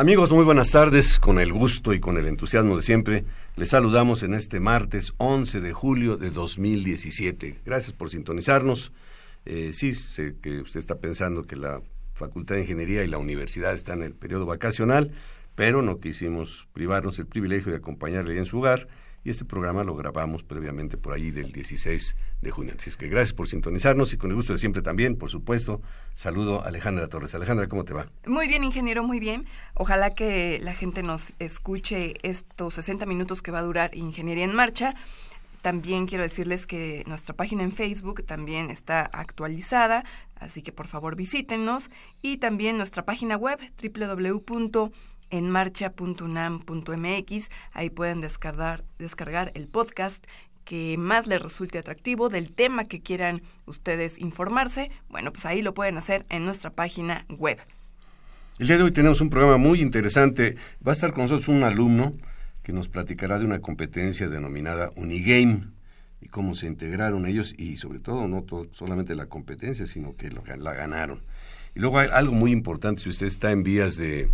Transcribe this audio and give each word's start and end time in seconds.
Amigos, 0.00 0.30
muy 0.30 0.44
buenas 0.44 0.70
tardes. 0.70 1.18
Con 1.18 1.38
el 1.38 1.52
gusto 1.52 1.92
y 1.92 2.00
con 2.00 2.16
el 2.16 2.26
entusiasmo 2.26 2.74
de 2.74 2.80
siempre, 2.80 3.26
les 3.56 3.68
saludamos 3.68 4.22
en 4.22 4.32
este 4.32 4.58
martes 4.58 5.12
11 5.18 5.60
de 5.60 5.74
julio 5.74 6.16
de 6.16 6.30
2017. 6.30 7.58
Gracias 7.66 7.92
por 7.92 8.08
sintonizarnos. 8.08 8.92
Eh, 9.44 9.72
sí, 9.74 9.92
sé 9.92 10.36
que 10.40 10.62
usted 10.62 10.80
está 10.80 11.00
pensando 11.00 11.42
que 11.42 11.56
la 11.56 11.82
Facultad 12.14 12.54
de 12.54 12.62
Ingeniería 12.62 13.04
y 13.04 13.08
la 13.08 13.18
universidad 13.18 13.74
están 13.74 13.98
en 13.98 14.06
el 14.06 14.14
periodo 14.14 14.46
vacacional, 14.46 15.12
pero 15.54 15.82
no 15.82 16.00
quisimos 16.00 16.66
privarnos 16.72 17.18
el 17.18 17.26
privilegio 17.26 17.70
de 17.70 17.76
acompañarle 17.76 18.38
en 18.38 18.46
su 18.46 18.60
hogar 18.60 18.88
y 19.22 19.30
este 19.30 19.44
programa 19.44 19.84
lo 19.84 19.94
grabamos 19.94 20.42
previamente 20.42 20.96
por 20.96 21.12
ahí 21.12 21.30
del 21.30 21.52
16 21.52 22.16
de 22.40 22.50
junio. 22.50 22.74
Así 22.78 22.88
es 22.88 22.96
que 22.96 23.08
gracias 23.08 23.32
por 23.32 23.48
sintonizarnos 23.48 24.12
y 24.12 24.16
con 24.16 24.30
el 24.30 24.36
gusto 24.36 24.52
de 24.52 24.58
siempre 24.58 24.82
también, 24.82 25.16
por 25.16 25.30
supuesto, 25.30 25.82
saludo 26.14 26.62
a 26.62 26.68
Alejandra 26.68 27.08
Torres. 27.08 27.34
Alejandra, 27.34 27.68
¿cómo 27.68 27.84
te 27.84 27.92
va? 27.92 28.08
Muy 28.26 28.48
bien, 28.48 28.64
ingeniero, 28.64 29.02
muy 29.02 29.20
bien. 29.20 29.46
Ojalá 29.74 30.10
que 30.10 30.58
la 30.62 30.72
gente 30.72 31.02
nos 31.02 31.34
escuche 31.38 32.14
estos 32.22 32.74
60 32.74 33.04
minutos 33.06 33.42
que 33.42 33.50
va 33.50 33.58
a 33.58 33.62
durar 33.62 33.94
Ingeniería 33.94 34.44
en 34.44 34.54
Marcha. 34.54 34.94
También 35.62 36.06
quiero 36.06 36.24
decirles 36.24 36.66
que 36.66 37.04
nuestra 37.06 37.36
página 37.36 37.62
en 37.62 37.72
Facebook 37.72 38.24
también 38.24 38.70
está 38.70 39.02
actualizada, 39.02 40.04
así 40.36 40.62
que 40.62 40.72
por 40.72 40.86
favor 40.86 41.16
visítenos. 41.16 41.90
Y 42.22 42.38
también 42.38 42.78
nuestra 42.78 43.04
página 43.04 43.36
web 43.36 43.58
www 43.82 44.90
en 45.30 45.50
marcha.unam.mx. 45.50 47.50
Ahí 47.72 47.90
pueden 47.90 48.20
descargar, 48.20 48.84
descargar 48.98 49.52
el 49.54 49.68
podcast 49.68 50.24
que 50.64 50.96
más 50.98 51.26
les 51.26 51.42
resulte 51.42 51.78
atractivo 51.78 52.28
del 52.28 52.52
tema 52.52 52.84
que 52.84 53.00
quieran 53.00 53.42
ustedes 53.66 54.18
informarse. 54.18 54.90
Bueno, 55.08 55.32
pues 55.32 55.46
ahí 55.46 55.62
lo 55.62 55.74
pueden 55.74 55.96
hacer 55.96 56.26
en 56.28 56.44
nuestra 56.44 56.70
página 56.70 57.24
web. 57.28 57.58
El 58.58 58.66
día 58.66 58.76
de 58.76 58.84
hoy 58.84 58.92
tenemos 58.92 59.20
un 59.20 59.30
programa 59.30 59.56
muy 59.56 59.80
interesante. 59.80 60.56
Va 60.86 60.92
a 60.92 60.94
estar 60.94 61.12
con 61.12 61.22
nosotros 61.22 61.48
un 61.48 61.64
alumno 61.64 62.14
que 62.62 62.72
nos 62.72 62.88
platicará 62.88 63.38
de 63.38 63.46
una 63.46 63.60
competencia 63.60 64.28
denominada 64.28 64.92
Unigame 64.96 65.68
y 66.20 66.28
cómo 66.28 66.54
se 66.54 66.66
integraron 66.66 67.26
ellos 67.26 67.54
y 67.56 67.78
sobre 67.78 67.98
todo 67.98 68.28
no 68.28 68.44
solamente 68.72 69.14
la 69.14 69.26
competencia, 69.26 69.86
sino 69.86 70.14
que 70.14 70.30
la 70.30 70.74
ganaron. 70.74 71.22
Y 71.74 71.80
luego 71.80 71.98
hay 71.98 72.08
algo 72.12 72.32
muy 72.32 72.52
importante, 72.52 73.02
si 73.02 73.08
usted 73.08 73.26
está 73.26 73.50
en 73.50 73.62
vías 73.62 73.96
de, 73.96 74.28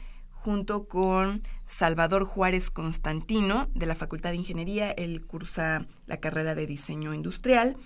junto 0.44 0.87
con 0.87 1.41
Salvador 1.66 2.25
Juárez 2.25 2.71
Constantino 2.71 3.69
de 3.75 3.87
la 3.87 3.94
Facultad 3.94 4.31
de 4.31 4.37
Ingeniería, 4.37 4.91
él 4.91 5.25
cursa 5.25 5.87
la 6.06 6.19
carrera 6.19 6.55
de 6.55 6.66
diseño 6.66 7.15
industrial, 7.15 7.77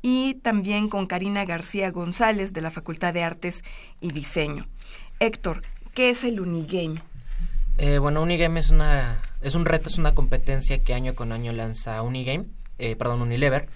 y 0.00 0.34
también 0.42 0.88
con 0.88 1.06
Karina 1.06 1.44
García 1.44 1.90
González 1.90 2.54
de 2.54 2.62
la 2.62 2.70
Facultad 2.70 3.12
de 3.12 3.22
Artes 3.22 3.64
y 4.00 4.12
Diseño. 4.12 4.66
Héctor, 5.20 5.62
¿qué 5.92 6.08
es 6.10 6.24
el 6.24 6.40
Unigame? 6.40 7.02
Eh, 7.76 7.98
bueno, 7.98 8.22
Unigame 8.22 8.60
es 8.60 8.70
una 8.70 9.20
es 9.42 9.54
un 9.54 9.66
reto, 9.66 9.90
es 9.90 9.98
una 9.98 10.14
competencia 10.14 10.82
que 10.82 10.94
año 10.94 11.14
con 11.14 11.32
año 11.32 11.52
lanza 11.52 12.00
Unigame, 12.00 12.46
eh, 12.78 12.96
perdón, 12.96 13.20
Unilever, 13.20 13.68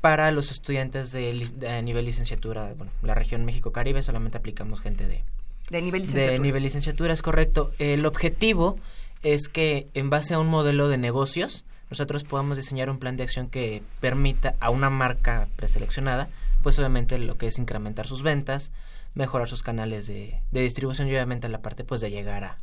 para 0.00 0.30
los 0.30 0.50
estudiantes 0.50 1.12
de, 1.12 1.82
nivel 1.84 2.06
licenciatura. 2.06 2.72
Bueno, 2.76 2.90
la 3.02 3.14
región 3.14 3.44
México-Caribe 3.44 4.02
solamente 4.02 4.38
aplicamos 4.38 4.80
gente 4.80 5.06
de 5.06 5.22
de 5.72 5.82
nivel 5.82 6.02
licenciatura. 6.02 6.32
De 6.32 6.38
nivel 6.38 6.62
licenciatura, 6.62 7.12
es 7.14 7.22
correcto. 7.22 7.72
El 7.78 8.04
objetivo 8.06 8.78
es 9.22 9.48
que 9.48 9.88
en 9.94 10.10
base 10.10 10.34
a 10.34 10.38
un 10.38 10.48
modelo 10.48 10.88
de 10.88 10.98
negocios, 10.98 11.64
nosotros 11.90 12.24
podamos 12.24 12.58
diseñar 12.58 12.90
un 12.90 12.98
plan 12.98 13.16
de 13.16 13.22
acción 13.22 13.48
que 13.48 13.82
permita 14.00 14.54
a 14.60 14.70
una 14.70 14.90
marca 14.90 15.48
preseleccionada, 15.56 16.28
pues 16.62 16.78
obviamente 16.78 17.18
lo 17.18 17.38
que 17.38 17.46
es 17.46 17.58
incrementar 17.58 18.06
sus 18.06 18.22
ventas, 18.22 18.70
mejorar 19.14 19.48
sus 19.48 19.62
canales 19.62 20.06
de, 20.06 20.40
distribución 20.50 21.08
y 21.08 21.12
obviamente 21.12 21.48
la 21.48 21.62
parte 21.62 21.84
pues 21.84 22.00
de 22.00 22.10
llegar 22.10 22.44
a, 22.44 22.58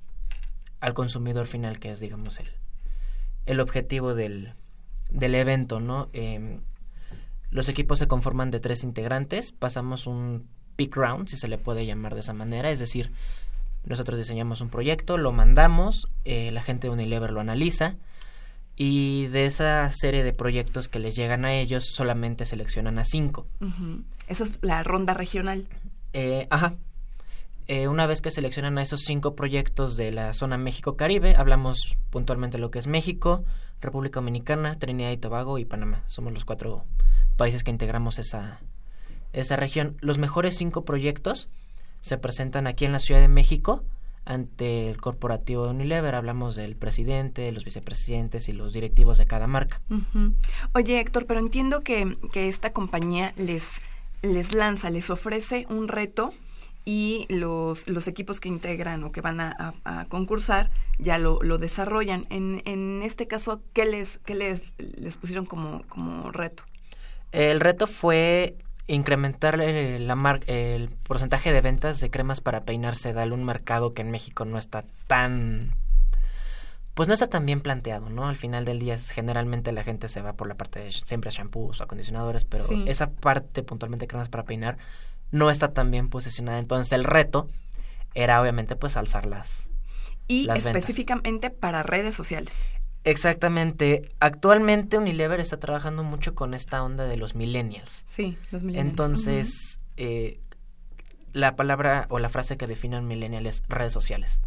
al 0.79 0.93
consumidor 0.93 1.47
final, 1.47 1.79
que 1.79 1.91
es 1.91 1.99
digamos 1.99 2.39
el, 2.39 2.51
el 3.45 3.59
objetivo 3.59 4.13
del, 4.13 4.53
del 5.09 5.35
evento, 5.35 5.79
¿no? 5.79 6.09
Em, 6.13 6.61
los 7.51 7.69
equipos 7.69 7.97
se 7.97 8.07
conforman 8.07 8.51
de 8.51 8.59
tres 8.59 8.83
integrantes, 8.83 9.51
pasamos 9.51 10.05
un 10.05 10.47
pick 10.79 10.95
round, 10.95 11.27
si 11.27 11.35
se 11.35 11.49
le 11.49 11.57
puede 11.57 11.85
llamar 11.85 12.13
de 12.13 12.21
esa 12.21 12.31
manera, 12.31 12.71
es 12.71 12.79
decir, 12.79 13.11
nosotros 13.83 14.17
diseñamos 14.17 14.61
un 14.61 14.69
proyecto, 14.69 15.17
lo 15.17 15.33
mandamos, 15.33 16.07
eh, 16.23 16.51
la 16.51 16.61
gente 16.61 16.87
de 16.87 16.93
Unilever 16.93 17.31
lo 17.31 17.41
analiza 17.41 17.97
y 18.77 19.27
de 19.27 19.45
esa 19.45 19.89
serie 19.91 20.23
de 20.23 20.31
proyectos 20.31 20.87
que 20.87 20.99
les 20.99 21.17
llegan 21.17 21.43
a 21.43 21.51
ellos 21.51 21.83
solamente 21.93 22.45
seleccionan 22.45 22.97
a 22.97 23.03
cinco. 23.03 23.45
Esa 24.29 24.45
es 24.45 24.59
la 24.61 24.81
ronda 24.83 25.13
regional. 25.13 25.67
Eh, 26.13 26.47
ajá. 26.49 26.75
Eh, 27.67 27.89
una 27.89 28.07
vez 28.07 28.21
que 28.21 28.31
seleccionan 28.31 28.77
a 28.77 28.81
esos 28.81 29.01
cinco 29.01 29.35
proyectos 29.35 29.97
de 29.97 30.13
la 30.13 30.31
zona 30.31 30.57
México-Caribe, 30.57 31.35
hablamos 31.35 31.97
puntualmente 32.09 32.55
de 32.55 32.61
lo 32.61 32.71
que 32.71 32.79
es 32.79 32.87
México, 32.87 33.43
República 33.81 34.21
Dominicana, 34.21 34.79
Trinidad 34.79 35.11
y 35.11 35.17
Tobago 35.17 35.57
y 35.57 35.65
Panamá. 35.65 36.03
Somos 36.07 36.31
los 36.31 36.45
cuatro 36.45 36.85
países 37.35 37.65
que 37.65 37.71
integramos 37.71 38.17
esa, 38.17 38.61
esa 39.33 39.55
región. 39.55 39.97
Los 40.01 40.17
mejores 40.17 40.57
cinco 40.57 40.85
proyectos 40.85 41.49
se 42.01 42.17
presentan 42.17 42.67
aquí 42.67 42.85
en 42.85 42.91
la 42.91 42.99
Ciudad 42.99 43.21
de 43.21 43.27
México 43.27 43.83
ante 44.25 44.89
el 44.89 45.01
corporativo 45.01 45.65
de 45.65 45.71
Unilever. 45.71 46.15
Hablamos 46.15 46.55
del 46.55 46.75
presidente, 46.75 47.51
los 47.51 47.65
vicepresidentes 47.65 48.47
y 48.47 48.53
los 48.53 48.73
directivos 48.73 49.17
de 49.17 49.25
cada 49.25 49.47
marca. 49.47 49.81
Oye, 50.73 50.99
Héctor, 50.99 51.25
pero 51.25 51.39
entiendo 51.39 51.81
que, 51.81 52.17
que 52.31 52.47
esta 52.47 52.71
compañía 52.71 53.33
les, 53.37 53.81
les 54.21 54.53
lanza, 54.53 54.89
les 54.89 55.09
ofrece 55.09 55.65
un 55.69 55.87
reto 55.87 56.33
y 56.85 57.25
los, 57.29 57.87
los 57.87 58.07
equipos 58.07 58.39
que 58.39 58.49
integran 58.49 59.03
o 59.03 59.11
que 59.11 59.21
van 59.21 59.41
a, 59.41 59.73
concursar 60.09 60.69
ya 60.97 61.17
lo, 61.17 61.39
lo 61.41 61.57
desarrollan. 61.57 62.25
En, 62.29 62.61
en 62.65 63.01
este 63.03 63.27
caso, 63.27 63.61
¿qué 63.73 63.85
les, 63.85 64.19
qué 64.19 64.35
les, 64.35 64.73
les 64.77 65.17
pusieron 65.17 65.45
como, 65.45 65.83
como 65.87 66.31
reto? 66.31 66.63
El 67.31 67.59
reto 67.59 67.85
fue 67.85 68.57
incrementar 68.89 69.57
la 69.57 70.39
el 70.47 70.89
porcentaje 70.89 71.53
de 71.53 71.61
ventas 71.61 71.99
de 71.99 72.09
cremas 72.09 72.41
para 72.41 72.61
peinarse, 72.61 73.13
darle 73.13 73.33
un 73.33 73.43
mercado 73.43 73.93
que 73.93 74.01
en 74.01 74.11
México 74.11 74.45
no 74.45 74.57
está 74.57 74.83
tan 75.07 75.73
pues 76.95 77.07
no 77.07 77.13
está 77.13 77.27
tan 77.27 77.45
bien 77.45 77.61
planteado, 77.61 78.09
¿no? 78.09 78.27
Al 78.27 78.35
final 78.35 78.65
del 78.65 78.79
día 78.79 78.97
generalmente 78.97 79.71
la 79.71 79.83
gente 79.83 80.09
se 80.09 80.21
va 80.21 80.33
por 80.33 80.49
la 80.49 80.55
parte 80.55 80.81
de 80.81 80.91
siempre 80.91 81.31
shampoos 81.31 81.79
o 81.79 81.83
acondicionadores, 81.83 82.43
pero 82.43 82.65
esa 82.87 83.11
parte 83.11 83.63
puntualmente 83.63 84.03
de 84.03 84.07
cremas 84.07 84.27
para 84.27 84.43
peinar 84.43 84.77
no 85.31 85.49
está 85.49 85.71
tan 85.71 85.91
bien 85.91 86.09
posicionada. 86.09 86.59
Entonces 86.59 86.91
el 86.91 87.05
reto 87.05 87.47
era 88.15 88.41
obviamente 88.41 88.75
pues 88.75 88.97
alzar 88.97 89.27
las 89.27 89.69
y 90.27 90.49
específicamente 90.49 91.49
para 91.49 91.83
redes 91.83 92.15
sociales. 92.15 92.63
Exactamente. 93.03 94.11
Actualmente 94.19 94.97
Unilever 94.97 95.39
está 95.39 95.57
trabajando 95.57 96.03
mucho 96.03 96.35
con 96.35 96.53
esta 96.53 96.83
onda 96.83 97.05
de 97.05 97.17
los 97.17 97.35
millennials. 97.35 98.03
Sí, 98.05 98.37
los 98.51 98.63
millennials. 98.63 98.89
Entonces, 98.89 99.79
eh, 99.97 100.39
la 101.33 101.55
palabra 101.55 102.07
o 102.09 102.19
la 102.19 102.29
frase 102.29 102.57
que 102.57 102.67
define 102.67 102.99
un 102.99 103.07
millennial 103.07 103.45
es 103.45 103.63
redes 103.67 103.93
sociales. 103.93 104.41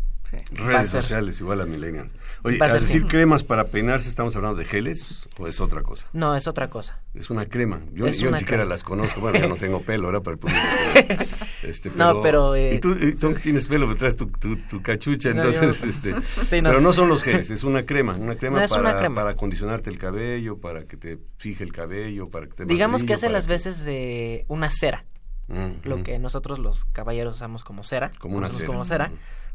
Redes 0.53 0.89
sociales, 0.89 1.41
igual 1.41 1.61
a 1.61 1.67
millennials. 1.67 2.11
Oye, 2.43 2.59
al 2.61 2.81
decir 2.81 3.07
cremas 3.07 3.45
para 3.45 3.67
peinarse, 3.67 4.09
¿estamos 4.09 4.35
hablando 4.35 4.57
de 4.57 4.65
geles 4.65 5.29
o 5.39 5.47
es 5.47 5.61
otra 5.61 5.83
cosa? 5.83 6.09
No, 6.15 6.35
es 6.35 6.49
otra 6.49 6.71
cosa. 6.71 7.01
Es 7.15 7.29
una 7.29 7.47
crema. 7.47 7.83
Yo, 7.93 8.09
yo 8.09 8.31
ni 8.31 8.39
siquiera 8.39 8.65
las 8.65 8.83
conozco. 8.83 9.21
Bueno, 9.21 9.39
yo 9.39 9.49
no 9.49 9.57
tengo 9.61 9.83
pelo 9.83 10.07
ahora 10.07 10.21
para 10.21 10.35
el 10.35 10.39
público. 10.39 10.61
Este, 11.63 11.91
pero, 11.91 12.15
no, 12.15 12.23
pero... 12.23 12.55
Eh, 12.55 12.75
y 12.75 12.79
tú, 12.81 12.95
tienes 13.43 13.69
pelo, 13.69 13.95
traes 13.95 14.17
tu, 14.17 14.27
tu, 14.27 14.83
cachucha, 14.83 15.31
entonces... 15.31 15.83
este, 15.85 16.15
pero 16.51 16.81
no 16.81 16.93
son 16.93 17.09
los 17.09 17.23
geles, 17.23 17.51
es 17.51 17.65
una 17.65 17.85
crema. 17.85 18.15
Una 18.15 18.37
crema, 18.37 18.67
para, 18.67 19.09
para 19.15 19.31
acondicionarte 19.31 19.91
el 19.91 19.99
cabello, 19.99 20.59
para 20.59 20.85
que 20.85 20.97
te 20.97 21.19
fije 21.37 21.65
el 21.65 21.73
cabello, 21.73 22.29
para 22.29 22.47
que 22.47 22.55
te... 22.55 22.65
Digamos 22.67 23.05
que 23.05 23.15
hace 23.15 23.29
las 23.29 23.47
veces 23.47 23.85
de 23.85 24.45
una 24.49 24.71
cera. 24.71 25.05
Mm, 25.49 25.87
lo 25.87 25.99
mm. 25.99 26.03
que 26.03 26.19
nosotros 26.19 26.59
los 26.59 26.85
caballeros 26.87 27.37
usamos 27.37 27.65
como 27.65 27.85
cera. 27.85 28.11
Como 28.19 28.37
una 28.37 28.51
cera. 28.51 28.67
Como 28.67 28.85
cera 28.85 29.11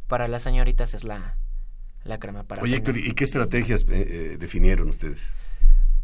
para 0.08 0.28
las 0.28 0.44
señoritas 0.44 0.94
es 0.94 1.04
la, 1.04 1.38
la 2.04 2.20
crema 2.20 2.44
para... 2.44 2.62
Oye, 2.64 2.78
Héctor, 2.78 2.98
¿y 2.98 3.12
qué 3.14 3.24
estrategias 3.24 3.84
eh, 3.84 3.88
eh, 3.90 4.38
definieron 4.40 4.90
ustedes? 4.90 5.36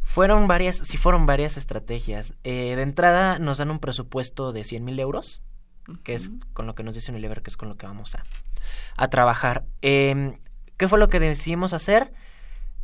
Fueron 0.04 0.48
varias, 0.48 0.78
sí 0.78 0.98
fueron 0.98 1.26
varias 1.26 1.58
estrategias. 1.58 2.34
Eh, 2.44 2.76
de 2.76 2.82
entrada 2.82 3.40
nos 3.40 3.58
dan 3.58 3.72
un 3.72 3.80
presupuesto 3.80 4.52
de 4.52 4.64
100 4.64 4.84
mil 4.84 5.00
euros, 5.00 5.42
que 6.04 6.14
es 6.14 6.32
con 6.54 6.68
lo 6.68 6.76
que 6.76 6.84
nos 6.84 6.96
dice 6.96 7.12
Unilever, 7.12 7.42
que 7.42 7.50
es 7.50 7.58
con 7.58 7.70
lo 7.70 7.78
que 7.78 7.86
vamos 7.86 8.16
a, 8.16 8.24
a 8.98 9.08
trabajar. 9.10 9.66
Em, 9.82 10.38
¿Qué 10.78 10.88
fue 10.88 11.00
lo 11.00 11.10
que 11.10 11.20
decidimos 11.20 11.74
hacer? 11.74 12.14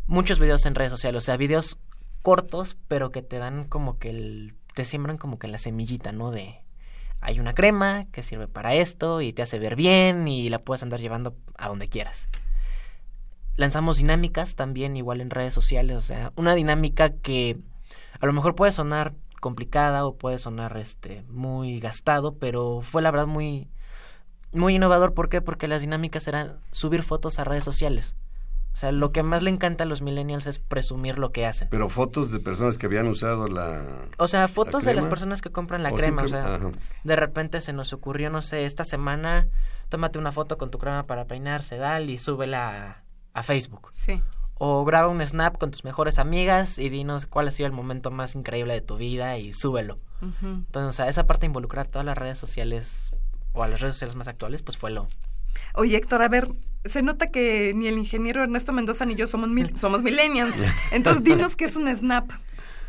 Muchos 0.08 0.40
videos 0.40 0.66
en 0.66 0.76
redes 0.76 0.92
sociales, 0.92 1.24
o 1.24 1.26
sea, 1.26 1.38
videos 1.38 1.80
cortos, 2.22 2.78
pero 2.88 3.12
que 3.12 3.22
te 3.22 3.38
dan 3.38 3.66
como 3.66 3.98
que 3.98 4.10
el, 4.10 4.56
te 4.74 4.86
siembran 4.86 5.18
como 5.18 5.40
que 5.40 5.48
la 5.48 5.58
semillita, 5.58 6.12
¿no? 6.12 6.32
De, 6.32 6.62
hay 7.22 7.40
una 7.40 7.54
crema 7.54 8.06
que 8.12 8.24
sirve 8.24 8.48
para 8.48 8.76
esto 8.76 9.22
y 9.22 9.34
te 9.34 9.42
hace 9.42 9.60
ver 9.60 9.76
bien 9.76 10.28
y 10.28 10.50
la 10.50 10.60
puedes 10.60 10.84
andar 10.84 11.00
llevando 11.00 11.36
a 11.58 11.68
donde 11.68 11.90
quieras. 11.90 12.30
Lanzamos 13.56 13.98
dinámicas 13.98 14.56
también 14.56 14.96
igual 14.96 15.20
en 15.20 15.30
redes 15.30 15.54
sociales, 15.54 15.98
o 15.98 16.02
sea, 16.02 16.32
una 16.36 16.56
dinámica 16.56 17.10
que 17.10 17.58
a 18.20 18.26
lo 18.26 18.34
mejor 18.34 18.56
puede 18.56 18.72
sonar 18.72 19.14
complicada 19.40 20.06
o 20.06 20.16
puede 20.16 20.40
sonar 20.40 20.78
este 20.78 21.24
muy 21.30 21.80
gastado, 21.80 22.38
pero 22.38 22.82
fue 22.82 23.02
la 23.02 23.12
verdad 23.12 23.28
muy 23.28 23.70
muy 24.52 24.76
innovador, 24.76 25.14
¿por 25.14 25.30
qué? 25.30 25.42
Porque 25.42 25.68
las 25.68 25.82
dinámicas 25.82 26.28
eran 26.28 26.58
subir 26.72 27.04
fotos 27.04 27.40
a 27.40 27.44
redes 27.44 27.64
sociales. 27.64 28.16
O 28.74 28.78
sea, 28.80 28.92
lo 28.92 29.12
que 29.12 29.24
más 29.24 29.42
le 29.42 29.50
encanta 29.50 29.84
a 29.84 29.88
los 29.88 30.02
millennials 30.02 30.48
es 30.48 30.60
presumir 30.60 31.18
lo 31.18 31.32
que 31.32 31.46
hacen. 31.46 31.68
Pero 31.70 31.90
fotos 31.90 32.32
de 32.32 32.40
personas 32.40 32.78
que 32.78 32.86
habían 32.86 33.08
usado 33.08 33.48
la... 33.48 34.08
O 34.18 34.28
sea, 34.28 34.48
fotos 34.48 34.86
de 34.86 34.94
las 34.94 35.08
personas 35.08 35.42
que 35.42 35.50
compran 35.50 35.84
la 35.84 35.92
crema. 35.92 36.24
O 36.24 36.28
sea, 36.28 36.60
de 37.04 37.16
repente 37.16 37.62
se 37.62 37.74
nos 37.74 37.94
ocurrió, 37.94 38.30
no 38.30 38.42
sé, 38.42 38.66
esta 38.66 38.84
semana, 38.84 39.48
tómate 39.90 40.20
una 40.20 40.32
foto 40.32 40.58
con 40.58 40.70
tu 40.72 40.78
crema 40.78 41.08
para 41.08 41.26
peinarse, 41.26 41.78
dale 41.78 42.12
y 42.14 42.20
súbela 42.20 43.04
a, 43.34 43.40
a 43.40 43.44
Facebook. 43.44 43.90
Sí. 43.92 44.22
O 44.60 44.86
graba 44.86 45.08
un 45.08 45.26
snap 45.26 45.58
con 45.58 45.72
tus 45.72 45.84
mejores 45.84 46.20
amigas 46.20 46.78
y 46.78 46.90
dinos 46.90 47.26
cuál 47.26 47.48
ha 47.48 47.52
sido 47.52 47.66
el 47.66 47.74
momento 47.74 48.12
más 48.12 48.36
increíble 48.36 48.74
de 48.74 48.82
tu 48.82 48.98
vida 48.98 49.38
y 49.38 49.54
súbelo. 49.54 49.98
Entonces, 50.22 50.90
o 50.90 50.92
sea, 50.92 51.08
esa 51.08 51.26
parte 51.26 51.42
de 51.42 51.48
involucrar 51.48 51.88
todas 51.88 52.06
las 52.06 52.18
redes 52.18 52.38
sociales 52.38 53.12
o 53.54 53.64
a 53.64 53.68
las 53.68 53.80
redes 53.80 53.96
sociales 53.96 54.16
más 54.16 54.28
actuales, 54.28 54.62
pues 54.62 54.78
fue 54.78 54.92
lo, 54.92 55.08
Oye, 55.76 55.98
Héctor, 55.98 56.22
a 56.22 56.28
ver, 56.28 56.50
se 56.86 57.02
nota 57.02 57.28
que 57.28 57.74
ni 57.74 57.88
el 57.88 57.98
ingeniero 57.98 58.44
Ernesto 58.44 58.74
Mendoza 58.74 59.06
ni 59.06 59.16
yo 59.16 59.28
somos, 59.28 59.50
somos 59.80 60.04
millennials. 60.04 60.56
Entonces, 60.92 61.24
dinos 61.24 61.56
qué 61.56 61.66
es 61.66 61.76
un 61.76 61.94
Snap. 61.96 62.32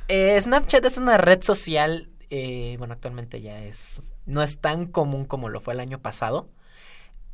Eh, 0.08 0.40
Snapchat 0.40 0.84
es 0.84 0.98
una 0.98 1.18
red 1.18 1.42
social, 1.42 2.08
eh, 2.30 2.74
bueno, 2.78 2.94
actualmente 2.94 3.40
ya 3.40 3.62
es, 3.62 4.12
no 4.26 4.42
es 4.42 4.58
tan 4.58 4.86
común 4.86 5.24
como 5.24 5.48
lo 5.48 5.60
fue 5.60 5.74
el 5.74 5.80
año 5.80 6.00
pasado. 6.00 6.48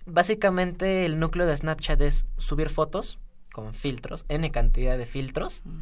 Básicamente 0.04 1.06
el 1.06 1.18
núcleo 1.18 1.46
de 1.46 1.56
Snapchat 1.56 2.00
es 2.02 2.26
subir 2.36 2.68
fotos 2.68 3.18
con 3.56 3.72
filtros, 3.72 4.26
n 4.28 4.50
cantidad 4.50 4.98
de 4.98 5.06
filtros, 5.06 5.62
mm. 5.64 5.80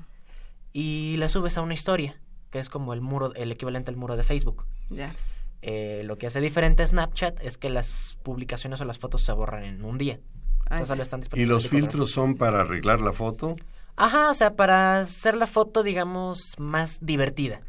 y 0.73 1.17
las 1.17 1.32
subes 1.32 1.59
a 1.59 1.62
una 1.62 1.75
historia, 1.75 2.21
que 2.53 2.61
es 2.61 2.69
como 2.71 2.94
el 2.94 3.00
muro, 3.00 3.35
el 3.35 3.50
equivalente 3.50 3.91
al 3.91 3.97
muro 3.97 4.17
de 4.17 4.23
Facebook. 4.23 4.65
Ya. 4.91 5.12
Eh, 5.61 6.03
lo 6.05 6.17
que 6.17 6.29
hace 6.29 6.41
diferente 6.41 6.87
Snapchat 6.87 7.41
es 7.43 7.59
que 7.59 7.71
las 7.71 8.17
publicaciones 8.23 8.81
o 8.81 8.85
las 8.85 9.00
fotos 9.00 9.23
se 9.23 9.32
borran 9.32 9.65
en 9.65 9.85
un 9.85 9.99
día. 9.99 10.21
¿Y 11.35 11.47
los 11.47 11.69
filtros 11.69 12.12
son 12.12 12.37
para 12.37 12.61
arreglar 12.61 13.00
la 13.00 13.12
foto? 13.12 13.56
Ajá, 13.97 14.31
o 14.31 14.35
sea, 14.35 14.55
para 14.55 15.00
hacer 15.00 15.37
la 15.37 15.49
foto, 15.49 15.82
digamos, 15.82 16.55
más 16.59 17.05
divertida. 17.05 17.61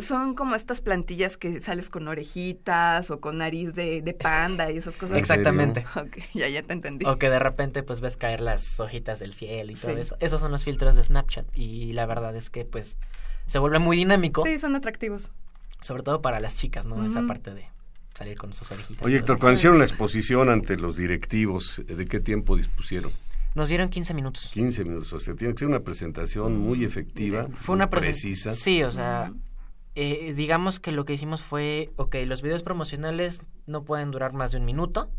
Son 0.00 0.34
como 0.34 0.54
estas 0.54 0.80
plantillas 0.80 1.36
que 1.36 1.60
sales 1.60 1.90
con 1.90 2.08
orejitas 2.08 3.10
o 3.10 3.20
con 3.20 3.38
nariz 3.38 3.74
de, 3.74 4.16
panda 4.18 4.70
y 4.70 4.78
esas 4.78 4.96
cosas. 4.96 5.18
Exactamente. 5.18 5.84
Ok, 5.96 6.18
ya, 6.34 6.48
ya 6.48 6.62
te 6.62 6.72
entendí. 6.72 7.04
O 7.06 7.18
que 7.18 7.28
de 7.28 7.38
repente 7.38 7.82
pues 7.82 8.00
ves 8.00 8.16
caer 8.16 8.40
las 8.40 8.80
hojitas 8.80 9.20
del 9.20 9.34
cielo 9.34 9.72
y 9.72 9.74
todo 9.74 9.96
eso. 9.98 10.16
Esos 10.20 10.40
son 10.40 10.50
los 10.50 10.64
filtros 10.64 10.96
de 10.96 11.04
Snapchat 11.04 11.46
y 11.54 11.92
la 11.92 12.06
verdad 12.06 12.34
es 12.34 12.48
que 12.48 12.64
pues 12.64 12.96
se 13.46 13.58
vuelve 13.58 13.78
muy 13.78 13.96
dinámico. 13.98 14.44
Sí, 14.44 14.58
son 14.58 14.76
atractivos 14.76 15.30
sobre 15.82 16.02
todo 16.02 16.22
para 16.22 16.40
las 16.40 16.56
chicas, 16.56 16.86
¿no? 16.86 17.04
Esa 17.04 17.26
parte 17.26 17.52
de 17.52 17.66
salir 18.14 18.38
con 18.38 18.52
sus 18.52 18.70
orejitas. 18.70 19.04
Oye, 19.04 19.16
Héctor, 19.18 19.38
cuando 19.38 19.58
hicieron 19.58 19.78
la 19.78 19.84
exposición 19.84 20.48
ante 20.48 20.76
los 20.76 20.96
directivos, 20.96 21.82
¿de 21.86 22.06
qué 22.06 22.20
tiempo 22.20 22.56
dispusieron? 22.56 23.12
Nos 23.54 23.68
dieron 23.68 23.90
15 23.90 24.14
minutos. 24.14 24.50
15 24.54 24.84
minutos, 24.84 25.12
o 25.12 25.18
sea, 25.18 25.34
tiene 25.34 25.52
que 25.52 25.58
ser 25.58 25.68
una 25.68 25.80
presentación 25.80 26.58
muy 26.58 26.84
efectiva, 26.84 27.48
fue 27.54 27.74
una 27.74 27.90
precisa. 27.90 28.52
Sí, 28.52 28.82
o 28.82 28.90
sea, 28.90 29.32
eh, 29.94 30.32
digamos 30.34 30.80
que 30.80 30.92
lo 30.92 31.04
que 31.04 31.12
hicimos 31.12 31.42
fue, 31.42 31.92
ok, 31.96 32.16
los 32.26 32.42
videos 32.42 32.62
promocionales 32.62 33.42
no 33.66 33.84
pueden 33.84 34.10
durar 34.10 34.32
más 34.32 34.52
de 34.52 34.58
un 34.58 34.64
minuto, 34.64 35.10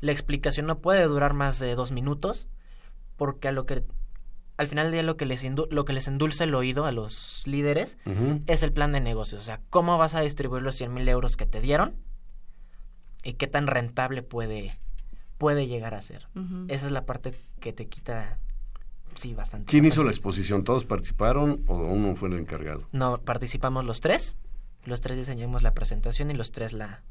la 0.00 0.12
explicación 0.12 0.66
no 0.66 0.78
puede 0.78 1.04
durar 1.04 1.34
más 1.34 1.58
de 1.58 1.74
dos 1.74 1.92
minutos, 1.92 2.48
porque 3.16 3.48
a 3.48 3.52
lo 3.52 3.66
que 3.66 3.84
al 4.56 4.66
final 4.66 4.86
del 4.86 4.92
día 4.92 5.02
lo 5.02 5.16
que 5.16 5.26
les 5.26 5.44
lo 5.70 5.84
que 5.84 5.92
les 5.92 6.08
endulza 6.08 6.44
el 6.44 6.54
oído 6.54 6.84
a 6.84 6.92
los 6.92 7.46
líderes 7.46 7.96
es 8.46 8.62
el 8.62 8.72
plan 8.72 8.92
de 8.92 9.00
negocios. 9.00 9.40
O 9.40 9.44
sea, 9.44 9.60
cómo 9.70 9.98
vas 9.98 10.14
a 10.14 10.20
distribuir 10.20 10.62
los 10.62 10.76
100 10.76 10.94
mil 10.94 11.08
euros 11.08 11.36
que 11.36 11.46
te 11.46 11.60
dieron 11.60 11.96
y 13.22 13.34
qué 13.34 13.46
tan 13.46 13.66
rentable 13.66 14.22
puede, 14.22 14.72
puede 15.36 15.66
llegar 15.66 15.94
a 15.94 16.02
ser. 16.02 16.26
Esa 16.68 16.86
es 16.86 16.92
la 16.92 17.06
parte 17.06 17.32
que 17.60 17.72
te 17.72 17.86
quita, 17.86 18.38
sí, 19.18 19.34
bastante. 19.34 19.70
¿Quién 19.70 19.84
hizo 19.84 20.02
la 20.02 20.10
exposición? 20.10 20.64
¿Todos 20.64 20.84
participaron 20.84 21.62
o 21.66 21.76
uno 21.76 22.14
fue 22.16 22.28
el 22.28 22.38
encargado? 22.38 22.88
No, 22.92 23.18
participamos 23.18 23.84
los 23.84 24.00
tres. 24.00 24.36
Los 24.84 25.00
tres 25.00 25.18
diseñamos 25.18 25.62
la 25.62 25.74
presentación 25.74 26.30
y 26.30 26.34
los 26.34 26.52
tres 26.52 26.72
la, 26.72 27.02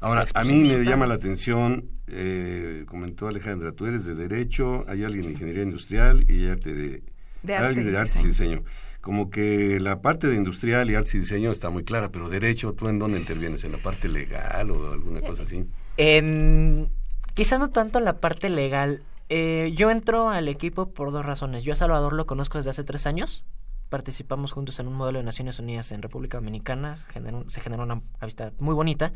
Ahora, 0.00 0.26
a 0.32 0.44
mí 0.44 0.64
me 0.64 0.84
llama 0.84 1.06
la 1.06 1.14
atención, 1.14 1.90
eh, 2.06 2.84
comentó 2.86 3.26
Alejandra, 3.26 3.72
tú 3.72 3.86
eres 3.86 4.04
de 4.04 4.14
Derecho, 4.14 4.84
hay 4.88 5.02
alguien 5.02 5.24
de 5.24 5.32
Ingeniería 5.32 5.62
Industrial 5.62 6.24
y 6.28 6.44
hay 6.44 6.50
arte 6.50 6.72
de, 6.72 7.02
de 7.42 7.56
alguien 7.56 7.90
de 7.90 7.98
Artes 7.98 8.22
y 8.22 8.28
Diseño. 8.28 8.62
Como 9.00 9.30
que 9.30 9.80
la 9.80 10.00
parte 10.00 10.28
de 10.28 10.36
Industrial 10.36 10.88
y 10.90 10.94
Artes 10.94 11.14
y 11.14 11.18
Diseño 11.20 11.50
está 11.50 11.70
muy 11.70 11.82
clara, 11.82 12.10
pero 12.10 12.28
Derecho, 12.28 12.74
¿tú 12.74 12.88
en 12.88 12.98
dónde 12.98 13.18
intervienes? 13.18 13.64
¿En 13.64 13.72
la 13.72 13.78
parte 13.78 14.08
legal 14.08 14.70
o 14.70 14.92
alguna 14.92 15.20
cosa 15.20 15.42
así? 15.42 15.64
En, 15.96 16.88
quizá 17.34 17.58
no 17.58 17.70
tanto 17.70 17.98
en 17.98 18.04
la 18.04 18.20
parte 18.20 18.50
legal. 18.50 19.02
Eh, 19.28 19.72
yo 19.74 19.90
entro 19.90 20.30
al 20.30 20.48
equipo 20.48 20.90
por 20.92 21.12
dos 21.12 21.24
razones. 21.24 21.62
Yo 21.62 21.72
a 21.72 21.76
Salvador 21.76 22.12
lo 22.14 22.26
conozco 22.26 22.58
desde 22.58 22.70
hace 22.70 22.84
tres 22.84 23.06
años 23.06 23.44
participamos 23.88 24.52
juntos 24.52 24.78
en 24.78 24.88
un 24.88 24.94
modelo 24.94 25.18
de 25.18 25.24
Naciones 25.24 25.58
Unidas 25.58 25.92
en 25.92 26.02
República 26.02 26.38
Dominicana, 26.38 26.96
se 26.96 27.60
generó, 27.60 27.82
una 27.82 28.02
amistad 28.20 28.52
muy 28.58 28.74
bonita 28.74 29.12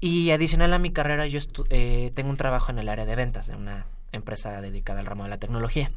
Y 0.00 0.30
adicional 0.30 0.72
a 0.72 0.78
mi 0.78 0.92
carrera, 0.92 1.26
yo 1.26 1.40
eh, 1.70 2.12
tengo 2.14 2.30
un 2.30 2.36
trabajo 2.36 2.70
en 2.70 2.78
el 2.78 2.88
área 2.88 3.04
de 3.04 3.16
ventas 3.16 3.48
de 3.48 3.56
una 3.56 3.86
empresa 4.12 4.60
dedicada 4.60 5.00
al 5.00 5.06
ramo 5.06 5.24
de 5.24 5.30
la 5.30 5.38
tecnología. 5.38 5.90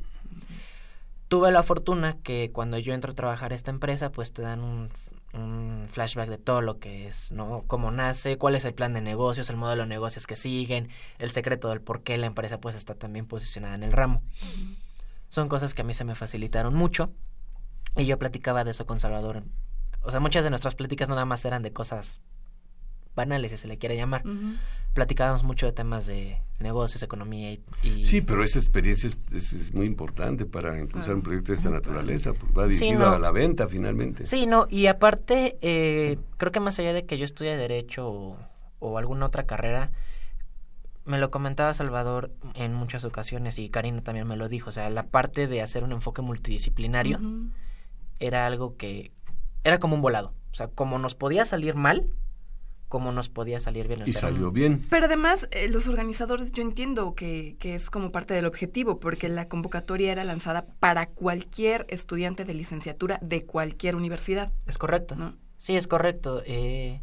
Tuve 1.28 1.52
la 1.52 1.64
fortuna 1.64 2.18
que 2.24 2.52
cuando 2.52 2.78
yo 2.78 2.94
entro 2.94 3.12
a 3.12 3.16
trabajar 3.16 3.54
a 3.54 3.56
esta 3.56 3.72
empresa, 3.72 4.12
pues 4.12 4.34
te 4.34 4.42
dan 4.42 4.62
un, 4.62 4.90
un 5.34 5.86
flashback 5.90 6.30
de 6.30 6.38
todo 6.38 6.62
lo 6.62 6.80
que 6.80 7.08
es, 7.08 7.32
¿no? 7.32 7.64
Cómo 7.68 7.92
nace, 7.92 8.38
cuál 8.38 8.56
es 8.56 8.66
el 8.66 8.74
plan 8.74 8.94
de 8.94 9.02
negocios, 9.02 9.50
el 9.50 9.58
modelo 9.58 9.84
de 9.84 9.90
negocios 9.90 10.28
que 10.28 10.36
siguen, 10.36 10.90
el 11.20 11.32
secreto 11.32 11.70
del 11.70 11.82
por 11.82 12.04
qué 12.04 12.18
la 12.18 12.28
empresa 12.28 12.60
pues 12.60 12.76
está 12.76 12.96
también 12.96 13.26
posicionada 13.26 13.76
en 13.76 13.84
el 13.84 13.92
ramo. 13.92 14.22
Son 15.30 15.48
cosas 15.48 15.74
que 15.74 15.82
a 15.82 15.86
mí 15.86 15.94
se 15.94 16.04
me 16.04 16.16
facilitaron 16.16 16.74
mucho 16.74 17.12
y 17.96 18.06
yo 18.06 18.20
platicaba 18.20 18.64
de 18.64 18.72
eso 18.72 18.86
con 18.86 19.00
Salvador. 19.00 19.44
O 20.04 20.12
sea, 20.12 20.20
muchas 20.20 20.44
de 20.44 20.50
nuestras 20.50 20.76
pláticas 20.76 21.08
no 21.08 21.16
nada 21.16 21.26
más 21.26 21.46
eran 21.46 21.62
de 21.62 21.72
cosas 21.72 22.20
banales, 23.16 23.52
si 23.52 23.58
se 23.58 23.68
le 23.68 23.78
quiere 23.78 23.96
llamar. 23.96 24.24
Platicábamos 24.94 25.44
mucho 25.44 25.66
de 25.66 25.72
temas 25.72 26.06
de 26.06 26.38
negocios, 26.60 27.02
economía 27.04 27.54
y... 27.84 28.06
Sí, 28.06 28.22
pero 28.22 28.44
esa 28.44 28.60
experiencia 28.60 29.10
es, 29.34 29.74
muy 29.74 29.86
importante 29.86 30.46
para 30.46 30.78
impulsar 30.80 31.16
un 31.16 31.22
proyecto 31.22 31.52
de 31.52 31.58
esta 31.58 31.70
naturaleza, 31.70 32.34
porque 32.34 32.54
va 32.54 32.68
dirigido 32.68 33.10
a 33.10 33.20
la 33.20 33.32
venta 33.32 33.68
finalmente. 33.68 34.26
Sí, 34.26 34.46
no, 34.46 34.68
y 34.70 34.88
aparte, 34.88 35.58
eh, 35.62 36.18
creo 36.38 36.52
que 36.52 36.60
más 36.60 36.78
allá 36.80 36.94
de 36.94 37.06
que 37.06 37.18
yo 37.18 37.26
estudie 37.26 37.56
Derecho 37.56 38.38
o, 38.80 38.98
alguna 38.98 39.28
otra 39.28 39.46
carrera, 39.46 39.92
me 41.06 41.18
lo 41.18 41.32
comentaba 41.32 41.74
Salvador 41.74 42.32
en 42.54 42.74
muchas 42.74 43.06
ocasiones 43.06 43.58
y 43.60 43.70
Karina 43.70 44.02
también 44.02 44.28
me 44.28 44.36
lo 44.36 44.50
dijo, 44.50 44.70
o 44.70 44.74
sea, 44.74 44.90
la 44.90 45.04
parte 45.04 45.48
de 45.48 45.62
hacer 45.62 45.84
un 45.84 45.94
enfoque 45.94 46.22
multidisciplinario 46.22 47.20
era 48.20 48.46
algo 48.46 48.78
que 48.78 49.12
era 49.64 49.80
como 49.80 49.96
un 49.96 50.02
volado, 50.02 50.34
o 50.52 50.56
sea, 50.56 50.68
como 50.68 51.00
nos 51.00 51.16
podía 51.16 51.46
salir 51.46 51.76
mal, 51.76 52.14
cómo 52.92 53.12
nos 53.12 53.30
podía 53.30 53.60
salir 53.60 53.88
bien. 53.88 54.04
Y 54.06 54.14
salió 54.14 54.52
bien. 54.52 54.86
Pero 54.92 55.08
además, 55.08 55.48
eh, 55.50 55.68
los 55.70 55.88
organizadores, 55.88 56.52
yo 56.52 56.62
entiendo 56.62 57.16
que, 57.16 57.56
que, 57.58 57.74
es 57.74 57.90
como 57.90 58.12
parte 58.12 58.36
del 58.36 58.46
objetivo, 58.46 59.00
porque 59.00 59.30
la 59.30 59.48
convocatoria 59.48 60.12
era 60.12 60.24
lanzada 60.24 60.68
para 60.80 61.08
cualquier 61.08 61.88
estudiante 61.90 62.46
de 62.46 62.54
licenciatura 62.54 63.18
de 63.24 63.42
cualquier 63.44 63.96
universidad. 63.96 64.52
Es 64.68 64.78
correcto. 64.78 65.16
¿no? 65.16 65.34
Sí, 65.58 65.76
es 65.76 65.88
correcto. 65.88 66.44
Eh, 66.46 67.02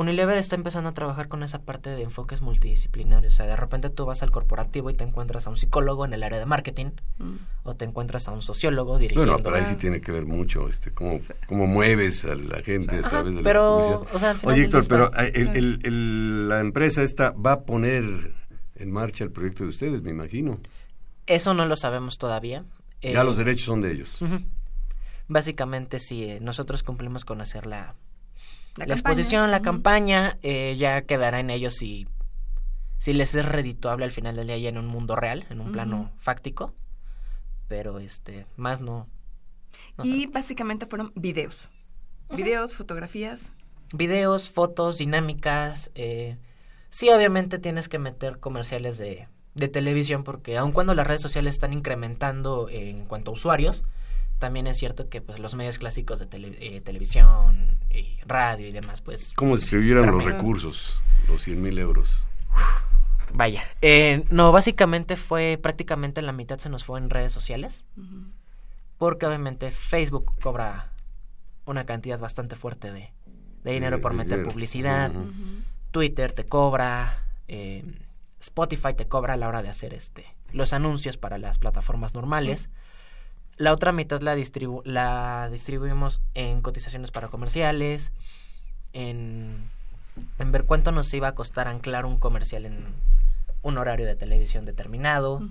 Unilever 0.00 0.38
está 0.38 0.56
empezando 0.56 0.88
a 0.88 0.94
trabajar 0.94 1.28
con 1.28 1.42
esa 1.42 1.58
parte 1.58 1.90
de 1.90 2.00
enfoques 2.00 2.40
multidisciplinarios. 2.40 3.34
O 3.34 3.36
sea, 3.36 3.44
de 3.44 3.54
repente 3.54 3.90
tú 3.90 4.06
vas 4.06 4.22
al 4.22 4.30
corporativo 4.30 4.88
y 4.88 4.94
te 4.94 5.04
encuentras 5.04 5.46
a 5.46 5.50
un 5.50 5.58
psicólogo 5.58 6.06
en 6.06 6.14
el 6.14 6.22
área 6.22 6.38
de 6.38 6.46
marketing 6.46 6.92
mm. 7.18 7.34
o 7.64 7.76
te 7.76 7.84
encuentras 7.84 8.26
a 8.26 8.32
un 8.32 8.40
sociólogo 8.40 8.96
dirigiendo. 8.96 9.32
Bueno, 9.34 9.44
pero 9.44 9.56
ahí 9.56 9.66
sí 9.66 9.76
tiene 9.76 10.00
que 10.00 10.10
ver 10.10 10.24
mucho 10.24 10.68
este 10.68 10.90
cómo, 10.92 11.20
cómo 11.46 11.66
mueves 11.66 12.24
a 12.24 12.34
la 12.34 12.62
gente 12.62 12.96
a 12.96 13.10
través 13.10 13.34
de 13.34 13.42
pero, 13.42 14.06
la 14.10 14.16
O 14.16 14.18
sea, 14.18 14.34
Oye, 14.44 14.62
Héctor, 14.62 14.86
pero 14.88 15.12
el, 15.14 15.80
el, 15.84 16.48
la 16.48 16.60
empresa 16.60 17.02
esta 17.02 17.32
va 17.32 17.52
a 17.52 17.60
poner 17.64 18.32
en 18.76 18.90
marcha 18.90 19.22
el 19.22 19.32
proyecto 19.32 19.64
de 19.64 19.68
ustedes, 19.68 20.00
me 20.00 20.12
imagino. 20.12 20.60
Eso 21.26 21.52
no 21.52 21.66
lo 21.66 21.76
sabemos 21.76 22.16
todavía. 22.16 22.64
Ya 23.02 23.22
los 23.22 23.36
eh, 23.38 23.44
derechos 23.44 23.66
son 23.66 23.82
de 23.82 23.92
ellos. 23.92 24.18
Básicamente, 25.28 26.00
sí, 26.00 26.24
eh, 26.24 26.38
nosotros 26.40 26.82
cumplimos 26.82 27.26
con 27.26 27.42
hacer 27.42 27.66
la 27.66 27.94
la, 28.86 28.94
exposición, 28.94 29.50
la 29.50 29.62
campaña, 29.62 30.38
eh, 30.42 30.74
ya 30.76 31.02
quedará 31.02 31.40
en 31.40 31.50
ellos 31.50 31.74
si, 31.74 32.06
si 32.98 33.12
les 33.12 33.34
es 33.34 33.44
redituable 33.44 34.04
al 34.04 34.10
final 34.10 34.36
del 34.36 34.48
día 34.48 34.58
ya 34.58 34.68
en 34.68 34.78
un 34.78 34.86
mundo 34.86 35.16
real, 35.16 35.46
en 35.50 35.60
un 35.60 35.72
plano 35.72 36.12
fáctico. 36.18 36.74
Pero 37.68 37.98
este, 38.00 38.46
más 38.56 38.80
no. 38.80 39.08
y 40.02 40.26
básicamente 40.26 40.86
fueron 40.86 41.12
videos. 41.14 41.68
Videos, 42.30 42.74
fotografías. 42.74 43.52
Videos, 43.92 44.50
fotos, 44.50 44.98
dinámicas. 44.98 45.90
Eh, 45.94 46.36
sí, 46.90 47.10
obviamente 47.10 47.58
tienes 47.58 47.88
que 47.88 47.98
meter 47.98 48.38
comerciales 48.38 48.98
de, 48.98 49.28
de 49.54 49.68
televisión 49.68 50.24
porque 50.24 50.56
aun 50.56 50.72
cuando 50.72 50.94
las 50.94 51.06
redes 51.06 51.22
sociales 51.22 51.54
están 51.54 51.72
incrementando 51.72 52.68
en 52.70 53.04
cuanto 53.06 53.30
a 53.30 53.34
usuarios, 53.34 53.84
también 54.40 54.66
es 54.66 54.78
cierto 54.78 55.08
que 55.08 55.20
pues 55.20 55.38
los 55.38 55.54
medios 55.54 55.78
clásicos 55.78 56.18
de 56.18 56.26
eh, 56.32 56.80
televisión 56.80 57.76
y 57.90 58.16
radio 58.26 58.66
y 58.66 58.72
demás 58.72 59.02
pues 59.02 59.32
cómo 59.36 59.56
distribuyeran 59.56 60.10
los 60.10 60.24
recursos 60.24 61.00
los 61.28 61.42
100 61.42 61.62
mil 61.62 61.78
euros 61.78 62.24
vaya 63.32 63.64
eh, 63.82 64.24
no 64.30 64.50
básicamente 64.50 65.16
fue 65.16 65.60
prácticamente 65.62 66.22
la 66.22 66.32
mitad 66.32 66.58
se 66.58 66.70
nos 66.70 66.84
fue 66.84 66.98
en 66.98 67.10
redes 67.10 67.32
sociales 67.32 67.86
porque 68.98 69.26
obviamente 69.26 69.70
Facebook 69.70 70.32
cobra 70.42 70.90
una 71.66 71.84
cantidad 71.84 72.18
bastante 72.18 72.56
fuerte 72.56 72.90
de, 72.90 73.10
dinero 73.62 74.00
por 74.00 74.14
meter 74.14 74.42
publicidad. 74.42 75.12
Twitter 75.90 76.32
te 76.32 76.44
cobra 76.44 77.24
eh, 77.46 77.84
Spotify 78.40 78.94
te 78.96 79.06
cobra 79.06 79.34
a 79.34 79.36
la 79.36 79.48
hora 79.48 79.62
de 79.62 79.68
hacer 79.68 79.94
este 79.94 80.26
los 80.52 80.72
anuncios 80.72 81.16
para 81.16 81.38
las 81.38 81.58
plataformas 81.58 82.14
normales 82.14 82.70
la 83.60 83.74
otra 83.74 83.92
mitad 83.92 84.22
la, 84.22 84.34
distribu 84.34 84.80
la 84.86 85.50
distribuimos 85.52 86.22
en 86.32 86.62
cotizaciones 86.62 87.10
para 87.10 87.28
comerciales, 87.28 88.10
en, 88.94 89.70
en, 90.38 90.50
ver 90.50 90.64
cuánto 90.64 90.92
nos 90.92 91.12
iba 91.12 91.28
a 91.28 91.34
costar 91.34 91.68
anclar 91.68 92.06
un 92.06 92.18
comercial 92.18 92.64
en 92.64 92.86
un 93.60 93.76
horario 93.76 94.06
de 94.06 94.16
televisión 94.16 94.64
determinado. 94.64 95.42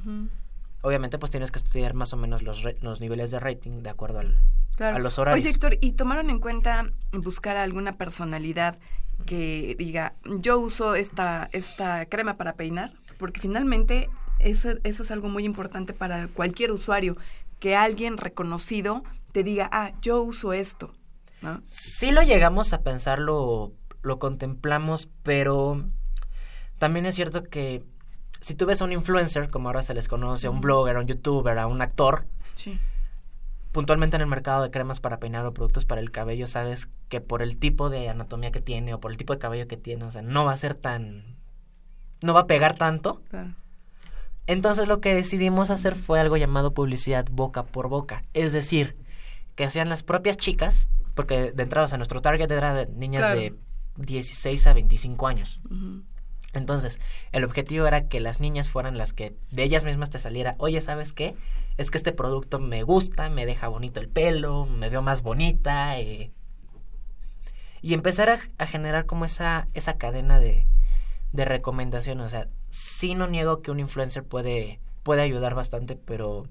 Obviamente, 0.82 1.20
pues 1.20 1.30
tienes 1.30 1.51
que 1.51 1.60
estudiar 1.60 1.94
más 1.94 2.12
o 2.13 2.18
menos 2.18 2.42
los, 2.42 2.63
los 2.82 3.00
niveles 3.00 3.30
de 3.30 3.39
rating 3.39 3.84
de 3.84 3.92
acuerdo 3.92 4.20
al, 4.20 4.39
a 4.80 4.98
los 4.98 5.20
horarios. 5.20 5.46
Oye, 5.46 5.54
Héctor, 5.54 5.78
¿y 5.80 5.92
tomaron 5.92 6.32
en 6.32 6.39
cuenta 6.39 6.92
buscar 7.12 7.58
alguna 7.58 7.96
personalidad 7.98 8.80
que 9.28 9.75
diga, 9.78 10.13
yo 10.25 10.58
uso 10.58 10.96
esta, 10.96 11.48
esta 11.51 12.08
crema 12.08 12.38
para 12.38 12.54
peinar? 12.54 12.92
Porque 13.20 13.39
finalmente 13.39 14.10
eso, 14.39 14.72
eso 14.84 15.04
es 15.04 15.12
algo 15.12 15.30
muy 15.30 15.46
importante 15.46 15.94
para 15.94 16.28
cualquier 16.28 16.72
usuario 16.72 17.18
que 17.60 17.75
alguien 17.75 18.18
reconocido 18.18 19.04
te 19.32 19.44
diga, 19.44 19.70
ah, 19.72 19.94
yo 20.01 20.22
uso 20.22 20.54
esto. 20.54 20.94
¿no? 21.42 21.62
Sí 21.66 22.12
lo 22.12 22.22
llegamos 22.22 22.74
a 22.74 22.82
pensar, 22.82 23.20
lo, 23.20 23.74
contemplamos, 24.20 25.10
pero 25.24 25.86
también 26.78 27.06
es 27.06 27.16
cierto 27.16 27.44
que 27.44 27.84
si 28.42 28.56
tú 28.56 28.66
ves 28.66 28.82
a 28.82 28.86
un 28.86 28.94
influencer, 28.94 29.50
como 29.50 29.70
ahora 29.70 29.84
se 29.84 29.94
les 29.94 30.08
conoce, 30.08 30.48
a 30.48 30.51
un 30.51 30.62
blogger, 30.62 30.96
a 30.96 31.00
un 31.01 31.08
youtuber, 31.08 31.60
a 31.60 31.68
un 31.68 31.82
actor, 31.82 32.25
puntualmente 33.72 34.16
en 34.16 34.22
el 34.22 34.28
mercado 34.28 34.63
de 34.63 34.72
cremas 34.72 35.00
para 35.00 35.20
peinar 35.20 35.46
o 35.46 35.54
productos 35.54 35.86
para 35.86 36.01
el 36.01 36.12
cabello, 36.12 36.48
sabes 36.48 36.89
que 37.08 37.22
por 37.22 37.42
el 37.42 37.58
tipo 37.58 37.89
de 37.89 38.10
anatomía 38.10 38.51
que 38.51 38.62
tiene 38.62 38.94
o 38.94 39.00
por 39.00 39.12
el 39.12 39.18
tipo 39.18 39.34
de 39.34 39.39
cabello 39.39 39.68
que 39.68 39.78
tiene, 39.78 40.06
o 40.06 40.12
sea, 40.12 40.22
no 40.22 40.46
va 40.46 40.54
a 40.54 40.58
ser 40.58 40.75
tan... 40.75 41.38
no 42.22 42.34
va 42.34 42.42
a 42.42 42.48
pegar 42.48 42.75
tanto. 42.75 43.22
Claro. 43.30 43.54
Entonces 44.50 44.88
lo 44.88 45.00
que 45.00 45.13
decidimos 45.13 45.70
hacer 45.70 45.94
fue 45.94 46.20
algo 46.20 46.36
llamado 46.36 46.74
publicidad 46.74 47.24
boca 47.29 47.65
por 47.65 47.88
boca. 47.88 48.24
Es 48.34 48.51
decir, 48.51 48.98
que 49.53 49.70
sean 49.70 49.89
las 49.89 50.01
propias 50.01 50.38
chicas, 50.38 50.89
porque 51.13 51.51
de 51.51 51.62
entrada, 51.62 51.86
o 51.86 51.88
sea, 51.88 52.00
nuestro 52.00 52.20
target 52.24 52.50
era 52.51 52.74
de 52.74 52.88
niñas 52.88 53.32
de 53.32 53.53
16 53.98 54.65
a 54.65 54.74
25 54.74 55.27
años. 55.27 55.62
Entonces, 56.53 57.00
el 57.32 57.44
objetivo 57.44 57.86
era 57.86 58.08
que 58.08 58.20
las 58.20 58.39
niñas 58.39 58.72
fueran 58.72 58.98
las 58.98 59.13
que 59.13 59.36
de 59.51 59.62
ellas 59.62 59.84
mismas 59.84 60.10
te 60.10 60.18
saliera, 60.18 60.56
oye, 60.58 60.82
¿sabes 60.82 61.13
qué? 61.13 61.36
Es 61.77 61.91
que 61.91 62.00
este 62.00 62.12
producto 62.12 62.58
me 62.58 62.82
gusta, 62.82 63.29
me 63.29 63.46
deja 63.46 63.68
bonito 63.68 64.00
el 64.00 64.10
pelo, 64.10 64.65
me 64.65 64.89
veo 64.89 65.03
más 65.03 65.22
bonita. 65.22 66.00
Eh". 66.00 66.32
Y 67.84 67.94
empezar 67.94 68.32
a, 68.32 68.39
a, 68.58 68.65
generar 68.65 69.06
como 69.06 69.25
esa, 69.25 69.68
esa 69.75 70.00
cadena 70.00 70.39
de, 70.39 70.65
de 71.34 71.46
recomendación. 71.46 72.20
O 72.22 72.29
sea, 72.29 72.48
sí 72.70 73.16
no 73.16 73.28
niego 73.28 73.62
que 73.62 73.72
un 73.72 73.80
influencer 73.80 74.24
puede, 74.24 74.80
puede 75.04 75.22
ayudar 75.22 75.56
bastante, 75.56 75.96
pero 75.96 76.46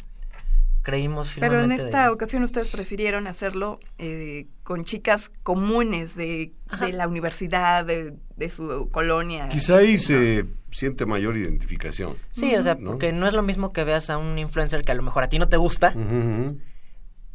creímos 0.83 1.33
Pero 1.39 1.61
en 1.61 1.73
esta 1.73 2.11
ocasión 2.11 2.43
ustedes 2.43 2.69
prefirieron 2.69 3.27
hacerlo 3.27 3.79
eh, 3.99 4.47
con 4.63 4.85
chicas 4.85 5.31
comunes 5.43 6.15
de, 6.15 6.53
de 6.81 6.93
la 6.93 7.07
universidad, 7.07 7.85
de, 7.85 8.15
de, 8.37 8.49
su 8.49 8.89
colonia. 8.91 9.49
Quizá 9.49 9.79
ahí 9.79 9.99
se 9.99 10.47
siente 10.71 11.05
mayor 11.05 11.37
identificación. 11.37 12.17
Sí, 12.31 12.55
o 12.55 12.63
sea, 12.63 12.77
porque 12.79 13.13
no 13.13 13.27
es 13.27 13.35
lo 13.35 13.43
mismo 13.43 13.73
que 13.73 13.85
veas 13.85 14.09
a 14.09 14.17
un 14.17 14.39
influencer 14.39 14.83
que 14.83 14.93
a 14.93 14.95
lo 14.95 15.03
mejor 15.03 15.25
a 15.25 15.29
ti 15.29 15.39
no 15.39 15.49
te 15.49 15.59
gusta, 15.59 15.95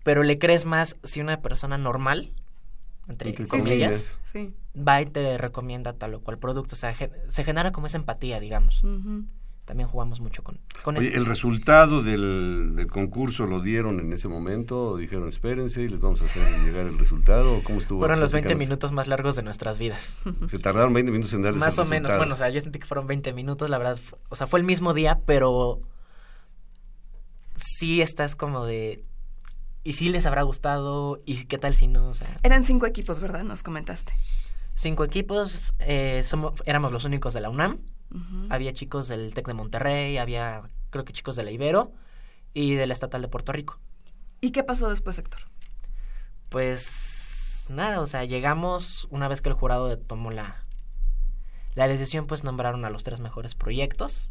pero 0.03 0.23
le 0.23 0.39
crees 0.39 0.65
más 0.65 0.97
si 1.03 1.21
una 1.21 1.41
persona 1.41 1.77
normal, 1.77 2.31
entre, 3.07 3.33
comillas, 3.47 4.19
va 4.75 5.01
y 5.01 5.05
te 5.05 5.37
recomienda 5.37 5.93
tal 5.93 6.15
o 6.15 6.21
cual 6.21 6.37
producto. 6.37 6.75
O 6.75 6.77
sea, 6.77 6.93
se 6.93 7.43
genera 7.43 7.71
como 7.71 7.87
esa 7.87 7.97
empatía, 7.97 8.39
digamos. 8.39 8.83
También 9.65 9.87
jugamos 9.87 10.19
mucho 10.19 10.43
con, 10.43 10.59
con 10.83 10.97
Oye, 10.97 11.15
¿El 11.15 11.25
resultado 11.25 12.03
del, 12.03 12.75
del, 12.75 12.87
concurso 12.87 13.45
lo 13.45 13.61
dieron 13.61 14.01
en 14.01 14.11
ese 14.11 14.27
momento? 14.27 14.89
¿O 14.89 14.97
dijeron, 14.97 15.29
espérense 15.29 15.83
y 15.83 15.87
les 15.87 16.01
vamos 16.01 16.21
a 16.21 16.25
hacer 16.25 16.43
llegar 16.65 16.85
el 16.85 16.99
resultado? 16.99 17.63
¿Cómo 17.63 17.79
estuvo? 17.79 17.99
Fueron 17.99 18.19
los 18.19 18.33
20 18.33 18.55
minutos 18.55 18.91
más 18.91 19.07
largos 19.07 19.37
de 19.37 19.43
nuestras 19.43 19.77
vidas. 19.77 20.19
¿Se 20.47 20.59
tardaron 20.59 20.91
20 20.93 21.13
minutos 21.13 21.33
en 21.33 21.43
darles 21.43 21.61
Más 21.61 21.79
o 21.79 21.85
menos. 21.85 22.11
Bueno, 22.17 22.33
o 22.33 22.37
sea, 22.37 22.49
yo 22.49 22.59
sentí 22.59 22.79
que 22.79 22.85
fueron 22.85 23.07
20 23.07 23.31
minutos, 23.31 23.69
la 23.69 23.77
verdad. 23.77 23.97
O 24.27 24.35
sea, 24.35 24.47
fue 24.47 24.59
el 24.59 24.65
mismo 24.65 24.93
día, 24.93 25.21
pero 25.25 25.79
sí 27.55 28.01
estás 28.01 28.35
como 28.35 28.65
de 28.65 29.05
y 29.83 29.93
si 29.93 30.09
les 30.09 30.25
habrá 30.25 30.43
gustado 30.43 31.21
y 31.25 31.45
qué 31.45 31.57
tal 31.57 31.75
si 31.75 31.87
no. 31.87 32.07
O 32.09 32.13
sea. 32.13 32.39
Eran 32.43 32.63
cinco 32.63 32.85
equipos, 32.85 33.19
¿verdad? 33.19 33.43
Nos 33.43 33.63
comentaste. 33.63 34.13
Cinco 34.75 35.03
equipos, 35.03 35.73
eh, 35.79 36.23
somos, 36.23 36.53
éramos 36.65 36.91
los 36.91 37.05
únicos 37.05 37.33
de 37.33 37.41
la 37.41 37.49
UNAM. 37.49 37.79
Había 38.49 38.73
chicos 38.73 39.07
del 39.07 39.33
TEC 39.33 39.47
de 39.47 39.53
Monterrey, 39.55 40.17
había 40.19 40.61
creo 40.91 41.03
que 41.03 41.13
chicos 41.13 41.35
de 41.35 41.43
la 41.43 41.49
Ibero 41.49 41.91
y 42.53 42.75
de 42.75 42.85
la 42.85 42.93
Estatal 42.93 43.21
de 43.21 43.27
Puerto 43.27 43.51
Rico. 43.51 43.79
¿Y 44.39 44.51
qué 44.51 44.63
pasó 44.63 44.89
después, 44.89 45.17
Héctor? 45.17 45.41
Pues 46.49 47.65
nada, 47.69 47.99
o 48.01 48.05
sea, 48.05 48.25
llegamos 48.25 49.07
una 49.09 49.27
vez 49.27 49.41
que 49.41 49.49
el 49.49 49.55
jurado 49.55 49.97
tomó 49.97 50.29
la, 50.29 50.63
la 51.73 51.87
decisión, 51.87 52.27
pues 52.27 52.43
nombraron 52.43 52.85
a 52.85 52.89
los 52.89 53.03
tres 53.03 53.19
mejores 53.19 53.55
proyectos 53.55 54.29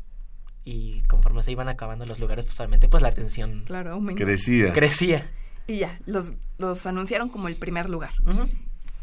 y 0.64 1.02
conforme 1.09 1.42
se 1.42 1.50
iban 1.50 1.68
acabando 1.68 2.06
los 2.06 2.21
lugares, 2.21 2.44
pues 2.44 2.59
obviamente 2.61 2.88
pues 2.88 3.02
la 3.02 3.09
atención 3.09 3.64
Claro, 3.66 3.92
aumentó. 3.94 4.23
Crecía. 4.25 4.73
crecía. 4.73 5.30
Y 5.66 5.78
ya, 5.78 5.99
los, 6.07 6.33
los 6.59 6.87
anunciaron 6.87 7.28
como 7.28 7.49
el 7.49 7.57
primer 7.57 7.88
lugar. 7.88 8.11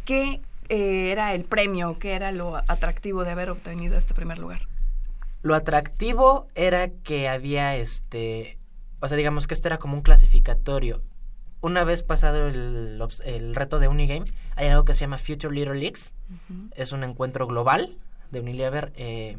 ¿Qué 0.06 0.42
eh, 0.70 1.12
era 1.12 1.34
el 1.34 1.46
premio? 1.46 1.98
¿Qué 2.00 2.13
era 2.13 2.32
lo 2.32 2.58
atractivo 2.58 3.24
de 3.24 3.32
haber 3.32 3.50
obtenido 3.50 3.98
este 3.98 4.13
primer 4.13 4.39
lugar? 4.39 4.62
Lo 5.42 5.56
atractivo 5.56 6.48
era 6.56 6.89
que 6.89 7.30
había 7.30 7.75
este, 7.75 8.58
o 9.00 9.08
sea, 9.08 9.18
digamos 9.18 9.48
que 9.48 9.54
este 9.54 9.70
era 9.70 9.78
como 9.78 9.96
un 9.96 10.01
clasificatorio. 10.01 11.01
Una 11.62 11.84
vez 11.84 12.04
pasado 12.04 12.48
el, 12.48 13.01
el 13.25 13.56
reto 13.56 13.80
de 13.80 13.88
Unigame, 13.88 14.25
hay 14.56 14.68
algo 14.68 14.86
que 14.86 14.94
se 14.94 15.01
llama 15.01 15.18
Future 15.18 15.54
Leader 15.54 15.75
Leagues. 15.75 16.13
Es 16.75 16.92
un 16.92 17.04
encuentro 17.04 17.48
global 17.48 17.98
de 18.32 18.39
Unilever 18.39 18.94
eh, 18.96 19.38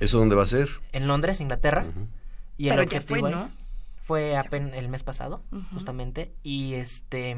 ¿Eso 0.00 0.18
dónde 0.18 0.34
va 0.34 0.42
a 0.42 0.46
ser? 0.46 0.68
en 0.92 1.06
Londres, 1.06 1.40
Inglaterra. 1.40 1.84
Y 2.56 2.68
el 2.68 2.74
Pero 2.74 2.82
ya 2.82 2.98
objetivo 2.98 3.20
fue, 3.20 3.28
ahí 3.28 3.34
¿no? 3.34 3.50
Fue 4.00 4.36
apenas 4.36 4.72
el 4.74 4.88
mes 4.88 5.04
pasado, 5.04 5.42
justamente. 5.72 6.32
Y 6.42 6.74
este, 6.74 7.36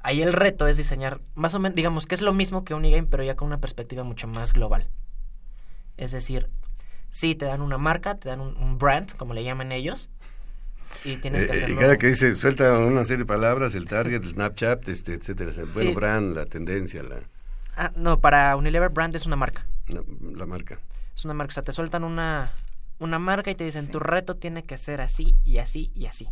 ahí 0.00 0.22
el 0.22 0.32
reto 0.32 0.66
es 0.66 0.76
diseñar, 0.76 1.20
más 1.34 1.54
o 1.54 1.60
menos, 1.60 1.76
digamos 1.76 2.06
que 2.06 2.14
es 2.14 2.20
lo 2.22 2.32
mismo 2.32 2.64
que 2.64 2.74
Unigame, 2.74 3.06
pero 3.08 3.22
ya 3.22 3.36
con 3.36 3.46
una 3.48 3.58
perspectiva 3.60 4.02
mucho 4.04 4.26
más 4.26 4.52
global. 4.52 4.88
Es 5.96 6.12
decir, 6.12 6.48
sí 7.08 7.34
te 7.34 7.44
dan 7.46 7.60
una 7.60 7.78
marca, 7.78 8.16
te 8.16 8.28
dan 8.28 8.40
un, 8.40 8.56
un 8.56 8.78
brand, 8.78 9.14
como 9.16 9.34
le 9.34 9.44
llaman 9.44 9.72
ellos, 9.72 10.10
y 11.04 11.16
tienes 11.16 11.44
que 11.44 11.50
Eh, 11.52 11.54
eh, 11.54 11.58
hacerlo. 11.58 11.74
y 11.76 11.78
cada 11.78 11.96
que 11.98 12.06
dice, 12.08 12.34
suelta 12.34 12.78
una 12.78 13.04
serie 13.04 13.18
de 13.24 13.26
palabras, 13.26 13.74
el 13.74 13.86
target, 13.86 14.22
el 14.22 14.28
Snapchat, 14.30 14.88
este, 14.88 15.14
etcétera. 15.14 15.52
Bueno, 15.74 15.90
Sí. 15.90 15.94
brand, 15.94 16.34
la 16.36 16.46
tendencia, 16.46 17.02
la, 17.02 17.16
Ah, 17.76 17.92
no, 17.94 18.20
para 18.20 18.56
Unilever 18.56 18.88
brand 18.88 19.14
es 19.14 19.26
una 19.26 19.36
marca. 19.36 19.64
la, 19.86 20.02
la 20.34 20.46
marca. 20.46 20.78
Es 21.14 21.24
una 21.24 21.34
marca, 21.34 21.50
o 21.50 21.54
sea, 21.54 21.62
te 21.62 21.72
sueltan 21.72 22.02
una, 22.04 22.52
una 22.98 23.18
marca 23.18 23.50
y 23.50 23.54
te 23.54 23.64
dicen, 23.64 23.88
tu 23.90 23.98
reto 23.98 24.36
tiene 24.36 24.64
que 24.64 24.76
ser 24.76 25.00
así 25.00 25.36
y 25.44 25.58
así 25.58 25.90
y 25.94 26.06
así. 26.06 26.28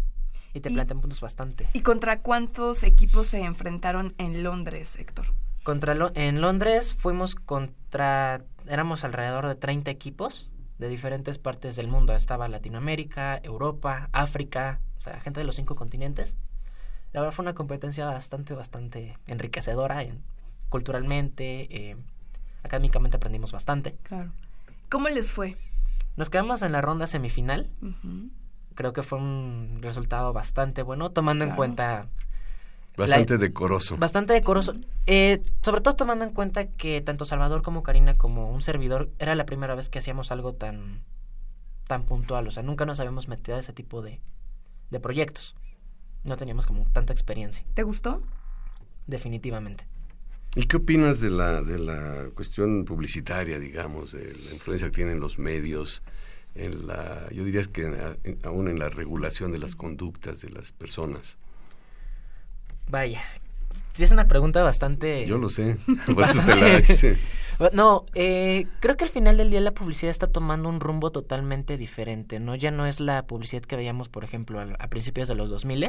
Y 0.54 0.60
te 0.60 0.70
Y- 0.70 0.74
plantean 0.74 1.00
puntos 1.00 1.20
bastante. 1.20 1.66
¿Y 1.74 1.80
contra 1.80 2.20
cuántos 2.20 2.82
equipos 2.82 3.28
se 3.28 3.44
enfrentaron 3.44 4.14
en 4.18 4.42
Londres, 4.42 4.96
Héctor? 4.96 5.26
Contra 5.62 5.94
Lo- 5.94 6.12
en 6.14 6.40
Londres 6.40 6.94
fuimos 6.94 7.34
contra, 7.34 8.42
éramos 8.66 9.04
alrededor 9.04 9.46
de 9.48 9.54
30 9.56 9.90
equipos 9.90 10.50
de 10.78 10.88
diferentes 10.88 11.38
partes 11.38 11.76
del 11.76 11.88
mundo. 11.88 12.14
Estaba 12.14 12.48
Latinoamérica, 12.48 13.38
Europa, 13.42 14.08
África, 14.12 14.80
o 14.98 15.00
sea, 15.02 15.18
gente 15.20 15.40
de 15.40 15.44
los 15.46 15.56
cinco 15.56 15.74
continentes. 15.74 16.36
La 17.12 17.20
verdad 17.20 17.34
fue 17.34 17.44
una 17.44 17.54
competencia 17.54 18.06
bastante, 18.06 18.54
bastante 18.54 19.16
enriquecedora 19.26 20.02
en- 20.02 20.22
culturalmente, 20.68 21.66
eh, 21.90 21.96
académicamente 22.62 23.16
aprendimos 23.16 23.52
bastante. 23.52 23.96
Claro. 24.02 24.32
¿Cómo 24.90 25.08
les 25.08 25.32
fue? 25.32 25.56
Nos 26.16 26.30
quedamos 26.30 26.62
en 26.62 26.72
la 26.72 26.80
ronda 26.80 27.06
semifinal. 27.06 27.70
Creo 28.74 28.92
que 28.92 29.02
fue 29.02 29.18
un 29.18 29.78
resultado 29.80 30.32
bastante 30.32 30.82
bueno, 30.82 31.10
tomando 31.10 31.44
en 31.44 31.52
cuenta 31.52 32.08
Bastante 32.96 33.36
decoroso. 33.36 33.96
Bastante 33.98 34.32
decoroso. 34.32 34.74
Eh, 35.06 35.42
sobre 35.62 35.82
todo 35.82 35.96
tomando 35.96 36.24
en 36.24 36.32
cuenta 36.32 36.66
que 36.66 37.00
tanto 37.02 37.26
Salvador 37.26 37.62
como 37.62 37.82
Karina 37.82 38.16
como 38.16 38.50
un 38.50 38.62
servidor 38.62 39.10
era 39.18 39.34
la 39.34 39.44
primera 39.44 39.74
vez 39.74 39.90
que 39.90 39.98
hacíamos 39.98 40.32
algo 40.32 40.54
tan 40.54 41.02
tan 41.86 42.04
puntual. 42.04 42.48
O 42.48 42.50
sea, 42.50 42.62
nunca 42.62 42.86
nos 42.86 42.98
habíamos 42.98 43.28
metido 43.28 43.56
a 43.56 43.60
ese 43.60 43.72
tipo 43.72 44.02
de, 44.02 44.20
de 44.90 45.00
proyectos. 45.00 45.56
No 46.24 46.36
teníamos 46.36 46.66
como 46.66 46.84
tanta 46.86 47.12
experiencia, 47.12 47.64
¿Te 47.74 47.82
gustó? 47.82 48.22
definitivamente. 49.06 49.86
¿Y 50.56 50.64
qué 50.64 50.78
opinas 50.78 51.20
de 51.20 51.30
la, 51.30 51.62
de 51.62 51.78
la 51.78 52.30
cuestión 52.34 52.84
publicitaria, 52.84 53.58
digamos, 53.60 54.12
de 54.12 54.34
la 54.34 54.52
influencia 54.52 54.88
que 54.88 54.94
tienen 54.96 55.20
los 55.20 55.38
medios 55.38 56.02
en 56.54 56.86
la, 56.86 57.28
yo 57.30 57.44
diría 57.44 57.62
que 57.64 57.84
a- 57.86 58.16
en- 58.24 58.38
aún 58.42 58.68
en 58.68 58.78
la 58.78 58.88
regulación 58.88 59.52
de 59.52 59.58
las 59.58 59.76
conductas 59.76 60.40
de 60.40 60.48
las 60.50 60.72
personas? 60.72 61.36
Vaya. 62.88 63.22
Es 63.98 64.10
una 64.10 64.28
pregunta 64.28 64.62
bastante... 64.62 65.26
Yo 65.26 65.38
lo 65.38 65.48
sé, 65.48 65.76
por 66.14 66.24
eso 66.24 66.40
te 66.44 66.56
la 66.56 66.78
hice. 66.80 67.16
No, 67.72 68.04
eh, 68.14 68.66
creo 68.80 68.98
que 68.98 69.04
al 69.04 69.10
final 69.10 69.38
del 69.38 69.48
día 69.50 69.62
la 69.62 69.72
publicidad 69.72 70.10
está 70.10 70.26
tomando 70.26 70.68
un 70.68 70.78
rumbo 70.78 71.10
totalmente 71.10 71.78
diferente, 71.78 72.38
¿no? 72.38 72.54
Ya 72.54 72.70
no 72.70 72.84
es 72.84 73.00
la 73.00 73.26
publicidad 73.26 73.62
que 73.62 73.76
veíamos, 73.76 74.10
por 74.10 74.24
ejemplo, 74.24 74.60
al- 74.60 74.76
a, 74.78 74.88
principios 74.88 75.26
de 75.26 75.36
los 75.36 75.48
2000 75.48 75.88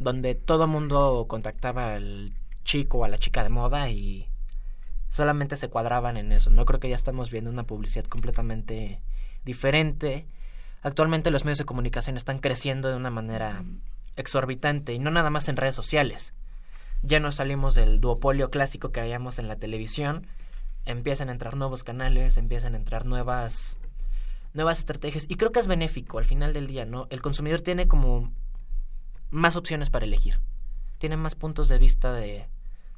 donde 0.00 0.34
todo 0.34 0.66
mundo 0.66 1.26
contactaba 1.28 1.94
al 1.94 2.32
chico 2.64 2.98
o 2.98 3.04
a 3.04 3.08
la 3.08 3.18
chica 3.18 3.42
de 3.42 3.48
moda 3.48 3.90
y 3.90 4.28
solamente 5.08 5.56
se 5.56 5.68
cuadraban 5.68 6.16
en 6.16 6.32
eso. 6.32 6.50
No 6.50 6.64
creo 6.64 6.80
que 6.80 6.88
ya 6.88 6.94
estamos 6.94 7.30
viendo 7.30 7.50
una 7.50 7.64
publicidad 7.64 8.04
completamente 8.06 9.00
diferente. 9.44 10.26
Actualmente 10.82 11.30
los 11.30 11.44
medios 11.44 11.58
de 11.58 11.64
comunicación 11.64 12.16
están 12.16 12.38
creciendo 12.38 12.88
de 12.88 12.96
una 12.96 13.10
manera 13.10 13.64
exorbitante 14.16 14.92
y 14.94 14.98
no 14.98 15.10
nada 15.10 15.30
más 15.30 15.48
en 15.48 15.56
redes 15.56 15.74
sociales. 15.74 16.34
Ya 17.02 17.20
no 17.20 17.32
salimos 17.32 17.74
del 17.74 18.00
duopolio 18.00 18.50
clásico 18.50 18.90
que 18.90 19.00
veíamos 19.00 19.38
en 19.38 19.48
la 19.48 19.56
televisión. 19.56 20.26
Empiezan 20.84 21.28
a 21.28 21.32
entrar 21.32 21.56
nuevos 21.56 21.84
canales, 21.84 22.36
empiezan 22.36 22.74
a 22.74 22.78
entrar 22.78 23.06
nuevas 23.06 23.78
nuevas 24.54 24.78
estrategias 24.78 25.24
y 25.28 25.36
creo 25.36 25.50
que 25.50 25.60
es 25.60 25.66
benéfico 25.66 26.18
al 26.18 26.24
final 26.24 26.52
del 26.52 26.66
día, 26.66 26.84
¿no? 26.84 27.06
El 27.10 27.22
consumidor 27.22 27.62
tiene 27.62 27.88
como 27.88 28.32
más 29.30 29.56
opciones 29.56 29.90
para 29.90 30.04
elegir. 30.04 30.40
Tiene 30.98 31.16
más 31.16 31.34
puntos 31.34 31.68
de 31.68 31.78
vista 31.78 32.12
de 32.12 32.48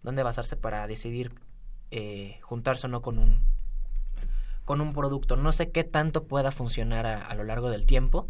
dónde 0.04 0.22
basarse 0.22 0.56
para 0.56 0.86
decidir 0.86 1.32
eh, 1.90 2.38
juntarse 2.42 2.86
o 2.86 2.90
no 2.90 3.02
con 3.02 3.18
un 3.18 3.38
con 4.64 4.80
un 4.80 4.92
producto. 4.94 5.36
No 5.36 5.52
sé 5.52 5.70
qué 5.72 5.84
tanto 5.84 6.24
pueda 6.24 6.50
funcionar 6.52 7.04
a, 7.06 7.22
a 7.26 7.34
lo 7.34 7.44
largo 7.44 7.68
del 7.70 7.84
tiempo. 7.86 8.28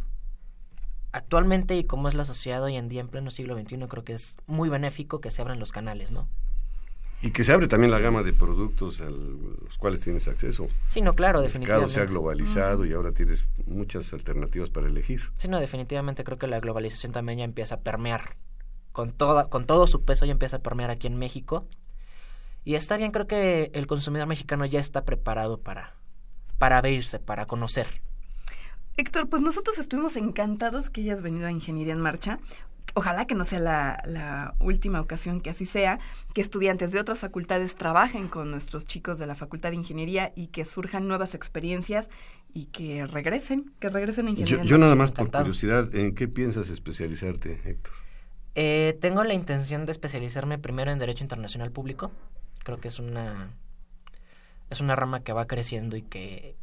Actualmente 1.13 1.77
y 1.77 1.85
como 1.85 2.09
es 2.09 2.15
la 2.15 2.25
sociedad 2.25 2.63
hoy 2.63 2.77
en 2.77 2.89
día 2.89 3.01
en 3.01 3.09
pleno 3.09 3.31
siglo 3.31 3.57
XXI 3.57 3.87
creo 3.89 4.03
que 4.05 4.15
es 4.15 4.37
muy 4.47 4.69
benéfico 4.69 5.21
que 5.21 5.31
se 5.31 5.43
abran 5.43 5.61
los 5.61 5.71
canales, 5.71 6.11
¿no? 6.11 6.27
Y 7.23 7.31
que 7.31 7.45
se 7.45 7.53
abre 7.53 7.69
también 7.69 7.91
la 7.93 8.01
gama 8.01 8.23
de 8.23 8.33
productos 8.35 9.01
a 9.01 9.05
los 9.09 9.79
cuales 9.79 10.01
tienes 10.01 10.27
acceso. 10.29 10.67
Sí, 10.89 11.01
no, 11.01 11.15
claro, 11.15 11.39
El 11.39 11.45
mercado 11.45 11.49
definitivamente. 11.83 11.93
se 11.95 12.01
ha 12.01 12.05
globalizado 12.05 12.85
y 12.85 12.93
ahora 12.93 13.13
tienes 13.13 13.47
muchas 13.67 14.13
alternativas 14.13 14.69
para 14.71 14.89
elegir. 14.89 15.23
Sí, 15.37 15.49
no, 15.49 15.59
definitivamente 15.61 16.23
creo 16.25 16.37
que 16.37 16.49
la 16.49 16.61
globalización 16.61 17.13
también 17.13 17.39
ya 17.39 17.45
empieza 17.45 17.77
a 17.77 17.81
permear. 17.81 18.37
Con, 18.95 19.11
toda, 19.11 19.51
con 19.51 19.67
todo 19.67 19.89
su 19.89 20.05
peso 20.05 20.25
ya 20.25 20.31
empieza 20.31 20.59
a 20.59 20.63
permear 20.63 20.89
aquí 20.89 21.09
en 21.09 21.17
México. 21.17 21.67
Y 22.65 22.77
está 22.77 22.97
bien, 22.97 23.11
creo 23.11 23.27
que 23.27 23.73
el 23.75 23.89
consumidor 23.89 24.29
mexicano 24.29 24.65
ya 24.67 24.79
está 24.79 25.05
preparado 25.05 25.59
para, 25.59 25.97
para 26.59 26.79
abrirse, 26.79 27.19
para 27.19 27.45
conocer. 27.47 27.89
Héctor, 28.97 29.29
pues 29.29 29.43
nosotros 29.43 29.81
estuvimos 29.81 30.17
encantados 30.17 30.91
que 30.91 31.01
hayas 31.01 31.23
venido 31.23 31.49
a 31.49 31.51
Ingeniería 31.51 31.93
en 31.93 31.99
Marcha. 31.99 32.39
Ojalá 32.95 33.27
que 33.27 33.35
no 33.35 33.43
sea 33.43 33.59
la, 33.59 34.01
la 34.07 34.55
última 34.61 35.01
ocasión 35.01 35.41
que 35.41 35.51
así 35.51 35.65
sea, 35.65 35.99
que 36.33 36.41
estudiantes 36.41 36.93
de 36.93 37.01
otras 37.01 37.19
facultades 37.19 37.75
trabajen 37.75 38.29
con 38.29 38.53
nuestros 38.53 38.85
chicos 38.85 39.19
de 39.19 39.27
la 39.27 39.35
Facultad 39.35 39.71
de 39.71 39.77
Ingeniería 39.77 40.33
y 40.37 40.47
que 40.47 40.65
surjan 40.65 41.09
nuevas 41.09 41.35
experiencias 41.35 42.09
y 42.53 42.67
que 42.67 43.09
regresen, 43.09 43.73
que 43.81 43.89
regresen 43.89 44.29
a 44.29 44.31
Yo, 44.31 44.31
Ingeniería 44.31 44.63
en 44.63 44.69
yo 44.69 44.79
Marcha. 44.79 44.85
nada 44.85 44.95
más 44.95 45.11
por 45.11 45.33
curiosidad, 45.33 45.93
¿en 45.97 46.15
qué 46.15 46.29
piensas 46.29 46.71
especializarte, 46.71 47.61
Héctor? 47.65 48.04
Eh, 48.55 48.97
tengo 49.01 49.25
la 49.25 49.35
intención 49.35 49.87
de 49.87 49.93
especializarme 49.93 50.59
primero 50.59 50.91
en 50.91 50.99
Derecho 50.99 51.25
Internacional 51.25 51.71
Público. 51.71 52.13
Creo 52.63 52.79
que 52.79 52.89
es 52.89 52.99
una, 52.99 53.51
es 54.71 54.81
una 54.81 54.97
rama 54.97 55.21
que 55.23 55.33
va 55.33 55.47
creciendo 55.47 55.97
y 55.97 56.03
que, 56.03 56.57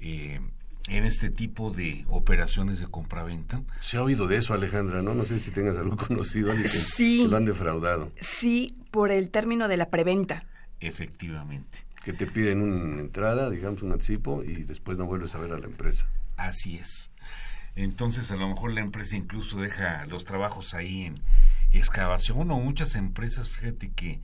Eh, 0.00 0.40
en 0.88 1.04
este 1.04 1.30
tipo 1.30 1.70
de 1.70 2.04
operaciones 2.08 2.80
de 2.80 2.86
compraventa. 2.86 3.62
Se 3.80 3.96
ha 3.96 4.02
oído 4.02 4.26
de 4.26 4.36
eso, 4.36 4.54
Alejandra, 4.54 5.02
¿no? 5.02 5.14
No 5.14 5.24
sé 5.24 5.38
si 5.38 5.50
tengas 5.50 5.76
algo 5.76 5.96
conocido 6.08 6.50
alguien 6.50 6.70
que, 6.96 7.28
lo 7.28 7.36
han 7.36 7.44
defraudado. 7.44 8.12
Sí, 8.20 8.74
por 8.90 9.10
el 9.10 9.30
término 9.30 9.68
de 9.68 9.76
la 9.76 9.90
preventa. 9.90 10.44
Efectivamente. 10.80 11.84
Que 12.04 12.12
te 12.12 12.26
piden 12.26 12.62
una 12.62 13.00
entrada, 13.00 13.50
digamos 13.50 13.82
un 13.82 13.92
anticipo, 13.92 14.42
y 14.42 14.64
después 14.64 14.96
no 14.96 15.04
vuelves 15.04 15.34
a 15.34 15.38
ver 15.38 15.52
a 15.52 15.58
la 15.58 15.66
empresa. 15.66 16.08
Así 16.36 16.76
es. 16.78 17.10
Entonces, 17.76 18.30
a 18.30 18.36
lo 18.36 18.48
mejor 18.48 18.72
la 18.72 18.80
empresa 18.80 19.16
incluso 19.16 19.60
deja 19.60 20.06
los 20.06 20.24
trabajos 20.24 20.74
ahí 20.74 21.02
en 21.02 21.20
excavación 21.72 22.50
o 22.50 22.56
muchas 22.58 22.94
empresas, 22.94 23.50
fíjate 23.50 23.90
que 23.92 24.20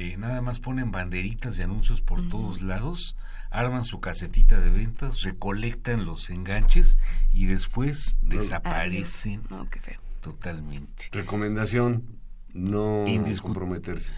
eh, 0.00 0.16
nada 0.16 0.42
más 0.42 0.60
ponen 0.60 0.92
banderitas 0.92 1.56
de 1.56 1.64
anuncios 1.64 2.00
por 2.00 2.28
todos 2.28 2.62
lados 2.62 3.16
arman 3.50 3.84
su 3.84 4.00
casetita 4.00 4.60
de 4.60 4.70
ventas, 4.70 5.22
recolectan 5.22 6.04
los 6.04 6.30
enganches 6.30 6.98
y 7.32 7.46
después 7.46 8.16
desaparecen. 8.22 9.42
No, 9.50 9.68
qué 9.70 9.80
feo. 9.80 10.00
Totalmente. 10.20 11.08
Recomendación, 11.12 12.04
no 12.52 13.04
comprometerse. 13.42 14.12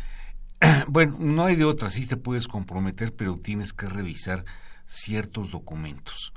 bueno, 0.88 1.16
no 1.18 1.44
hay 1.44 1.56
de 1.56 1.64
otra, 1.64 1.90
sí 1.90 2.06
te 2.06 2.16
puedes 2.16 2.48
comprometer, 2.48 3.14
pero 3.14 3.38
tienes 3.38 3.72
que 3.72 3.88
revisar 3.88 4.44
ciertos 4.86 5.50
documentos. 5.50 6.32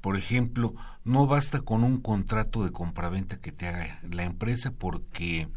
Por 0.00 0.16
ejemplo, 0.16 0.74
no 1.04 1.26
basta 1.26 1.60
con 1.60 1.84
un 1.84 2.00
contrato 2.00 2.64
de 2.64 2.72
compraventa 2.72 3.38
que 3.38 3.52
te 3.52 3.66
haga 3.66 3.98
la 4.08 4.24
empresa 4.24 4.70
porque 4.70 5.48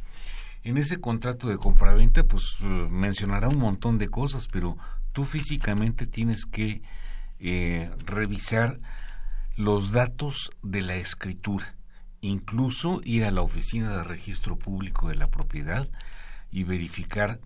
en 0.63 0.77
ese 0.77 0.99
contrato 0.99 1.47
de 1.47 1.57
compraventa 1.57 2.23
pues 2.23 2.61
mencionará 2.61 3.47
un 3.47 3.59
montón 3.59 3.97
de 3.97 4.09
cosas, 4.09 4.47
pero 4.47 4.77
tú 5.11 5.25
físicamente 5.25 6.07
tienes 6.07 6.45
que 6.45 6.81
eh, 7.39 7.89
revisar 8.05 8.79
los 9.55 9.91
datos 9.91 10.51
de 10.61 10.81
la 10.81 10.95
escritura, 10.95 11.75
incluso 12.21 13.01
ir 13.03 13.25
a 13.25 13.31
la 13.31 13.41
oficina 13.41 13.97
de 13.97 14.03
registro 14.03 14.57
público 14.57 15.09
de 15.09 15.15
la 15.15 15.29
propiedad 15.29 15.89
y 16.51 16.63
verificar 16.63 17.39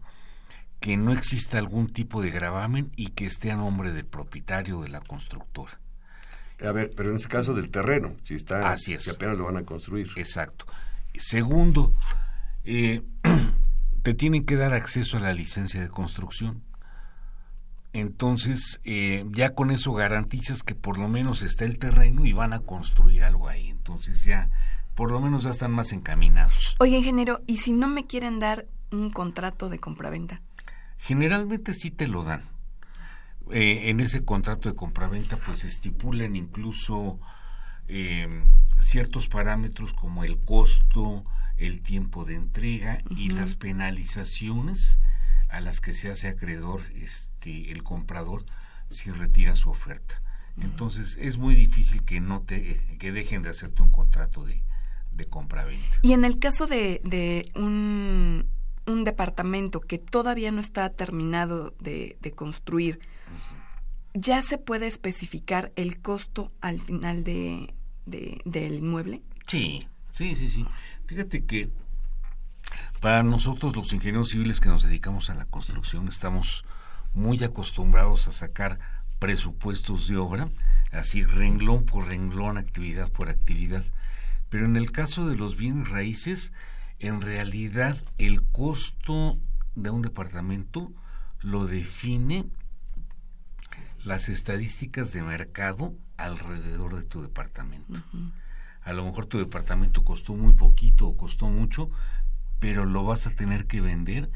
que 0.79 0.97
no 0.97 1.13
exista 1.13 1.57
algún 1.57 1.87
tipo 1.87 2.21
de 2.21 2.31
gravamen 2.31 2.91
y 2.95 3.07
que 3.07 3.25
esté 3.25 3.51
a 3.51 3.55
nombre 3.55 3.91
del 3.91 4.05
propietario 4.05 4.81
de 4.81 4.89
la 4.89 4.99
constructora. 4.99 5.79
A 6.61 6.71
ver, 6.71 6.91
pero 6.95 7.09
en 7.09 7.15
ese 7.15 7.27
caso 7.27 7.53
del 7.53 7.69
terreno, 7.69 8.15
si 8.23 8.35
está, 8.35 8.69
Así 8.69 8.97
si 8.97 9.09
apenas 9.09 9.37
lo 9.37 9.45
van 9.45 9.57
a 9.57 9.63
construir. 9.63 10.07
Exacto. 10.15 10.65
Segundo, 11.17 11.93
eh, 12.65 13.01
te 14.03 14.13
tienen 14.13 14.45
que 14.45 14.55
dar 14.55 14.73
acceso 14.73 15.17
a 15.17 15.21
la 15.21 15.33
licencia 15.33 15.81
de 15.81 15.89
construcción. 15.89 16.63
Entonces, 17.93 18.81
eh, 18.83 19.23
ya 19.31 19.55
con 19.55 19.71
eso 19.71 19.93
garantizas 19.93 20.63
que 20.63 20.75
por 20.75 20.97
lo 20.97 21.07
menos 21.07 21.41
está 21.41 21.63
el 21.63 21.79
terreno 21.79 22.25
y 22.25 22.33
van 22.33 22.51
a 22.51 22.59
construir 22.59 23.23
algo 23.23 23.47
ahí. 23.47 23.69
Entonces 23.69 24.25
ya, 24.25 24.49
por 24.95 25.11
lo 25.11 25.21
menos 25.21 25.43
ya 25.43 25.51
están 25.51 25.71
más 25.71 25.93
encaminados. 25.93 26.75
Oye, 26.79 26.97
ingeniero, 26.97 27.41
¿y 27.47 27.59
si 27.59 27.71
no 27.71 27.87
me 27.87 28.05
quieren 28.05 28.39
dar 28.39 28.67
un 28.91 29.11
contrato 29.11 29.69
de 29.69 29.79
compraventa? 29.79 30.41
Generalmente 30.97 31.73
sí 31.73 31.89
te 31.89 32.07
lo 32.07 32.23
dan. 32.23 32.43
Eh, 33.51 33.89
en 33.89 33.99
ese 33.99 34.25
contrato 34.25 34.69
de 34.69 34.75
compraventa 34.75 35.37
pues 35.37 35.65
estipulan 35.65 36.35
incluso 36.35 37.19
eh, 37.87 38.27
ciertos 38.81 39.27
parámetros 39.27 39.93
como 39.93 40.23
el 40.23 40.39
costo, 40.39 41.23
el 41.57 41.81
tiempo 41.81 42.25
de 42.25 42.35
entrega 42.35 42.99
y 43.09 43.29
las 43.29 43.55
penalizaciones 43.55 44.99
a 45.49 45.61
las 45.61 45.81
que 45.81 45.93
se 45.93 46.09
hace 46.09 46.27
acreedor 46.27 46.81
este 46.95 47.71
el 47.71 47.83
comprador 47.83 48.45
si 48.89 49.11
retira 49.11 49.55
su 49.55 49.69
oferta. 49.69 50.21
Entonces 50.57 51.17
es 51.19 51.37
muy 51.37 51.53
difícil 51.53 52.03
que 52.03 52.21
no 52.21 52.39
te 52.39 52.79
que 52.97 53.11
dejen 53.11 53.41
de 53.41 53.49
hacerte 53.49 53.81
un 53.81 53.91
contrato 53.91 54.45
de, 54.45 54.63
de 55.11 55.25
compra-venta. 55.25 55.99
Y 56.01 56.13
en 56.13 56.23
el 56.23 56.39
caso 56.39 56.65
de, 56.65 57.01
de 57.03 57.51
un, 57.55 58.47
un, 58.85 59.03
departamento 59.03 59.81
que 59.81 59.97
todavía 59.97 60.51
no 60.51 60.61
está 60.61 60.89
terminado 60.89 61.75
de, 61.79 62.17
de 62.21 62.31
construir, 62.31 62.99
¿ya 64.13 64.41
se 64.43 64.57
puede 64.57 64.87
especificar 64.87 65.73
el 65.75 66.01
costo 66.01 66.51
al 66.61 66.81
final 66.81 67.23
de, 67.23 67.73
del 68.05 68.75
inmueble? 68.75 69.21
Sí, 69.47 69.87
sí, 70.09 70.35
sí, 70.35 70.49
sí. 70.49 70.65
Fíjate 71.07 71.45
que 71.45 71.69
para 73.01 73.23
nosotros 73.23 73.75
los 73.75 73.93
ingenieros 73.93 74.29
civiles 74.29 74.59
que 74.59 74.69
nos 74.69 74.83
dedicamos 74.83 75.29
a 75.29 75.35
la 75.35 75.45
construcción 75.45 76.07
estamos 76.07 76.65
muy 77.13 77.43
acostumbrados 77.43 78.27
a 78.27 78.31
sacar 78.31 78.79
presupuestos 79.19 80.07
de 80.07 80.17
obra, 80.17 80.49
así 80.91 81.23
renglón 81.23 81.85
por 81.85 82.07
renglón, 82.07 82.57
actividad 82.57 83.11
por 83.11 83.29
actividad. 83.29 83.83
Pero 84.49 84.65
en 84.65 84.75
el 84.75 84.91
caso 84.91 85.27
de 85.27 85.35
los 85.35 85.55
bienes 85.55 85.89
raíces, 85.89 86.53
en 86.99 87.21
realidad 87.21 87.97
el 88.17 88.43
costo 88.43 89.39
de 89.75 89.89
un 89.89 90.01
departamento 90.01 90.91
lo 91.41 91.65
define 91.65 92.45
las 94.03 94.29
estadísticas 94.29 95.11
de 95.11 95.21
mercado 95.23 95.93
alrededor 96.17 96.95
de 96.95 97.03
tu 97.03 97.21
departamento. 97.21 98.01
A 98.85 98.93
lo 98.93 99.03
mejor 99.03 99.25
tu 99.25 99.37
departamento 99.39 100.03
costó 100.03 100.33
muy 100.33 100.53
poquito 100.53 101.07
o 101.07 101.17
costó 101.17 101.47
mucho, 101.47 101.89
pero 102.59 102.85
lo 102.85 103.03
vas 103.03 103.27
a 103.27 103.31
tener 103.31 103.65
que 103.65 103.81
vender 103.81 104.29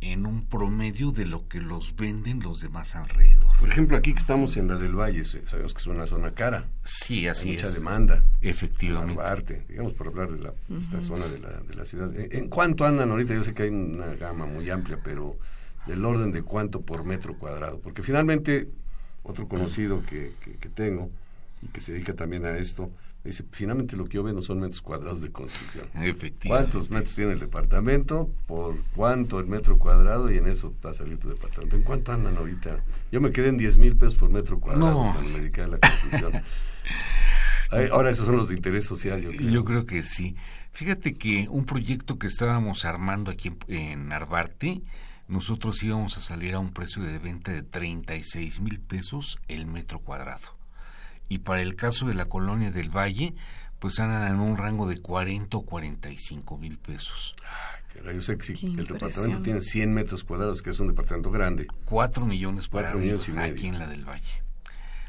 en 0.00 0.26
un 0.26 0.44
promedio 0.44 1.12
de 1.12 1.24
lo 1.26 1.46
que 1.46 1.60
los 1.60 1.94
venden 1.94 2.40
los 2.40 2.60
demás 2.60 2.96
alrededor. 2.96 3.56
Por 3.60 3.68
ejemplo, 3.68 3.96
aquí 3.96 4.12
que 4.12 4.18
estamos 4.18 4.56
en 4.56 4.66
la 4.66 4.76
del 4.76 4.96
Valle, 4.96 5.24
sabemos 5.24 5.72
que 5.72 5.78
es 5.80 5.86
una 5.86 6.08
zona 6.08 6.32
cara. 6.34 6.68
Sí, 6.82 7.28
así 7.28 7.50
Hay 7.50 7.54
mucha 7.54 7.68
es. 7.68 7.74
demanda. 7.74 8.24
Efectivamente. 8.40 9.22
Arte, 9.22 9.64
digamos, 9.68 9.92
por 9.94 10.08
hablar 10.08 10.32
de 10.32 10.40
la, 10.40 10.52
esta 10.80 11.00
zona 11.00 11.26
de 11.28 11.38
la, 11.38 11.50
de 11.60 11.74
la 11.76 11.84
ciudad. 11.84 12.12
¿En, 12.18 12.36
en 12.36 12.48
cuánto 12.48 12.84
andan 12.84 13.12
ahorita? 13.12 13.34
Yo 13.34 13.44
sé 13.44 13.54
que 13.54 13.62
hay 13.62 13.68
una 13.68 14.14
gama 14.16 14.44
muy 14.46 14.68
amplia, 14.70 14.98
pero 15.04 15.36
del 15.86 16.04
orden 16.04 16.32
de 16.32 16.42
cuánto 16.42 16.80
por 16.80 17.04
metro 17.04 17.38
cuadrado. 17.38 17.78
Porque 17.78 18.02
finalmente, 18.02 18.68
otro 19.22 19.46
conocido 19.46 20.04
que, 20.04 20.32
que, 20.44 20.56
que 20.56 20.68
tengo 20.68 21.10
y 21.62 21.68
que 21.68 21.80
se 21.80 21.92
dedica 21.92 22.14
también 22.14 22.44
a 22.44 22.58
esto, 22.58 22.90
Dice, 23.24 23.44
finalmente 23.52 23.96
lo 23.96 24.06
que 24.06 24.14
yo 24.14 24.24
veo 24.24 24.34
no 24.34 24.42
son 24.42 24.58
metros 24.58 24.82
cuadrados 24.82 25.22
de 25.22 25.30
construcción. 25.30 25.86
Efectivamente. 25.94 26.48
¿Cuántos 26.48 26.90
metros 26.90 27.14
tiene 27.14 27.32
el 27.32 27.38
departamento? 27.38 28.28
¿Por 28.46 28.76
cuánto 28.96 29.38
el 29.38 29.46
metro 29.46 29.78
cuadrado? 29.78 30.32
Y 30.32 30.38
en 30.38 30.48
eso 30.48 30.74
va 30.84 30.90
a 30.90 30.94
salir 30.94 31.18
tu 31.18 31.28
departamento. 31.28 31.76
¿En 31.76 31.82
cuánto 31.82 32.12
andan 32.12 32.36
ahorita? 32.36 32.82
Yo 33.12 33.20
me 33.20 33.30
quedé 33.30 33.48
en 33.48 33.58
10 33.58 33.78
mil 33.78 33.96
pesos 33.96 34.16
por 34.16 34.30
metro 34.30 34.58
cuadrado 34.58 35.14
No. 35.14 35.22
dediqué 35.36 35.62
a 35.62 35.68
la 35.68 35.78
construcción. 35.78 36.42
Ahora 37.92 38.10
esos 38.10 38.26
son 38.26 38.36
los 38.36 38.48
de 38.48 38.56
interés 38.56 38.84
social, 38.84 39.22
yo 39.22 39.30
creo. 39.30 39.48
Yo 39.48 39.64
creo 39.64 39.86
que 39.86 40.02
sí. 40.02 40.36
Fíjate 40.72 41.16
que 41.16 41.48
un 41.48 41.64
proyecto 41.64 42.18
que 42.18 42.26
estábamos 42.26 42.84
armando 42.84 43.30
aquí 43.30 43.48
en, 43.48 43.58
en 43.68 44.08
Narvarte, 44.08 44.82
nosotros 45.28 45.82
íbamos 45.82 46.18
a 46.18 46.22
salir 46.22 46.54
a 46.54 46.58
un 46.58 46.72
precio 46.72 47.02
de 47.02 47.18
venta 47.18 47.52
de 47.52 47.62
36 47.62 48.60
mil 48.60 48.80
pesos 48.80 49.38
el 49.48 49.66
metro 49.66 50.00
cuadrado. 50.00 50.61
Y 51.28 51.38
para 51.38 51.62
el 51.62 51.76
caso 51.76 52.06
de 52.06 52.14
la 52.14 52.26
colonia 52.26 52.70
del 52.70 52.90
Valle, 52.90 53.34
pues 53.78 53.98
andan 53.98 54.32
en 54.32 54.40
un 54.40 54.56
rango 54.56 54.86
de 54.88 55.00
40 55.00 55.56
o 55.56 55.62
45 55.62 56.58
mil 56.58 56.78
pesos. 56.78 57.34
Caray, 57.94 58.14
Yo 58.16 58.22
sé 58.22 58.36
que 58.38 58.44
si 58.44 58.54
Qué 58.54 58.66
el 58.66 58.86
departamento 58.86 59.42
tiene 59.42 59.60
100 59.60 59.92
metros 59.92 60.24
cuadrados, 60.24 60.62
que 60.62 60.70
es 60.70 60.80
un 60.80 60.88
departamento 60.88 61.30
grande, 61.30 61.66
4 61.84 62.24
millones 62.26 62.68
para 62.68 62.84
Cuatro 62.92 62.98
arriba 63.00 63.14
millones 63.18 63.28
y 63.28 63.32
medio. 63.32 63.52
aquí 63.54 63.66
en 63.68 63.78
la 63.78 63.86
del 63.86 64.04
Valle. 64.04 64.42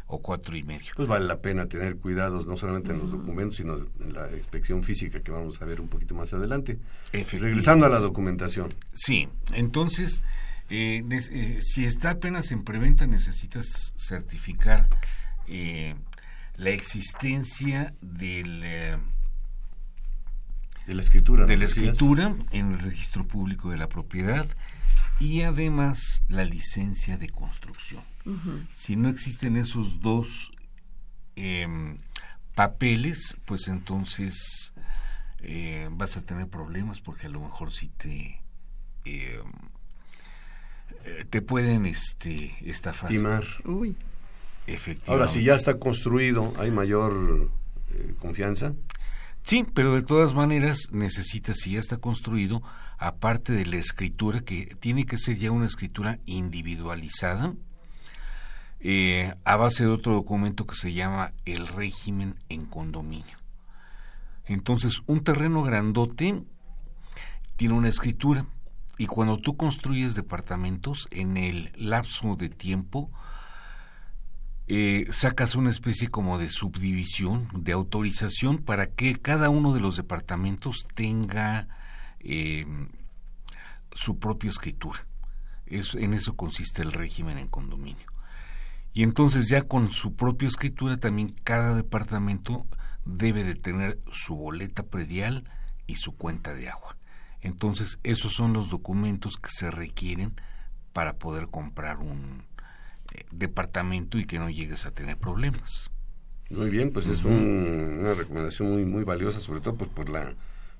O 0.08 0.21
cuatro 0.21 0.56
y 0.56 0.62
medio. 0.63 0.91
pues 0.95 1.08
vale 1.08 1.26
la 1.26 1.39
pena 1.39 1.65
tener 1.67 1.95
cuidados, 1.95 2.45
no 2.45 2.56
solamente 2.56 2.91
en 2.91 2.99
los 2.99 3.10
documentos, 3.10 3.56
sino 3.56 3.78
en 3.78 4.13
la 4.13 4.30
inspección 4.36 4.84
física 4.84 5.21
que 5.21 5.32
vamos 5.32 5.60
a 5.62 5.65
ver 5.65 5.82
un 5.82 5.88
poquito 5.88 6.13
más 6.13 6.32
adelante. 6.34 6.78
Regresando 7.13 7.86
a 7.88 7.89
la 7.89 7.99
documentación. 7.99 8.71
Sí, 8.93 9.28
entonces, 9.54 10.21
eh, 10.69 11.04
eh, 11.10 11.60
si 11.62 11.86
está 11.86 12.12
apenas 12.12 12.52
en 12.52 12.63
preventa, 12.63 13.08
necesitas 13.08 13.93
certificar 13.97 14.88
eh, 15.47 15.95
la 16.56 16.69
existencia 16.69 17.93
del, 18.01 18.62
eh, 18.63 18.97
De 20.88 20.95
la 20.95 21.01
escritura. 21.01 21.45
de 21.45 21.56
¿no 21.56 21.60
la 21.60 21.65
escritura 21.65 22.36
en 22.51 22.73
el 22.73 22.79
registro 22.79 23.25
público 23.25 23.71
de 23.71 23.77
la 23.77 23.89
propiedad 23.89 24.47
y 25.19 25.41
además 25.41 26.23
la 26.27 26.43
licencia 26.43 27.17
de 27.17 27.29
construcción. 27.29 28.01
Si 28.73 28.95
no 28.95 29.10
existen 29.10 29.58
esos 29.58 30.01
dos 30.01 30.51
em, 31.36 31.97
papeles, 32.56 33.36
pues 33.45 33.67
entonces 33.67 34.73
eh, 35.39 35.88
vas 35.91 36.17
a 36.17 36.21
tener 36.21 36.47
problemas 36.49 36.99
porque 36.99 37.27
a 37.27 37.29
lo 37.29 37.41
mejor 37.41 37.73
si 37.73 37.89
te 37.89 38.41
em, 39.06 39.51
eh, 41.06 41.25
te 41.29 41.41
pueden 41.41 41.86
este 41.86 42.56
estafar. 42.62 43.10
Timar. 43.10 43.45
Uy. 43.65 43.95
Ahora, 45.08 45.28
si 45.28 45.43
ya 45.43 45.56
está 45.56 45.78
construido, 45.78 46.54
hay 46.58 46.71
mayor 46.71 47.52
eh, 47.91 48.13
confianza. 48.19 48.73
Sí, 49.43 49.65
pero 49.73 49.93
de 49.93 50.04
todas 50.04 50.34
maneras 50.34 50.89
necesitas, 50.91 51.58
si 51.58 51.71
ya 51.71 51.80
está 51.80 51.97
construido, 51.97 52.63
aparte 52.97 53.52
de 53.52 53.65
la 53.65 53.76
escritura, 53.76 54.39
que 54.41 54.76
tiene 54.80 55.06
que 55.06 55.17
ser 55.17 55.38
ya 55.38 55.52
una 55.52 55.65
escritura 55.65 56.19
individualizada, 56.26 57.54
eh, 58.80 59.34
a 59.43 59.56
base 59.58 59.84
de 59.84 59.89
otro 59.89 60.13
documento 60.13 60.65
que 60.65 60.76
se 60.76 60.93
llama 60.93 61.34
el 61.45 61.67
régimen 61.67 62.36
en 62.49 62.65
condominio. 62.65 63.38
Entonces, 64.45 65.02
un 65.08 65.23
terreno 65.23 65.63
grandote 65.63 66.43
tiene 67.58 67.73
una 67.76 67.89
escritura 67.89 68.45
y 68.97 69.08
cuando 69.08 69.38
tú 69.38 69.58
construyes 69.58 70.15
departamentos, 70.15 71.08
en 71.12 71.38
el 71.38 71.71
lapso 71.76 72.36
de 72.36 72.49
tiempo, 72.49 73.10
eh, 74.67 75.08
sacas 75.12 75.56
una 75.56 75.71
especie 75.71 76.08
como 76.08 76.38
de 76.38 76.49
subdivisión, 76.49 77.49
de 77.54 77.73
autorización 77.73 78.60
para 78.60 78.88
que 78.88 79.15
cada 79.19 79.49
uno 79.49 79.73
de 79.73 79.82
los 79.82 79.97
departamentos 79.97 80.88
tenga 80.95 81.67
eh, 82.19 82.65
su 83.91 84.19
propia 84.19 84.49
escritura. 84.49 85.06
Es, 85.65 85.95
en 85.95 86.13
eso 86.13 86.36
consiste 86.36 86.82
el 86.82 86.91
régimen 86.91 87.38
en 87.38 87.47
condominio. 87.47 88.08
Y 88.93 89.04
entonces 89.04 89.49
ya 89.49 89.63
con 89.63 89.91
su 89.91 90.15
propia 90.15 90.47
escritura 90.47 90.97
también 90.97 91.36
cada 91.43 91.76
departamento 91.76 92.67
debe 93.06 93.43
de 93.43 93.56
tener 93.56 93.99
su 94.12 94.36
boleta 94.36 94.84
predial 94.84 95.49
y 95.88 95.95
su 95.95 96.15
cuenta 96.15 96.54
de 96.54 96.69
agua. 96.69 96.95
Entonces 97.41 97.99
esos 98.04 98.34
son 98.34 98.54
los 98.54 98.69
documentos 98.69 99.36
que 99.36 99.49
se 99.49 99.71
requieren 99.71 100.34
para 100.93 101.17
poder 101.17 101.47
comprar 101.47 101.97
un 101.97 102.43
departamento 103.32 104.17
y 104.17 104.26
que 104.26 104.39
no 104.39 104.49
llegues 104.49 104.86
a 104.86 104.91
tener 104.91 105.17
problemas. 105.17 105.89
Muy 106.49 106.69
bien, 106.69 106.91
pues 106.91 107.08
es 107.08 107.23
un- 107.23 107.97
una 108.02 108.13
recomendación 108.13 108.71
muy 108.71 108.86
muy 108.86 109.04
valiosa, 109.04 109.39
sobre 109.39 109.62
todo 109.62 109.76
pues, 109.76 109.89
por 109.89 110.10
la 110.10 110.34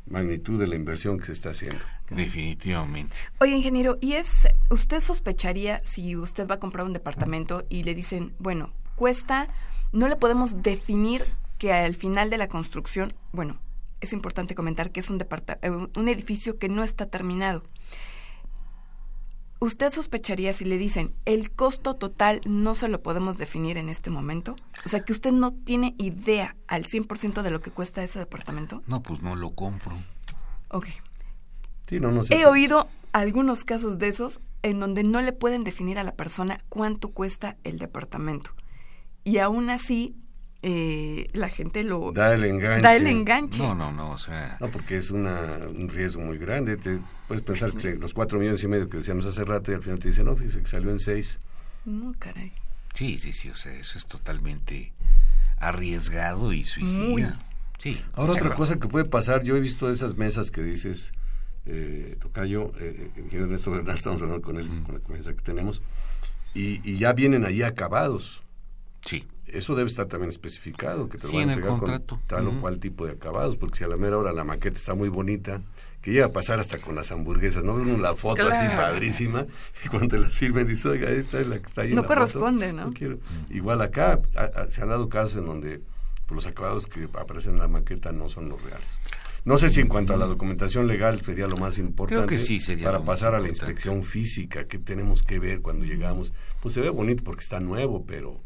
magnitud 0.06 0.60
de 0.60 0.67
la 0.67 0.76
inversión 0.76 1.17
que 1.17 1.26
se 1.26 1.32
está 1.32 1.52
haciendo. 1.52 1.84
Definitivamente. 2.10 3.15
Oye, 3.39 3.56
ingeniero, 3.56 3.98
¿y 4.02 4.13
es, 4.13 4.48
usted 4.69 5.00
sospecharía 5.02 5.82
si 5.86 6.15
usted 6.15 6.48
va 6.48 6.56
a 6.56 6.60
comprar 6.60 6.86
un 6.86 6.93
departamento 6.93 7.65
y 7.69 7.84
le 7.84 7.96
dicen, 7.96 8.34
bueno, 8.39 8.72
cuesta, 8.96 9.48
no 9.93 10.08
le 10.08 10.15
podemos 10.17 10.62
definir 10.62 11.24
que 11.58 11.72
al 11.72 11.96
final 11.96 12.30
de 12.30 12.38
la 12.38 12.50
construcción, 12.50 13.13
bueno, 13.32 13.60
es 14.02 14.12
importante 14.12 14.56
comentar 14.56 14.91
que 14.91 15.00
es 15.00 15.10
un, 15.10 15.22
eh, 15.22 15.69
un 15.96 16.08
edificio 16.10 16.58
que 16.60 16.67
no 16.67 16.84
está 16.84 17.06
terminado. 17.06 17.63
¿Usted 19.63 19.93
sospecharía 19.93 20.52
si 20.52 20.65
le 20.65 20.78
dicen, 20.78 21.15
el 21.23 21.49
costo 21.49 21.93
total 21.93 22.41
no 22.43 22.76
se 22.76 22.89
lo 22.89 23.02
podemos 23.02 23.38
definir 23.38 23.78
en 23.78 23.88
este 23.88 24.10
momento? 24.10 24.58
O 24.86 24.89
sea, 24.89 25.06
que 25.06 25.13
usted 25.13 25.32
no 25.32 25.54
tiene 25.54 25.95
idea 25.97 26.58
al 26.67 26.84
100% 26.84 27.41
de 27.41 27.49
lo 27.49 27.62
que 27.62 27.71
cuesta 27.71 28.04
ese 28.04 28.19
departamento. 28.19 28.84
No, 28.88 29.02
pues 29.02 29.21
no 29.21 29.38
lo 29.38 29.52
compro. 29.52 29.95
Ok. 30.67 30.88
Sí, 31.88 32.02
no, 32.02 32.12
no 32.12 32.23
sé. 32.23 32.36
He 32.36 32.45
oído 32.45 32.89
algunos 33.13 33.63
casos 33.63 33.97
de 33.99 34.10
esos 34.10 34.41
en 34.63 34.82
donde 34.82 35.06
no 35.06 35.21
le 35.21 35.32
pueden 35.32 35.63
definir 35.63 35.97
a 35.97 36.04
la 36.04 36.13
persona 36.13 36.62
cuánto 36.67 37.12
cuesta 37.12 37.56
el 37.63 37.80
departamento. 37.80 38.52
Y 39.23 39.38
aún 39.38 39.69
así, 39.69 40.13
eh, 40.63 41.30
la 41.34 41.49
gente 41.49 41.84
lo 41.84 42.12
Da 42.13 42.34
el 42.34 42.43
enganche. 42.45 42.82
da 42.82 42.95
el 42.95 43.06
enganche. 43.08 43.62
No, 43.62 43.76
no, 43.76 43.91
no, 43.91 44.12
o 44.12 44.17
sea, 44.17 44.58
No, 44.60 44.69
porque 44.69 44.97
es 44.97 45.12
una, 45.12 45.58
un 45.69 45.89
riesgo 45.89 46.21
muy 46.21 46.38
grande. 46.38 46.78
Te 46.78 46.99
puedes 47.28 47.43
pensar 47.43 47.71
que 47.73 47.80
se- 47.80 47.95
los 47.97 48.13
cuatro 48.13 48.39
millones 48.39 48.63
y 48.63 48.67
medio 48.67 48.88
que 48.89 48.97
decíamos 48.97 49.26
hace 49.26 49.43
rato 49.43 49.71
y 49.71 49.76
al 49.76 49.84
final 49.84 49.99
te 49.99 50.08
dicen, 50.08 50.26
no, 50.26 50.36
fíjese 50.36 50.62
que 50.62 50.67
salió 50.67 50.89
en 50.89 50.99
seis. 50.99 51.39
No, 51.86 52.13
caray. 52.17 52.54
sí, 52.93 53.17
sí, 53.19 53.34
sí, 53.34 53.49
o 53.49 53.56
sea, 53.56 53.73
eso 53.73 53.97
es 53.97 54.06
totalmente 54.06 54.93
arriesgado 55.60 56.54
y 56.54 56.63
suicida. 56.63 57.04
Muy. 57.04 57.26
Sí. 57.78 58.02
Ahora 58.13 58.34
otra 58.34 58.54
cosa 58.54 58.80
que 58.80 58.88
puede 58.88 59.06
pasar, 59.06 59.43
yo 59.43 59.58
he 59.58 59.60
visto 59.60 59.89
esas 59.89 60.15
mesas 60.15 60.52
que 60.52 60.62
dices, 60.62 61.12
eh, 61.65 62.15
Tocayo, 62.21 62.71
eh, 62.80 63.10
el 63.15 63.23
ingeniero 63.23 63.45
Ernesto 63.45 63.71
Bernal, 63.71 63.95
estamos 63.95 64.21
hablando 64.21 64.41
con 64.41 64.58
él, 64.58 64.69
con 64.86 64.95
la 64.95 65.02
confianza 65.02 65.34
que 65.34 65.41
tenemos, 65.41 65.82
y, 66.54 66.80
y 66.89 66.97
ya 66.97 67.13
vienen 67.13 67.45
ahí 67.45 67.63
acabados. 67.63 68.42
Sí. 69.06 69.26
Eso 69.46 69.76
debe 69.76 69.88
estar 69.88 70.08
también 70.08 70.30
especificado, 70.30 71.10
que 71.10 71.18
te 71.18 71.28
Sí, 71.28 71.34
lo 71.34 71.39
van 71.39 71.50
a 71.50 71.54
en 71.54 71.60
el 71.60 71.66
entregar 71.70 72.02
con 72.06 72.18
tal 72.28 72.48
o 72.48 72.60
cual 72.62 72.80
tipo 72.80 73.06
de 73.06 73.12
acabados, 73.13 73.56
porque 73.56 73.78
si 73.80 73.84
a 73.84 73.88
la 73.88 73.98
mera 73.98 74.18
hora 74.18 74.34
la 74.34 74.44
maqueta 74.44 74.78
está 74.78 74.96
muy 74.96 75.10
bonita, 75.10 75.62
que 76.02 76.12
llega 76.12 76.26
a 76.26 76.32
pasar 76.34 76.60
hasta 76.60 76.80
con 76.80 76.96
las 76.96 77.12
hamburguesas, 77.12 77.63
¿no? 77.63 77.76
Ven 77.76 77.89
uno 77.89 78.02
la 78.02 78.16
foto 78.16 78.48
así 78.48 78.68
padrísima, 78.76 79.46
y 79.86 79.89
cuando 79.89 80.08
te 80.10 80.18
la 80.20 80.30
sirven 80.32 80.68
dices, 80.68 80.86
oiga, 80.88 81.10
esta 81.12 81.39
es 81.39 81.48
la 81.48 81.60
que 81.60 81.66
está 81.68 81.82
ahí 81.84 81.89
en 81.89 81.96
No 81.96 82.02
la 82.02 82.08
foto". 82.08 82.20
corresponde, 82.20 82.74
¿no? 82.74 82.92
quiero. 82.94 83.20
Igual 83.52 83.82
acá 83.82 84.20
a- 84.36 84.42
a- 84.62 84.70
se 84.70 84.82
han 84.82 84.89
dado 84.89 85.08
casos 85.08 85.38
en 85.38 85.46
donde 85.46 85.82
pues, 86.26 86.36
los 86.36 86.48
acabados 86.48 86.88
que 86.88 87.04
aparecen 87.13 87.54
en 87.54 87.60
la 87.60 87.68
maqueta 87.68 88.12
no 88.12 88.30
son 88.30 88.50
los 88.50 88.62
reales. 88.63 88.98
No 89.46 89.58
sé 89.58 89.70
si 89.70 89.82
en 89.82 89.88
cuanto 89.89 90.13
a 90.13 90.18
la 90.18 90.26
documentación 90.26 90.88
legal 90.88 91.22
sería 91.22 91.48
lo 91.48 91.58
más 91.58 91.78
importante 91.78 92.38
que 92.38 92.42
sí 92.44 92.60
sería 92.62 92.86
para 92.86 93.04
pasar 93.04 93.36
a 93.36 93.39
la 93.39 93.50
inspección 93.50 94.04
física, 94.04 94.63
qué 94.66 94.80
tenemos 94.80 95.22
que 95.22 95.38
ver 95.38 95.62
cuando 95.62 95.84
llegamos. 95.86 96.34
Pues 96.62 96.74
se 96.74 96.82
ve 96.82 96.89
bonito 96.89 97.24
porque 97.26 97.42
está 97.44 97.60
nuevo, 97.60 98.06
pero 98.06 98.42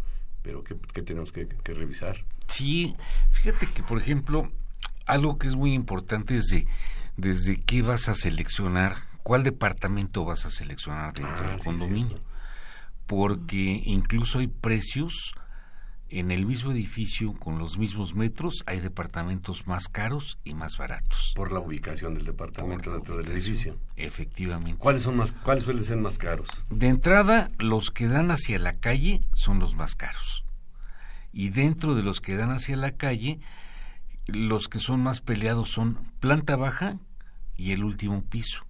pero 0.47 0.63
qué, 0.63 0.77
qué 0.93 1.01
tenemos 1.01 1.33
que, 1.33 1.45
que 1.45 1.73
revisar. 1.73 2.23
Sí, 2.47 2.95
fíjate 3.31 3.67
que, 3.67 3.83
por 3.83 3.97
ejemplo, 3.99 4.49
algo 5.05 5.38
que 5.38 5.47
es 5.47 5.55
muy 5.55 5.73
importante 5.73 6.38
es 6.38 6.45
de, 6.45 6.65
desde 7.17 7.60
qué 7.60 7.81
vas 7.81 8.07
a 8.07 8.13
seleccionar, 8.13 8.95
cuál 9.23 9.43
departamento 9.43 10.23
vas 10.23 10.45
a 10.45 10.49
seleccionar 10.49 11.12
dentro 11.13 11.45
Ah, 11.45 11.49
del 11.49 11.60
sí, 11.60 11.65
condominio. 11.65 12.07
cierto. 12.07 12.25
Porque 13.07 13.81
incluso 13.86 14.39
hay 14.39 14.47
precios 14.47 15.33
en 16.10 16.32
el 16.32 16.46
mismo 16.46 16.72
edificio, 16.72 17.34
con 17.34 17.60
los 17.60 17.78
mismos 17.78 18.15
metros, 18.15 18.63
hay 18.65 18.80
departamentos 18.80 19.67
más 19.67 19.89
caros 19.89 20.38
y 20.43 20.54
más 20.54 20.78
baratos. 20.78 21.34
Por 21.36 21.52
la 21.52 21.60
ubicación 21.60 22.13
del 22.15 22.26
departamento 22.26 22.93
dentro 22.93 23.17
del 23.17 23.30
edificio. 23.32 23.78
Efectivamente. 23.98 24.80
¿Cuáles 24.80 25.04
son 25.04 25.17
más, 25.17 25.32
cuáles 25.32 25.63
suelen 25.63 25.84
ser 25.84 25.98
más 25.98 26.17
caros? 26.17 26.48
De 26.70 26.88
entrada, 26.88 27.52
los 27.58 27.91
que 27.91 28.08
dan 28.08 28.32
hacia 28.32 28.58
la 28.60 28.78
calle 28.78 29.22
son 29.34 29.60
los 29.60 29.76
más 29.76 29.96
caros. 29.96 30.46
Y 31.34 31.50
dentro 31.50 31.93
de 31.93 32.04
los 32.04 32.22
que 32.22 32.36
dan 32.36 32.52
hacia 32.52 32.78
la 32.78 32.91
calle, 32.91 33.39
los 34.28 34.70
que 34.70 34.80
son 34.80 35.02
más 35.02 35.22
peleados 35.22 35.72
son 35.72 36.00
planta 36.20 36.56
baja 36.56 36.98
y 37.58 37.72
el 37.72 37.84
último 37.84 38.24
piso. 38.24 38.65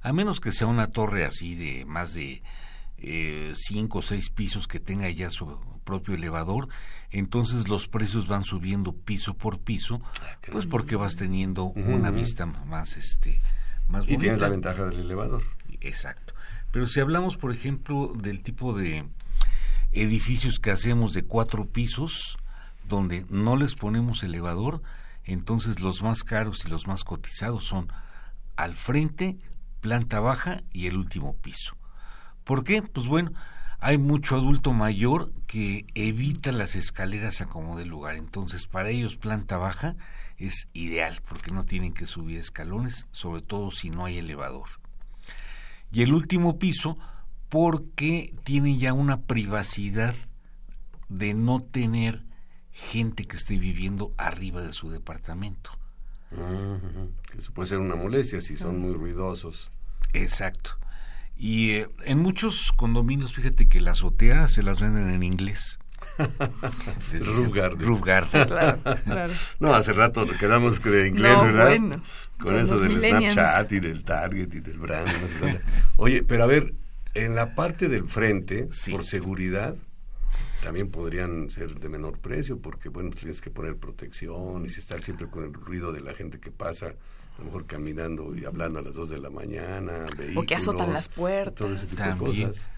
A 0.00 0.12
menos 0.12 0.40
que 0.40 0.50
sea 0.50 0.66
una 0.66 0.88
torre 0.88 1.24
así 1.24 1.54
de 1.54 1.84
más 1.84 2.12
de 2.12 2.42
eh, 2.98 3.52
cinco 3.54 3.98
o 3.98 4.02
seis 4.02 4.30
pisos 4.30 4.66
que 4.66 4.80
tenga 4.80 5.08
ya 5.10 5.30
su 5.30 5.46
propio 5.84 6.14
elevador, 6.14 6.68
entonces 7.10 7.68
los 7.68 7.88
precios 7.88 8.26
van 8.26 8.44
subiendo 8.44 8.92
piso 8.94 9.34
por 9.34 9.58
piso, 9.60 10.00
Ah, 10.22 10.38
pues 10.50 10.66
porque 10.66 10.96
vas 10.96 11.16
teniendo 11.16 11.64
una 11.64 12.10
vista 12.10 12.46
más 12.46 12.96
este 12.96 13.40
más 13.88 14.04
Y 14.04 14.14
bonita. 14.14 14.20
tienes 14.20 14.40
la 14.40 14.48
ventaja 14.48 14.84
del 14.86 15.00
elevador. 15.00 15.42
Exacto. 15.80 16.34
Pero 16.70 16.86
si 16.86 17.00
hablamos, 17.00 17.36
por 17.36 17.52
ejemplo, 17.52 18.12
del 18.16 18.42
tipo 18.42 18.72
de 18.74 19.04
edificios 19.92 20.58
que 20.58 20.70
hacemos 20.70 21.12
de 21.12 21.24
cuatro 21.24 21.66
pisos, 21.66 22.38
donde 22.88 23.26
no 23.28 23.56
les 23.56 23.74
ponemos 23.74 24.22
elevador, 24.22 24.82
entonces 25.24 25.80
los 25.80 26.02
más 26.02 26.24
caros 26.24 26.64
y 26.64 26.68
los 26.68 26.86
más 26.86 27.04
cotizados 27.04 27.66
son 27.66 27.88
al 28.56 28.74
frente, 28.74 29.38
planta 29.80 30.20
baja 30.20 30.62
y 30.72 30.86
el 30.86 30.96
último 30.96 31.36
piso. 31.36 31.76
¿Por 32.44 32.64
qué? 32.64 32.82
Pues 32.82 33.06
bueno, 33.06 33.32
hay 33.82 33.98
mucho 33.98 34.36
adulto 34.36 34.72
mayor 34.72 35.32
que 35.48 35.86
evita 35.96 36.52
las 36.52 36.76
escaleras 36.76 37.40
a 37.40 37.46
como 37.46 37.76
de 37.76 37.84
lugar. 37.84 38.14
Entonces, 38.14 38.68
para 38.68 38.90
ellos 38.90 39.16
planta 39.16 39.56
baja 39.56 39.96
es 40.38 40.68
ideal 40.72 41.20
porque 41.28 41.50
no 41.50 41.64
tienen 41.64 41.92
que 41.92 42.06
subir 42.06 42.38
escalones, 42.38 43.08
sobre 43.10 43.42
todo 43.42 43.72
si 43.72 43.90
no 43.90 44.04
hay 44.04 44.18
elevador. 44.18 44.68
Y 45.90 46.02
el 46.02 46.14
último 46.14 46.60
piso 46.60 46.96
porque 47.48 48.36
tienen 48.44 48.78
ya 48.78 48.92
una 48.92 49.22
privacidad 49.22 50.14
de 51.08 51.34
no 51.34 51.60
tener 51.60 52.22
gente 52.70 53.26
que 53.26 53.36
esté 53.36 53.58
viviendo 53.58 54.14
arriba 54.16 54.62
de 54.62 54.72
su 54.72 54.90
departamento. 54.90 55.72
Ujú. 56.30 57.10
Eso 57.36 57.52
puede 57.52 57.66
ser 57.66 57.78
una 57.78 57.96
molestia 57.96 58.40
si 58.40 58.56
son 58.56 58.78
muy 58.78 58.92
ruidosos. 58.92 59.72
Exacto. 60.12 60.78
Y 61.44 61.72
eh, 61.72 61.88
en 62.04 62.18
muchos 62.18 62.70
condominios, 62.76 63.34
fíjate 63.34 63.68
que 63.68 63.80
las 63.80 63.98
azoteas 63.98 64.52
se 64.52 64.62
las 64.62 64.80
venden 64.80 65.10
en 65.10 65.24
inglés. 65.24 65.80
Roof 67.12 67.52
garden. 67.52 67.80
roof 67.80 68.00
garden. 68.02 68.46
Claro, 68.46 68.80
claro. 69.04 69.32
No, 69.58 69.74
hace 69.74 69.92
rato 69.92 70.24
quedamos 70.38 70.80
de 70.80 71.08
inglés, 71.08 71.32
No, 71.32 71.44
¿verdad? 71.44 71.66
bueno, 71.68 72.02
Con 72.38 72.56
eso 72.58 72.78
del. 72.78 72.98
Snapchat 73.00 73.72
y 73.72 73.80
del 73.80 74.04
Target 74.04 74.54
y 74.54 74.60
del 74.60 74.78
brand. 74.78 75.08
no 75.20 75.26
sé. 75.28 75.60
Oye, 75.96 76.22
pero 76.22 76.44
a 76.44 76.46
ver, 76.46 76.74
en 77.14 77.34
la 77.34 77.56
parte 77.56 77.88
del 77.88 78.04
frente, 78.06 78.68
Sí. 78.70 78.92
por 78.92 79.04
seguridad, 79.04 79.74
también 80.62 80.92
podrían 80.92 81.50
ser 81.50 81.80
de 81.80 81.88
menor 81.88 82.20
precio, 82.20 82.60
porque 82.60 82.88
bueno, 82.88 83.10
tienes 83.10 83.40
que 83.40 83.50
poner 83.50 83.76
protección 83.78 84.64
y 84.64 84.68
si 84.68 84.78
estar 84.78 85.02
siempre 85.02 85.26
con 85.28 85.42
el 85.42 85.52
ruido 85.52 85.90
de 85.92 86.02
la 86.02 86.14
gente 86.14 86.38
que 86.38 86.52
pasa, 86.52 86.94
a 87.36 87.38
lo 87.38 87.44
mejor 87.46 87.66
caminando 87.66 88.36
y 88.36 88.44
hablando 88.44 88.78
a 88.78 88.82
las 88.82 88.94
2 88.94 89.10
de 89.10 89.18
la 89.18 89.30
mañana, 89.30 90.06
vehículos. 90.16 90.36
O 90.44 90.46
que 90.46 90.54
azotan 90.54 90.92
las 90.92 91.08
puertas. 91.08 91.54
Todo 91.54 91.74
ese 91.74 91.86
tipo 91.86 92.02
También. 92.02 92.40
de 92.40 92.46
cosas. 92.48 92.68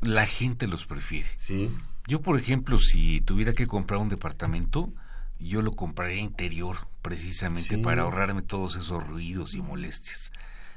La 0.00 0.26
gente 0.26 0.66
los 0.66 0.86
prefiere. 0.86 1.28
Sí. 1.36 1.70
Yo, 2.06 2.20
por 2.22 2.38
ejemplo, 2.38 2.78
si 2.78 3.20
tuviera 3.20 3.52
que 3.52 3.66
comprar 3.66 3.98
un 4.00 4.08
departamento, 4.08 4.92
yo 5.38 5.60
lo 5.62 5.72
compraría 5.72 6.20
interior, 6.20 6.88
precisamente 7.02 7.76
Sí. 7.76 7.82
para 7.82 8.02
ahorrarme 8.02 8.42
todos 8.42 8.76
esos 8.76 9.06
ruidos 9.06 9.54
y 9.54 9.60
molestias. 9.62 10.30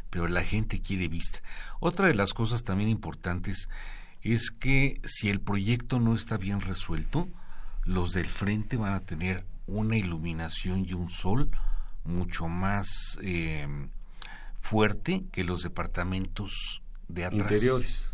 Pero 0.10 0.28
la 0.28 0.42
gente 0.44 0.82
quiere 0.82 1.08
vista. 1.08 1.40
Otra 1.80 2.08
de 2.08 2.16
las 2.16 2.34
cosas 2.34 2.64
también 2.64 2.90
importantes 2.90 3.70
es 4.22 4.50
que 4.52 5.00
si 5.06 5.30
el 5.30 5.40
proyecto 5.40 6.00
no 6.00 6.16
está 6.16 6.38
bien 6.38 6.62
resuelto, 6.62 7.30
los 7.86 8.12
del 8.14 8.26
frente 8.28 8.76
van 8.76 8.94
a 8.94 9.00
tener 9.02 9.46
una 9.68 9.96
iluminación 9.98 10.84
y 10.86 10.94
un 10.94 11.10
sol 11.12 11.52
mucho 12.10 12.48
más 12.48 12.88
eh, 13.22 13.68
fuerte 14.62 15.24
que 15.32 15.44
los 15.44 15.62
departamentos 15.64 16.82
de 17.08 17.26
atrás. 17.26 17.42
Interiores. 17.42 18.14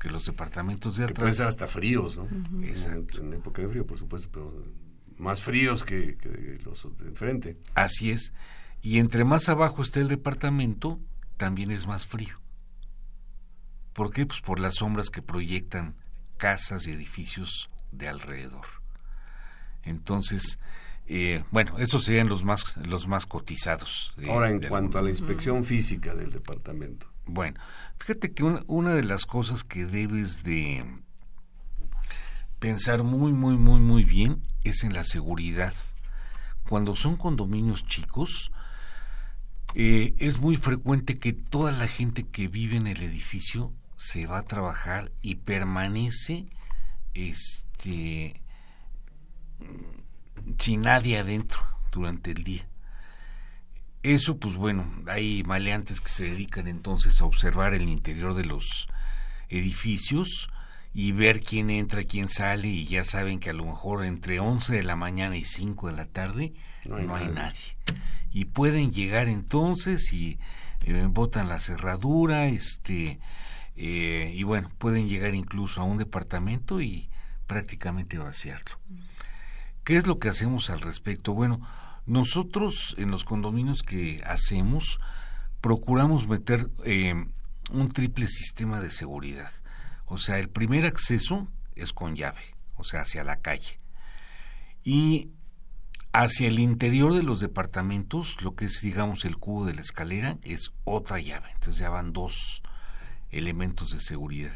Que 0.00 0.10
los 0.10 0.24
departamentos 0.24 0.96
de 0.96 1.06
Que 1.06 1.14
pueden 1.14 1.34
ser 1.34 1.46
atrás. 1.46 1.54
hasta 1.54 1.66
fríos, 1.66 2.16
¿no? 2.16 2.28
Exacto. 2.64 3.20
En 3.20 3.34
época 3.34 3.62
de 3.62 3.68
frío, 3.68 3.86
por 3.86 3.98
supuesto, 3.98 4.28
pero 4.32 4.64
más 5.18 5.42
fríos 5.42 5.84
que, 5.84 6.16
que 6.16 6.58
los 6.64 6.86
de 6.98 7.08
enfrente. 7.08 7.56
Así 7.74 8.10
es. 8.10 8.32
Y 8.80 8.98
entre 8.98 9.24
más 9.24 9.48
abajo 9.48 9.82
esté 9.82 10.00
el 10.00 10.08
departamento, 10.08 11.00
también 11.36 11.70
es 11.70 11.86
más 11.86 12.06
frío. 12.06 12.40
¿Por 13.92 14.12
qué? 14.12 14.24
Pues 14.26 14.40
por 14.40 14.60
las 14.60 14.76
sombras 14.76 15.10
que 15.10 15.22
proyectan 15.22 15.96
casas 16.36 16.86
y 16.86 16.92
edificios 16.92 17.68
de 17.90 18.08
alrededor. 18.08 18.66
Entonces, 19.82 20.58
eh, 21.10 21.42
bueno, 21.50 21.78
esos 21.78 22.04
serían 22.04 22.28
los 22.28 22.44
más, 22.44 22.76
los 22.76 23.08
más 23.08 23.24
cotizados. 23.24 24.14
eh, 24.18 24.26
Ahora, 24.28 24.50
en 24.50 24.60
cuanto 24.60 24.98
a 24.98 25.02
la 25.02 25.08
inspección 25.08 25.64
física 25.64 26.14
del 26.14 26.30
departamento. 26.30 27.10
Bueno, 27.24 27.58
fíjate 27.98 28.32
que 28.32 28.44
una, 28.44 28.62
una 28.66 28.94
de 28.94 29.04
las 29.04 29.24
cosas 29.24 29.64
que 29.64 29.86
debes 29.86 30.42
de 30.42 30.84
pensar 32.58 33.02
muy, 33.04 33.32
muy, 33.32 33.56
muy, 33.56 33.80
muy 33.80 34.04
bien 34.04 34.42
es 34.64 34.84
en 34.84 34.92
la 34.92 35.04
seguridad. 35.04 35.72
Cuando 36.68 36.94
son 36.94 37.16
condominios 37.16 37.86
chicos, 37.86 38.52
eh, 39.74 40.14
es 40.18 40.38
muy 40.38 40.56
frecuente 40.56 41.18
que 41.18 41.32
toda 41.32 41.72
la 41.72 41.88
gente 41.88 42.24
que 42.24 42.48
vive 42.48 42.76
en 42.76 42.86
el 42.86 43.02
edificio 43.02 43.72
se 43.96 44.26
va 44.26 44.38
a 44.38 44.44
trabajar 44.44 45.10
y 45.22 45.36
permanece 45.36 46.46
este 47.14 48.42
sin 50.58 50.82
nadie 50.82 51.18
adentro 51.18 51.60
durante 51.92 52.30
el 52.32 52.44
día. 52.44 52.66
Eso, 54.02 54.38
pues 54.38 54.54
bueno, 54.54 54.86
hay 55.06 55.42
maleantes 55.44 56.00
que 56.00 56.08
se 56.08 56.24
dedican 56.24 56.68
entonces 56.68 57.20
a 57.20 57.24
observar 57.24 57.74
el 57.74 57.88
interior 57.88 58.34
de 58.34 58.44
los 58.44 58.88
edificios 59.48 60.48
y 60.94 61.12
ver 61.12 61.42
quién 61.42 61.70
entra, 61.70 62.04
quién 62.04 62.28
sale 62.28 62.68
y 62.68 62.86
ya 62.86 63.04
saben 63.04 63.40
que 63.40 63.50
a 63.50 63.54
lo 63.54 63.64
mejor 63.66 64.04
entre 64.04 64.40
11 64.40 64.74
de 64.74 64.82
la 64.82 64.96
mañana 64.96 65.36
y 65.36 65.44
5 65.44 65.88
de 65.88 65.96
la 65.96 66.06
tarde 66.06 66.52
no 66.84 66.98
No 66.98 67.16
hay, 67.16 67.24
hay 67.26 67.32
nadie. 67.32 67.34
nadie. 67.34 68.02
Y 68.30 68.44
pueden 68.46 68.92
llegar 68.92 69.28
entonces 69.28 70.12
y 70.12 70.38
eh, 70.84 71.06
botan 71.08 71.48
la 71.48 71.58
cerradura, 71.58 72.46
este, 72.46 73.18
eh, 73.76 74.32
y 74.34 74.42
bueno, 74.44 74.70
pueden 74.78 75.08
llegar 75.08 75.34
incluso 75.34 75.80
a 75.80 75.84
un 75.84 75.98
departamento 75.98 76.80
y 76.80 77.08
prácticamente 77.46 78.18
vaciarlo. 78.18 78.76
¿Qué 79.88 79.96
es 79.96 80.06
lo 80.06 80.18
que 80.18 80.28
hacemos 80.28 80.68
al 80.68 80.82
respecto? 80.82 81.32
Bueno, 81.32 81.66
nosotros 82.04 82.94
en 82.98 83.10
los 83.10 83.24
condominios 83.24 83.82
que 83.82 84.22
hacemos 84.26 85.00
procuramos 85.62 86.28
meter 86.28 86.68
eh, 86.84 87.14
un 87.70 87.88
triple 87.88 88.26
sistema 88.26 88.82
de 88.82 88.90
seguridad. 88.90 89.50
O 90.04 90.18
sea, 90.18 90.40
el 90.40 90.50
primer 90.50 90.84
acceso 90.84 91.48
es 91.74 91.94
con 91.94 92.16
llave, 92.16 92.42
o 92.76 92.84
sea, 92.84 93.00
hacia 93.00 93.24
la 93.24 93.36
calle. 93.36 93.80
Y 94.84 95.30
hacia 96.12 96.48
el 96.48 96.58
interior 96.58 97.14
de 97.14 97.22
los 97.22 97.40
departamentos, 97.40 98.42
lo 98.42 98.54
que 98.54 98.66
es, 98.66 98.82
digamos, 98.82 99.24
el 99.24 99.38
cubo 99.38 99.64
de 99.64 99.74
la 99.74 99.80
escalera, 99.80 100.36
es 100.42 100.70
otra 100.84 101.18
llave. 101.18 101.48
Entonces 101.54 101.78
ya 101.78 101.88
van 101.88 102.12
dos 102.12 102.62
elementos 103.30 103.92
de 103.92 104.02
seguridad. 104.02 104.52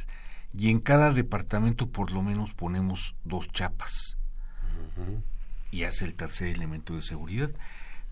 Y 0.52 0.68
en 0.68 0.80
cada 0.80 1.10
departamento 1.10 1.88
por 1.88 2.12
lo 2.12 2.20
menos 2.20 2.52
ponemos 2.52 3.16
dos 3.24 3.48
chapas 3.48 4.18
y 5.72 5.84
hace 5.84 6.04
el 6.04 6.14
tercer 6.14 6.48
elemento 6.48 6.94
de 6.94 7.02
seguridad. 7.02 7.50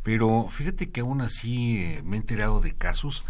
Pero 0.03 0.49
fíjate 0.49 0.91
que 0.91 1.03
aún 1.03 1.21
así 1.21 1.77
eh, 1.77 2.03
me 2.03 2.17
he 2.17 2.21
enterado 2.21 2.61
de 2.61 2.75
casos 2.75 3.23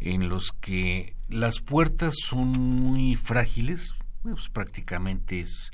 en 0.00 0.28
los 0.28 0.52
que 0.52 1.14
las 1.28 1.60
puertas 1.60 2.14
son 2.18 2.48
muy 2.48 3.16
frágiles, 3.16 3.94
pues 4.22 4.48
prácticamente 4.50 5.40
es 5.40 5.70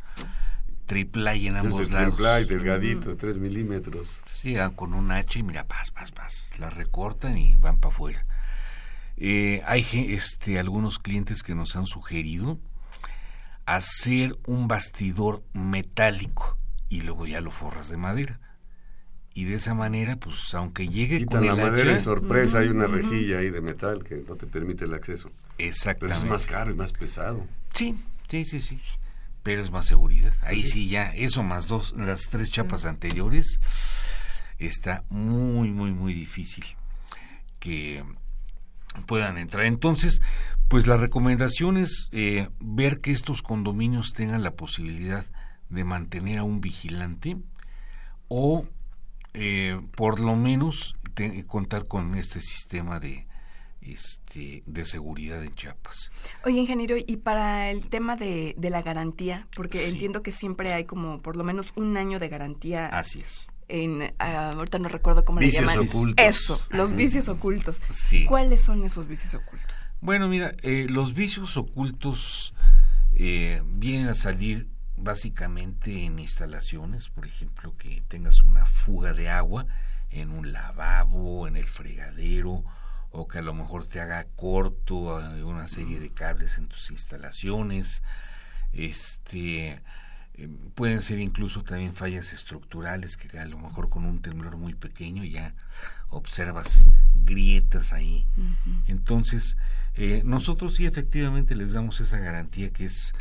triple 0.86 1.46
en 1.46 1.56
ambos 1.56 1.80
Es 1.80 1.90
lados. 1.90 2.14
triple 2.16 2.40
y 2.42 2.44
delgadito, 2.44 3.10
de 3.10 3.16
3 3.16 3.38
milímetros. 3.38 4.20
Llegan 4.42 4.74
con 4.74 4.92
un 4.92 5.10
hacha 5.10 5.38
y 5.38 5.42
mira, 5.42 5.64
paz, 5.66 5.90
paz, 5.90 6.12
paz, 6.12 6.50
la 6.58 6.68
recortan 6.68 7.38
y 7.38 7.56
van 7.56 7.78
para 7.78 7.94
afuera. 7.94 8.26
Eh, 9.16 9.62
hay 9.66 9.86
este, 10.10 10.58
algunos 10.58 10.98
clientes 10.98 11.42
que 11.42 11.54
nos 11.54 11.76
han 11.76 11.86
sugerido 11.86 12.58
hacer 13.64 14.36
un 14.46 14.68
bastidor 14.68 15.42
metálico 15.54 16.58
y 16.93 17.01
luego 17.01 17.26
ya 17.26 17.40
lo 17.40 17.51
forras 17.51 17.88
de 17.88 17.97
madera. 17.97 18.38
Y 19.32 19.45
de 19.45 19.55
esa 19.55 19.72
manera, 19.72 20.16
pues 20.16 20.53
aunque 20.53 20.88
llegue 20.88 21.20
Quitan 21.20 21.38
con 21.38 21.47
la 21.47 21.53
el 21.55 21.70
madera 21.70 21.93
hacha, 21.93 21.99
y 21.99 22.01
sorpresa, 22.03 22.59
hay 22.59 22.68
una 22.68 22.86
rejilla 22.86 23.38
ahí 23.38 23.49
de 23.49 23.62
metal 23.62 24.05
que 24.05 24.16
no 24.28 24.36
te 24.36 24.47
permite 24.47 24.84
el 24.84 24.93
acceso. 24.93 25.30
Pero 25.57 25.70
eso 25.70 25.78
exactamente. 25.78 26.26
es 26.26 26.30
más 26.30 26.45
caro 26.45 26.70
y 26.70 26.74
más 26.74 26.93
pesado. 26.93 27.47
Sí, 27.72 27.99
sí, 28.28 28.45
sí, 28.45 28.61
sí. 28.61 28.78
pero 29.43 29.62
es 29.62 29.70
más 29.70 29.86
seguridad. 29.86 30.34
Ahí 30.43 30.66
sí 30.66 30.86
ya, 30.90 31.14
eso 31.14 31.43
más 31.43 31.66
dos, 31.66 31.95
las 31.97 32.28
tres 32.28 32.51
chapas 32.51 32.84
anteriores, 32.84 33.59
está 34.59 35.05
muy, 35.09 35.70
muy, 35.70 35.93
muy 35.93 36.12
difícil 36.12 36.66
que 37.59 38.05
puedan 39.07 39.38
entrar. 39.38 39.64
Entonces, 39.64 40.20
pues 40.68 40.86
la 40.86 40.99
recomendación 40.99 41.78
es 41.78 42.11
eh, 42.12 42.51
ver 42.61 43.01
que 43.01 43.12
estos 43.12 43.40
condominios 43.40 44.12
tengan 44.12 44.43
la 44.43 44.51
posibilidad 44.51 45.24
de 45.24 45.41
mantener 45.84 46.38
a 46.38 46.44
un 46.44 46.60
vigilante 46.60 47.36
o 48.28 48.66
eh, 49.34 49.80
por 49.96 50.20
lo 50.20 50.36
menos 50.36 50.96
contar 51.46 51.86
con 51.86 52.14
este 52.14 52.40
sistema 52.40 53.00
de, 53.00 53.26
este, 53.82 54.62
de 54.66 54.84
seguridad 54.84 55.42
en 55.42 55.54
Chiapas. 55.54 56.10
Oye, 56.44 56.60
ingeniero, 56.60 56.96
y 56.98 57.16
para 57.18 57.70
el 57.70 57.88
tema 57.88 58.16
de, 58.16 58.54
de 58.56 58.70
la 58.70 58.82
garantía, 58.82 59.48
porque 59.54 59.88
entiendo 59.88 60.22
que 60.22 60.32
siempre 60.32 60.72
hay 60.72 60.84
como 60.84 61.20
por 61.20 61.36
lo 61.36 61.44
menos 61.44 61.72
un 61.76 61.96
año 61.96 62.18
de 62.18 62.28
garantía. 62.28 62.86
Así 62.86 63.20
es. 63.20 63.48
En, 63.68 64.14
ah, 64.18 64.52
ahorita 64.52 64.78
no 64.78 64.88
recuerdo 64.88 65.24
cómo 65.24 65.38
vicios 65.38 65.62
le 65.62 65.72
llaman. 65.72 65.88
Ocultos. 65.88 66.26
Eso, 66.26 66.66
los 66.70 66.94
vicios 66.94 67.28
ocultos. 67.28 67.80
Sí. 67.90 68.24
¿Cuáles 68.26 68.62
son 68.62 68.84
esos 68.84 69.06
vicios 69.06 69.34
ocultos? 69.34 69.86
Bueno, 70.00 70.28
mira, 70.28 70.54
eh, 70.62 70.86
los 70.90 71.14
vicios 71.14 71.56
ocultos 71.56 72.54
eh, 73.14 73.62
vienen 73.66 74.08
a 74.08 74.14
salir 74.14 74.68
básicamente 75.03 76.05
en 76.05 76.18
instalaciones, 76.18 77.09
por 77.09 77.26
ejemplo, 77.26 77.76
que 77.76 78.03
tengas 78.09 78.42
una 78.42 78.66
fuga 78.66 79.12
de 79.12 79.30
agua 79.30 79.66
en 80.11 80.30
un 80.30 80.53
lavabo, 80.53 81.48
en 81.48 81.57
el 81.57 81.66
fregadero, 81.66 82.64
o 83.11 83.28
que 83.28 83.38
a 83.38 83.42
lo 83.42 83.55
mejor 83.55 83.86
te 83.86 84.00
haga 84.00 84.24
corto 84.36 85.16
una 85.44 85.68
serie 85.68 86.00
de 86.00 86.11
cables 86.11 86.59
en 86.59 86.68
tus 86.68 86.90
instalaciones. 86.90 88.03
Este 88.72 89.82
eh, 90.34 90.48
pueden 90.74 91.03
ser 91.03 91.18
incluso 91.18 91.62
también 91.62 91.94
fallas 91.94 92.32
estructurales 92.32 93.18
que 93.18 93.38
a 93.38 93.44
lo 93.44 93.59
mejor 93.59 93.90
con 93.90 94.07
un 94.07 94.22
temblor 94.22 94.57
muy 94.57 94.74
pequeño 94.74 95.24
ya 95.24 95.55
observas 96.09 96.86
grietas 97.14 97.92
ahí. 97.92 98.26
Entonces, 98.86 99.57
eh, 99.94 100.22
nosotros 100.24 100.74
sí 100.74 100.86
efectivamente 100.86 101.55
les 101.55 101.74
damos 101.74 102.00
esa 102.00 102.18
garantía 102.18 102.70
que 102.70 102.86
es 102.86 103.14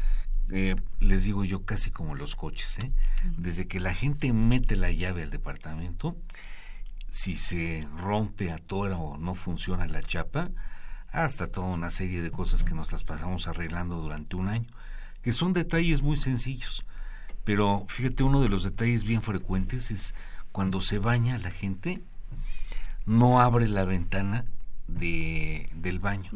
eh, 0.52 0.76
les 1.00 1.24
digo 1.24 1.46
yo, 1.46 1.66
casi 1.66 1.92
como 1.92 2.14
los 2.16 2.36
coches. 2.36 2.78
¿eh? 2.84 2.92
Desde 3.38 3.68
que 3.68 3.80
la 3.80 3.94
gente 3.94 4.34
mete 4.34 4.76
la 4.76 4.92
llave 4.92 5.24
al 5.24 5.30
departamento, 5.30 6.18
si 7.10 7.38
se 7.38 7.88
rompe, 7.98 8.52
atora 8.52 8.98
o 8.98 9.18
no 9.18 9.36
funciona 9.36 9.88
la 9.88 10.02
chapa, 10.02 10.50
hasta 11.10 11.48
toda 11.48 11.68
una 11.68 11.92
serie 11.92 12.22
de 12.22 12.32
cosas 12.32 12.64
que 12.64 12.74
nos 12.74 12.92
las 12.92 13.04
pasamos 13.04 13.48
arreglando 13.48 13.98
durante 13.98 14.36
un 14.36 14.50
año, 14.50 14.68
que 15.22 15.34
son 15.34 15.54
detalles 15.54 16.02
muy 16.02 16.18
sencillos. 16.18 16.86
Pero 17.44 17.86
fíjate, 17.88 18.24
uno 18.24 18.42
de 18.42 18.50
los 18.50 18.64
detalles 18.64 19.04
bien 19.04 19.22
frecuentes 19.22 19.90
es 19.90 20.14
cuando 20.52 20.82
se 20.82 21.00
baña 21.00 21.38
la 21.38 21.52
gente, 21.52 22.02
no 23.06 23.42
abre 23.42 23.68
la 23.68 23.86
ventana 23.86 24.46
de, 24.88 25.70
del 25.76 26.00
baño. 26.00 26.32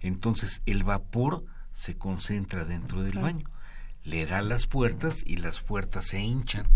Entonces 0.00 0.60
el 0.66 0.84
vapor 0.84 1.44
se 1.74 1.98
concentra 1.98 2.64
dentro 2.64 3.02
del 3.02 3.18
baño. 3.18 3.50
Le 4.04 4.24
da 4.26 4.40
las 4.40 4.66
puertas 4.66 5.22
y 5.26 5.36
las 5.36 5.60
puertas 5.60 6.06
se 6.06 6.20
hinchan. 6.20 6.66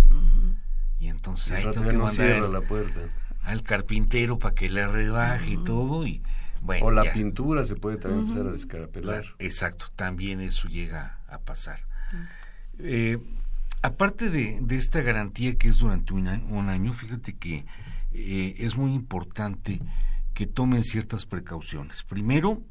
Y 0.99 1.09
entonces 1.09 1.53
ahí 1.53 1.73
tengo 1.73 1.89
que 1.89 1.97
mandar 1.97 2.49
la 2.51 2.61
puerta. 2.61 3.01
al 3.43 3.63
carpintero 3.63 4.39
para 4.39 4.55
que 4.55 4.69
le 4.69 4.87
rebaje 4.87 5.53
y 5.53 5.65
todo. 5.65 6.07
Y, 6.07 6.23
bueno, 6.61 6.87
o 6.87 6.91
la 6.91 7.13
pintura 7.13 7.65
se 7.65 7.77
puede 7.77 7.97
también 7.97 8.27
empezar 8.27 8.49
a 8.49 8.53
descarapelar. 8.53 9.25
Exacto, 9.39 9.87
también 9.95 10.41
eso 10.41 10.69
llega 10.69 11.21
a 11.29 11.39
pasar. 11.39 11.81
Eh, 12.81 13.19
aparte 13.83 14.31
de, 14.31 14.59
de, 14.61 14.77
esta 14.77 15.01
garantía 15.03 15.57
que 15.57 15.69
es 15.69 15.79
durante 15.79 16.13
un 16.13 16.27
año, 16.27 16.93
fíjate 16.93 17.35
que 17.37 17.65
eh, 18.13 18.55
es 18.59 18.77
muy 18.77 18.95
importante 18.95 19.81
que 20.35 20.47
tomen 20.47 20.83
ciertas 20.83 21.25
precauciones. 21.27 22.03
Primero, 22.03 22.63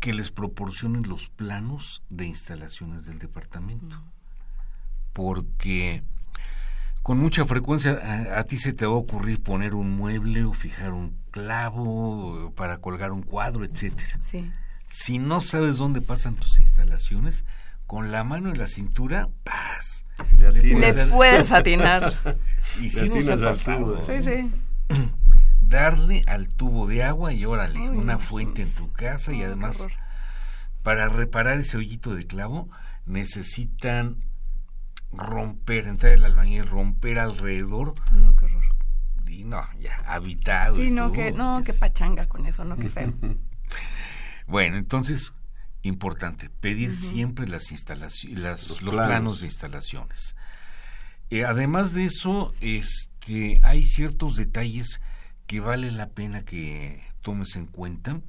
que 0.00 0.12
les 0.12 0.30
proporcionen 0.30 1.08
los 1.08 1.28
planos 1.28 2.02
de 2.08 2.26
instalaciones 2.26 3.04
del 3.04 3.18
departamento. 3.18 4.02
Porque 5.12 6.02
con 7.02 7.18
mucha 7.18 7.44
frecuencia 7.44 8.36
a, 8.36 8.44
ti 8.44 8.58
se 8.58 8.72
te 8.72 8.84
va 8.84 8.92
a 8.92 8.96
ocurrir 8.96 9.42
poner 9.42 9.74
un 9.74 9.96
mueble 9.96 10.44
o 10.44 10.52
fijar 10.52 10.92
un 10.92 11.16
clavo 11.30 12.52
para 12.56 12.78
colgar 12.78 13.12
un 13.12 13.22
cuadro, 13.22 13.64
etcétera. 13.64 14.20
Si 14.88 15.18
no 15.18 15.40
sabes 15.40 15.76
dónde 15.76 16.00
pasan 16.00 16.34
tus 16.34 16.58
instalaciones, 16.58 17.44
con 17.86 18.10
la 18.10 18.24
mano 18.24 18.50
en 18.50 18.58
la 18.58 18.66
cintura, 18.66 19.28
paz. 19.44 20.04
Le, 20.38 20.92
puedes 21.12 21.52
atinar. 21.52 22.12
y 22.80 22.90
si 22.90 23.08
nos 23.08 23.28
ha 23.28 23.36
pasado. 23.36 24.04
Sí, 24.06 24.22
sí 24.22 24.50
darle 25.68 26.22
al 26.26 26.48
tubo 26.48 26.86
de 26.86 27.02
agua 27.02 27.32
y 27.32 27.44
órale, 27.44 27.80
una 27.88 28.18
fuente 28.18 28.62
en 28.62 28.72
tu 28.72 28.92
casa 28.92 29.32
y 29.32 29.42
además 29.42 29.86
para 30.82 31.08
reparar 31.08 31.58
ese 31.58 31.76
hoyito 31.76 32.14
de 32.14 32.26
clavo 32.26 32.68
necesitan 33.06 34.22
romper, 35.12 35.86
entrar 35.86 36.12
el 36.12 36.24
albañil, 36.24 36.66
romper 36.66 37.18
alrededor. 37.18 37.94
No, 38.12 38.36
qué 38.36 38.44
horror. 38.44 38.64
Y 39.26 39.44
no, 39.44 39.64
ya, 39.80 39.96
habitado. 40.06 40.76
Sí, 40.76 40.90
no, 40.90 41.12
que, 41.12 41.32
no, 41.32 41.62
qué 41.64 41.72
pachanga 41.72 42.28
con 42.28 42.46
eso, 42.46 42.64
no, 42.64 42.76
qué 42.76 42.88
feo. 42.88 43.12
bueno, 44.46 44.76
entonces, 44.76 45.34
importante, 45.82 46.48
pedir 46.48 46.94
siempre 46.96 47.48
las 47.48 47.72
instalaciones, 47.72 48.80
los, 48.80 48.94
planos. 48.94 49.40
de 49.40 49.46
instalaciones. 49.46 50.36
Eh, 51.30 51.44
además 51.44 51.92
de 51.92 52.04
eso, 52.06 52.54
este, 52.60 53.60
hay 53.64 53.86
ciertos 53.86 54.36
detalles 54.36 55.00
que 55.46 55.60
vale 55.60 55.90
la 55.90 56.08
pena 56.08 56.42
que 56.42 57.02
tomes 57.22 57.56
en 57.56 57.66
cuenta. 57.66 58.20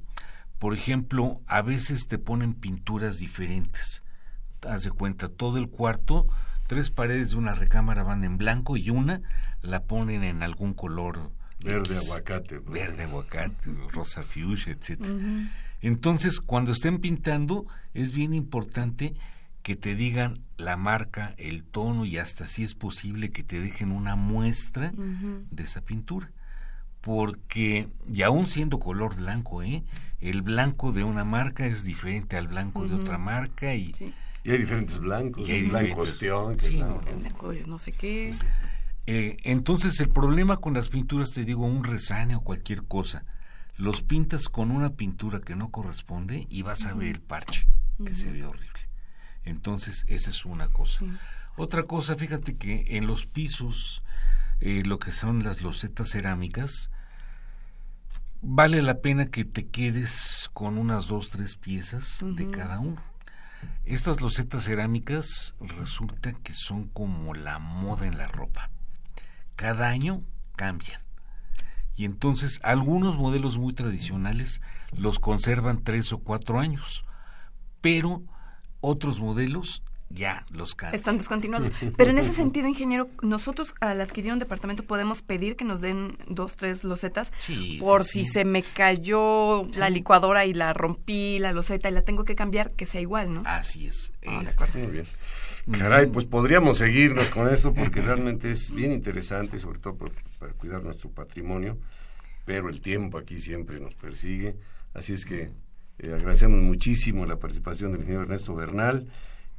Por 0.58 0.74
ejemplo, 0.74 1.40
a 1.46 1.62
veces 1.62 2.08
te 2.08 2.18
ponen 2.18 2.54
pinturas 2.54 3.18
diferentes. 3.18 4.02
Haz 4.66 4.84
de 4.84 4.90
cuenta, 4.90 5.28
todo 5.28 5.58
el 5.58 5.68
cuarto, 5.68 6.26
tres 6.66 6.90
paredes 6.90 7.30
de 7.30 7.36
una 7.36 7.54
recámara 7.54 8.02
van 8.02 8.24
en 8.24 8.38
blanco 8.38 8.76
y 8.76 8.90
una 8.90 9.22
la 9.62 9.84
ponen 9.84 10.24
en 10.24 10.42
algún 10.42 10.74
color. 10.74 11.30
Verde 11.60 11.96
aguacate. 11.96 12.58
Verde 12.58 13.04
aguacate, 13.04 13.72
rosa 13.92 14.22
fuchsia, 14.22 14.72
etc. 14.72 15.04
Entonces, 15.80 16.40
cuando 16.40 16.72
estén 16.72 16.98
pintando, 16.98 17.66
es 17.94 18.12
bien 18.12 18.34
importante 18.34 19.14
que 19.62 19.76
te 19.76 19.94
digan 19.94 20.40
la 20.56 20.76
marca, 20.76 21.34
el 21.36 21.64
tono 21.64 22.04
y 22.04 22.18
hasta 22.18 22.46
si 22.46 22.64
es 22.64 22.74
posible 22.74 23.30
que 23.30 23.44
te 23.44 23.60
dejen 23.60 23.92
una 23.92 24.16
muestra 24.16 24.92
de 24.94 25.62
esa 25.62 25.82
pintura 25.82 26.30
porque, 27.00 27.88
y 28.12 28.22
aún 28.22 28.50
siendo 28.50 28.78
color 28.78 29.16
blanco, 29.16 29.62
¿eh? 29.62 29.82
el 30.20 30.42
blanco 30.42 30.92
de 30.92 31.04
una 31.04 31.24
marca 31.24 31.66
es 31.66 31.84
diferente 31.84 32.36
al 32.36 32.48
blanco 32.48 32.86
de 32.86 32.94
otra 32.94 33.18
marca 33.18 33.74
y... 33.74 33.92
Y 34.44 34.52
hay 34.52 34.58
diferentes 34.58 34.98
blancos, 34.98 35.46
y 35.48 35.52
hay 35.52 35.68
blanco 35.68 36.06
sí, 36.06 36.76
blanco. 36.76 37.52
No 37.66 37.78
sé 37.78 37.92
qué. 37.92 38.34
Eh, 39.06 39.36
entonces 39.42 39.98
el 40.00 40.08
problema 40.08 40.58
con 40.58 40.74
las 40.74 40.88
pinturas, 40.88 41.32
te 41.32 41.44
digo, 41.44 41.66
un 41.66 41.84
resane 41.84 42.36
o 42.36 42.40
cualquier 42.40 42.84
cosa, 42.84 43.24
los 43.76 44.02
pintas 44.02 44.48
con 44.48 44.70
una 44.70 44.90
pintura 44.90 45.40
que 45.40 45.56
no 45.56 45.70
corresponde 45.70 46.46
y 46.48 46.62
vas 46.62 46.86
a 46.86 46.94
ver 46.94 47.08
el 47.08 47.20
parche, 47.20 47.66
que 48.04 48.14
se 48.14 48.30
ve 48.30 48.44
horrible. 48.44 48.80
Entonces 49.44 50.04
esa 50.08 50.30
es 50.30 50.44
una 50.44 50.68
cosa. 50.68 51.04
Otra 51.56 51.82
cosa, 51.82 52.16
fíjate 52.16 52.56
que 52.56 52.96
en 52.96 53.06
los 53.06 53.26
pisos 53.26 54.02
eh, 54.60 54.82
lo 54.84 54.98
que 54.98 55.10
son 55.10 55.42
las 55.42 55.62
losetas 55.62 56.10
cerámicas, 56.10 56.90
vale 58.40 58.82
la 58.82 59.00
pena 59.00 59.26
que 59.26 59.44
te 59.44 59.68
quedes 59.68 60.50
con 60.52 60.78
unas 60.78 61.06
dos, 61.06 61.30
tres 61.30 61.56
piezas 61.56 62.20
de 62.22 62.50
cada 62.50 62.78
uno. 62.80 63.02
Estas 63.84 64.20
losetas 64.20 64.64
cerámicas 64.64 65.54
resulta 65.60 66.32
que 66.32 66.52
son 66.52 66.88
como 66.88 67.34
la 67.34 67.58
moda 67.58 68.06
en 68.06 68.18
la 68.18 68.28
ropa. 68.28 68.70
Cada 69.56 69.88
año 69.88 70.22
cambian. 70.56 71.00
Y 71.96 72.04
entonces 72.04 72.60
algunos 72.62 73.16
modelos 73.16 73.58
muy 73.58 73.72
tradicionales 73.72 74.62
los 74.92 75.18
conservan 75.18 75.82
tres 75.82 76.12
o 76.12 76.18
cuatro 76.18 76.60
años, 76.60 77.04
pero 77.80 78.22
otros 78.80 79.20
modelos 79.20 79.82
ya 80.10 80.46
los 80.50 80.74
cambian. 80.74 80.94
Están 80.94 81.18
descontinuados. 81.18 81.70
Pero 81.96 82.10
en 82.10 82.18
ese 82.18 82.32
sentido, 82.42 82.66
ingeniero, 82.68 83.08
nosotros 83.22 83.74
al 83.80 84.00
adquirir 84.00 84.32
un 84.32 84.38
departamento 84.38 84.82
podemos 84.84 85.22
pedir 85.22 85.56
que 85.56 85.64
nos 85.64 85.80
den 85.80 86.16
dos, 86.28 86.56
tres 86.56 86.84
losetas 86.84 87.32
por 87.80 88.04
si 88.04 88.24
se 88.24 88.44
me 88.44 88.62
cayó 88.62 89.66
la 89.76 89.90
licuadora 89.90 90.46
y 90.46 90.54
la 90.54 90.72
rompí, 90.72 91.38
la 91.38 91.52
loseta 91.52 91.88
y 91.88 91.92
la 91.92 92.02
tengo 92.02 92.24
que 92.24 92.34
cambiar, 92.34 92.72
que 92.72 92.86
sea 92.86 93.00
igual, 93.00 93.32
¿no? 93.32 93.42
Así 93.44 93.86
es. 93.86 94.12
Ah, 94.26 94.42
Muy 94.74 94.86
bien. 94.86 95.06
Caray, 95.78 96.06
pues 96.06 96.24
podríamos 96.24 96.78
seguirnos 96.78 97.30
con 97.30 97.48
esto 97.48 97.74
porque 97.74 98.00
realmente 98.02 98.50
es 98.50 98.70
bien 98.70 98.92
interesante, 98.92 99.58
sobre 99.58 99.78
todo 99.78 99.96
para 100.38 100.52
cuidar 100.54 100.82
nuestro 100.82 101.10
patrimonio, 101.10 101.78
pero 102.46 102.70
el 102.70 102.80
tiempo 102.80 103.18
aquí 103.18 103.38
siempre 103.38 103.78
nos 103.78 103.94
persigue. 103.94 104.56
Así 104.94 105.12
es 105.12 105.24
que 105.26 105.50
Eh, 106.00 106.14
agradecemos 106.14 106.60
muchísimo 106.60 107.26
la 107.26 107.36
participación 107.40 107.90
del 107.90 108.02
ingeniero 108.02 108.22
Ernesto 108.22 108.54
Bernal, 108.54 109.08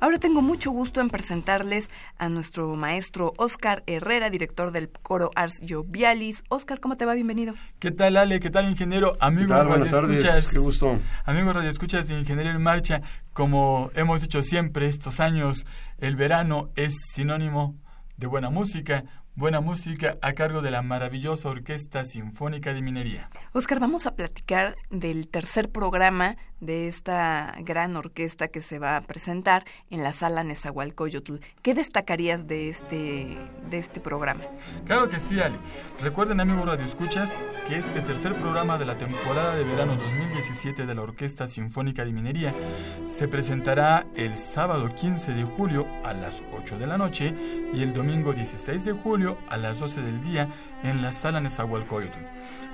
Ahora 0.00 0.18
tengo 0.18 0.42
mucho 0.42 0.70
gusto 0.70 1.00
en 1.00 1.08
presentarles 1.08 1.88
a 2.18 2.28
nuestro 2.28 2.74
maestro 2.76 3.32
Oscar 3.38 3.82
Herrera, 3.86 4.28
director 4.28 4.70
del 4.70 4.90
coro 4.90 5.30
Ars 5.34 5.60
Jovialis. 5.66 6.44
Oscar, 6.48 6.80
¿cómo 6.80 6.96
te 6.96 7.06
va? 7.06 7.14
Bienvenido. 7.14 7.54
¿Qué 7.78 7.90
tal, 7.90 8.16
Ale? 8.16 8.40
¿Qué 8.40 8.50
tal, 8.50 8.68
ingeniero? 8.68 9.16
Amigos 9.20 9.46
¿Qué 9.46 9.54
tal? 9.54 9.68
Buenas 9.68 9.90
tardes, 9.90 10.48
qué 10.52 10.58
gusto. 10.58 10.98
Amigos 11.24 11.54
radioescuchas 11.54 12.08
de 12.08 12.18
Ingeniería 12.18 12.52
en 12.52 12.62
Marcha, 12.62 13.00
como 13.32 13.90
hemos 13.94 14.20
dicho 14.20 14.42
siempre 14.42 14.86
estos 14.86 15.20
años, 15.20 15.64
el 15.98 16.16
verano 16.16 16.70
es 16.76 16.94
sinónimo 17.12 17.76
de 18.16 18.26
buena 18.26 18.50
música, 18.50 19.04
buena 19.36 19.60
música 19.60 20.16
a 20.22 20.32
cargo 20.34 20.62
de 20.62 20.70
la 20.70 20.82
maravillosa 20.82 21.48
Orquesta 21.48 22.04
Sinfónica 22.04 22.72
de 22.72 22.82
Minería. 22.82 23.28
Oscar, 23.52 23.80
vamos 23.80 24.06
a 24.06 24.14
platicar 24.14 24.76
del 24.90 25.28
tercer 25.28 25.70
programa 25.70 26.36
de 26.64 26.88
esta 26.88 27.54
gran 27.60 27.96
orquesta 27.96 28.48
que 28.48 28.60
se 28.60 28.78
va 28.78 28.96
a 28.96 29.02
presentar 29.02 29.64
en 29.90 30.02
la 30.02 30.12
sala 30.12 30.44
Nezahualcóyotl. 30.44 31.36
¿Qué 31.62 31.74
destacarías 31.74 32.46
de 32.46 32.70
este, 32.70 33.38
de 33.70 33.78
este 33.78 34.00
programa? 34.00 34.44
Claro 34.86 35.08
que 35.08 35.20
sí, 35.20 35.40
Ali. 35.40 35.56
Recuerden, 36.00 36.40
amigos 36.40 36.66
radioescuchas, 36.66 37.34
que 37.68 37.76
este 37.76 38.00
tercer 38.00 38.34
programa 38.34 38.78
de 38.78 38.86
la 38.86 38.98
temporada 38.98 39.54
de 39.54 39.64
verano 39.64 39.96
2017 39.96 40.86
de 40.86 40.94
la 40.94 41.02
Orquesta 41.02 41.46
Sinfónica 41.46 42.04
de 42.04 42.12
Minería 42.12 42.54
se 43.06 43.28
presentará 43.28 44.06
el 44.16 44.36
sábado 44.36 44.88
15 44.88 45.32
de 45.34 45.44
julio 45.44 45.86
a 46.04 46.12
las 46.12 46.42
8 46.52 46.78
de 46.78 46.86
la 46.86 46.98
noche 46.98 47.34
y 47.72 47.82
el 47.82 47.92
domingo 47.92 48.32
16 48.32 48.84
de 48.84 48.92
julio 48.92 49.38
a 49.48 49.56
las 49.56 49.80
12 49.80 50.02
del 50.02 50.22
día 50.22 50.48
en 50.82 51.02
la 51.02 51.12
sala 51.12 51.40
Nezahualcóyotl. 51.40 52.18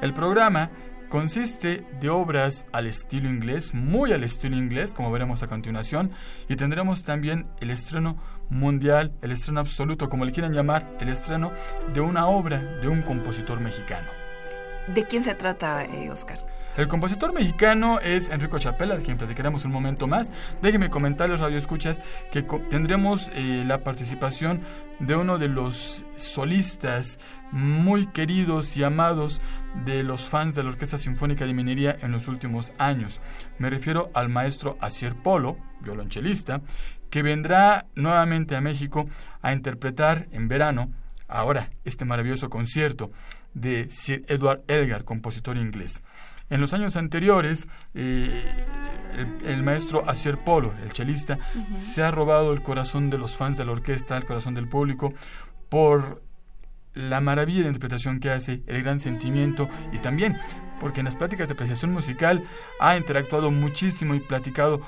El 0.01 0.15
programa 0.15 0.71
consiste 1.11 1.85
de 2.01 2.09
obras 2.09 2.65
al 2.73 2.87
estilo 2.87 3.29
inglés, 3.29 3.75
muy 3.75 4.13
al 4.13 4.25
estilo 4.25 4.57
inglés, 4.57 4.95
como 4.95 5.13
veremos 5.13 5.43
a 5.43 5.49
continuación, 5.49 6.13
y 6.49 6.57
tendremos 6.57 7.03
también 7.03 7.49
el 7.61 7.71
estreno 7.71 8.17
mundial, 8.49 9.13
el 9.21 9.33
estreno 9.33 9.61
absoluto, 9.61 10.09
como 10.09 10.25
le 10.25 10.33
quieran 10.33 10.55
llamar, 10.55 10.97
el 11.01 11.11
estreno 11.11 11.51
de 11.93 12.01
una 12.01 12.29
obra 12.29 12.63
de 12.81 12.89
un 12.89 13.03
compositor 13.03 13.61
mexicano. 13.61 14.09
¿De 14.95 15.05
quién 15.05 15.23
se 15.23 15.35
trata, 15.35 15.85
eh, 15.85 16.11
Oscar? 16.11 16.50
El 16.81 16.89
compositor 16.89 17.35
mexicano 17.35 18.01
es 18.01 18.31
Enrico 18.31 18.59
Chapela, 18.59 18.97
de 18.97 19.03
quien 19.03 19.19
platicaremos 19.19 19.67
un 19.67 19.71
momento 19.71 20.07
más. 20.07 20.33
Déjenme 20.63 20.89
comentar 20.89 21.29
los 21.29 21.39
radioescuchas 21.39 22.01
que 22.33 22.41
tendremos 22.71 23.31
eh, 23.35 23.65
la 23.67 23.85
participación 23.85 24.63
de 24.99 25.15
uno 25.15 25.37
de 25.37 25.49
los 25.49 26.07
solistas 26.17 27.19
muy 27.53 28.07
queridos 28.07 28.79
y 28.79 28.85
amados 28.85 29.43
de 29.85 30.03
los 30.03 30.23
fans 30.23 30.55
de 30.55 30.63
la 30.63 30.71
Orquesta 30.71 30.97
Sinfónica 30.97 31.45
de 31.45 31.53
Minería 31.53 31.99
en 32.01 32.13
los 32.13 32.29
últimos 32.29 32.73
años. 32.79 33.21
Me 33.59 33.69
refiero 33.69 34.11
al 34.15 34.31
maestro 34.31 34.79
Asier 34.81 35.15
Polo, 35.17 35.59
violonchelista, 35.81 36.63
que 37.11 37.23
vendrá 37.23 37.89
nuevamente 37.95 38.57
a 38.57 38.63
México 38.63 39.07
a 39.43 39.53
interpretar 39.53 40.29
en 40.33 40.49
verano, 40.49 40.91
ahora, 41.29 41.69
este 41.85 42.07
maravilloso 42.07 42.49
concierto 42.49 43.13
de 43.53 43.91
Sir 43.91 44.25
Edward 44.29 44.63
Elgar, 44.67 45.05
compositor 45.05 45.59
inglés. 45.59 46.03
En 46.49 46.61
los 46.61 46.73
años 46.73 46.97
anteriores, 46.97 47.69
eh, 47.95 48.67
el, 49.45 49.63
maestro 49.63 50.09
Asier 50.09 50.39
Polo, 50.39 50.73
el 50.83 50.93
chelista, 50.93 51.39
se 51.77 52.03
ha 52.03 52.11
robado 52.11 52.53
el 52.53 52.63
corazón 52.63 53.09
de 53.09 53.19
los 53.19 53.37
fans 53.37 53.57
de 53.57 53.65
la 53.65 53.73
orquesta, 53.73 54.17
el 54.17 54.25
corazón 54.25 54.55
del 54.55 54.69
público, 54.69 55.15
por 55.69 56.23
la 56.95 57.21
maravilla 57.21 57.63
de 57.63 57.69
interpretación 57.69 58.19
que 58.19 58.31
hace, 58.31 58.63
el 58.67 58.83
gran 58.83 58.99
sentimiento 58.99 59.69
y 59.93 59.99
también 59.99 60.37
porque 60.81 61.01
en 61.01 61.05
las 61.05 61.15
pláticas 61.15 61.47
de 61.47 61.55
apreciación 61.55 61.93
musical 61.93 62.43
ha 62.81 62.97
interactuado 62.97 63.51
muchísimo 63.51 64.15
y 64.15 64.21
platicado 64.21 64.81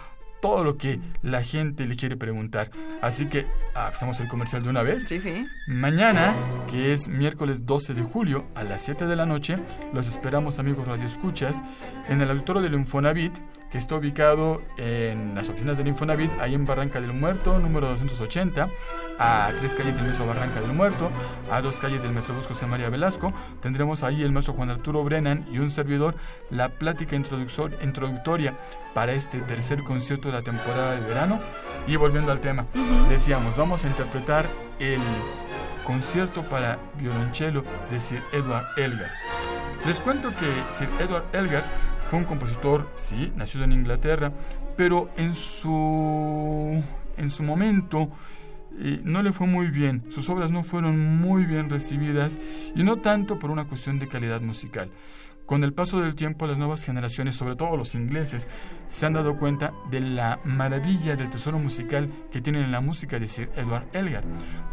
todo 0.43 0.65
lo 0.65 0.77
que 0.77 0.99
la 1.23 1.43
gente 1.43 1.87
le 1.87 1.97
quiere 1.97 2.17
preguntar. 2.17 2.71
Así 3.01 3.27
que 3.27 3.47
ah, 3.75 3.87
hacemos 3.87 4.19
el 4.21 4.29
comercial 4.29 4.65
de 4.65 4.69
una 4.69 4.83
vez. 4.83 5.05
Sí, 5.05 5.21
sí. 5.21 5.47
Mañana, 5.69 6.35
que 6.69 6.93
es 6.93 7.09
miércoles 7.09 7.65
12 7.65 7.95
de 7.95 8.03
julio 8.03 8.45
a 8.57 8.65
las 8.65 8.83
7 8.83 9.07
de 9.07 9.17
la 9.17 9.25
noche, 9.25 9.57
los 9.95 10.09
esperamos 10.09 10.59
amigos 10.59 10.87
Radio 10.87 11.07
Escuchas 11.07 11.63
en 12.09 12.21
el 12.21 12.31
auditorio 12.31 12.61
del 12.61 12.75
Infonavit 12.75 13.33
que 13.73 13.79
está 13.79 13.97
ubicado 13.97 14.61
en 14.77 15.35
las 15.35 15.49
oficinas 15.49 15.79
del 15.79 15.89
Infonavit, 15.89 16.31
ahí 16.41 16.55
en 16.55 16.67
Barranca 16.67 17.01
del 17.01 17.15
Muerto, 17.15 17.59
número 17.59 17.89
280, 17.89 18.69
a 19.19 19.51
tres 19.59 19.73
calles 19.73 19.97
del 19.97 20.05
Metro 20.05 20.27
Barranca 20.27 20.61
del 20.61 20.75
Muerto, 20.75 21.11
a 21.51 21.63
dos 21.63 21.79
calles 21.79 22.03
del 22.03 22.13
Metro 22.13 22.35
José 22.47 22.67
María 22.67 22.91
Velasco. 22.91 23.33
Tendremos 23.63 24.03
ahí 24.03 24.23
el 24.23 24.31
maestro 24.31 24.53
Juan 24.53 24.69
Arturo 24.69 25.03
Brennan 25.03 25.47
y 25.51 25.59
un 25.59 25.71
servidor 25.71 26.17
la 26.51 26.69
plática 26.69 27.17
introductoria 27.17 28.55
para 28.93 29.15
este 29.15 29.41
tercer 29.41 29.83
concierto 29.83 30.29
de 30.29 30.35
la 30.35 30.43
temporada 30.43 30.93
de 30.95 31.01
verano. 31.07 31.41
Y 31.87 31.97
volviendo 31.97 32.31
al 32.31 32.41
tema, 32.41 32.67
decíamos, 33.09 33.57
vamos 33.57 33.87
a 33.87 33.89
interpretar 33.89 34.47
el 34.81 35.01
concierto 35.85 36.43
para 36.43 36.79
violonchelo 36.99 37.65
de 37.91 38.01
Sir 38.01 38.23
Edward 38.33 38.67
Elgar. 38.77 39.11
Les 39.87 39.99
cuento 39.99 40.29
que 40.37 40.47
Sir 40.71 40.91
Edward 41.01 41.25
Elgar 41.33 41.65
fue 42.13 42.19
un 42.19 42.27
compositor, 42.27 42.91
sí, 42.95 43.33
nacido 43.37 43.65
en 43.65 43.73
Inglaterra, 43.73 44.35
pero 44.77 45.09
en 45.17 45.35
su, 45.35 46.85
en 47.17 47.31
su 47.31 47.43
momento 47.43 48.11
eh, 48.79 49.01
no 49.03 49.23
le 49.23 49.33
fue 49.33 49.47
muy 49.47 49.69
bien. 49.69 50.05
Sus 50.11 50.29
obras 50.29 50.51
no 50.51 50.63
fueron 50.63 51.17
muy 51.17 51.47
bien 51.47 51.71
recibidas 51.71 52.39
y 52.77 52.85
no 52.85 52.99
tanto 52.99 53.39
por 53.39 53.51
una 53.51 53.65
cuestión 53.65 53.99
de 53.99 54.09
calidad 54.09 54.43
musical. 54.43 54.91
Con 55.47 55.65
el 55.65 55.73
paso 55.73 56.03
del 56.03 56.15
tiempo, 56.15 56.47
las 56.47 56.59
nuevas 56.59 56.85
generaciones, 56.85 57.35
sobre 57.35 57.57
todo 57.57 57.79
los 57.79 57.95
ingleses, 57.95 58.47
se 58.89 59.07
han 59.07 59.15
dado 59.15 59.39
cuenta 59.39 59.73
de 59.91 60.01
la 60.01 60.39
maravilla 60.45 61.17
del 61.17 61.31
tesoro 61.31 61.59
musical 61.59 62.11
que 62.31 62.43
tienen 62.43 62.65
en 62.65 62.73
la 62.73 62.83
música 62.83 63.19
de 63.19 63.27
Sir 63.27 63.49
Edward 63.57 63.89
Elgar. 63.95 64.25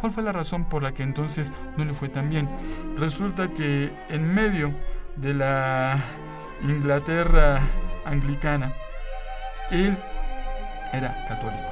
¿Cuál 0.02 0.12
fue 0.12 0.24
la 0.24 0.34
razón 0.34 0.68
por 0.68 0.84
la 0.84 0.94
que 0.94 1.04
entonces 1.04 1.54
no 1.78 1.86
le 1.86 1.94
fue 1.94 2.10
tan 2.10 2.30
bien? 2.30 2.50
Resulta 2.98 3.48
que 3.54 3.94
en 4.10 4.34
medio 4.34 4.74
de 5.16 5.34
la 5.36 6.04
Inglaterra 6.64 7.62
anglicana, 8.06 8.74
él 9.72 9.98
era 10.94 11.26
católico. 11.28 11.70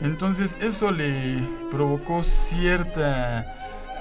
Entonces 0.00 0.56
eso 0.60 0.90
le 0.90 1.42
provocó 1.70 2.22
cierta 2.22 3.54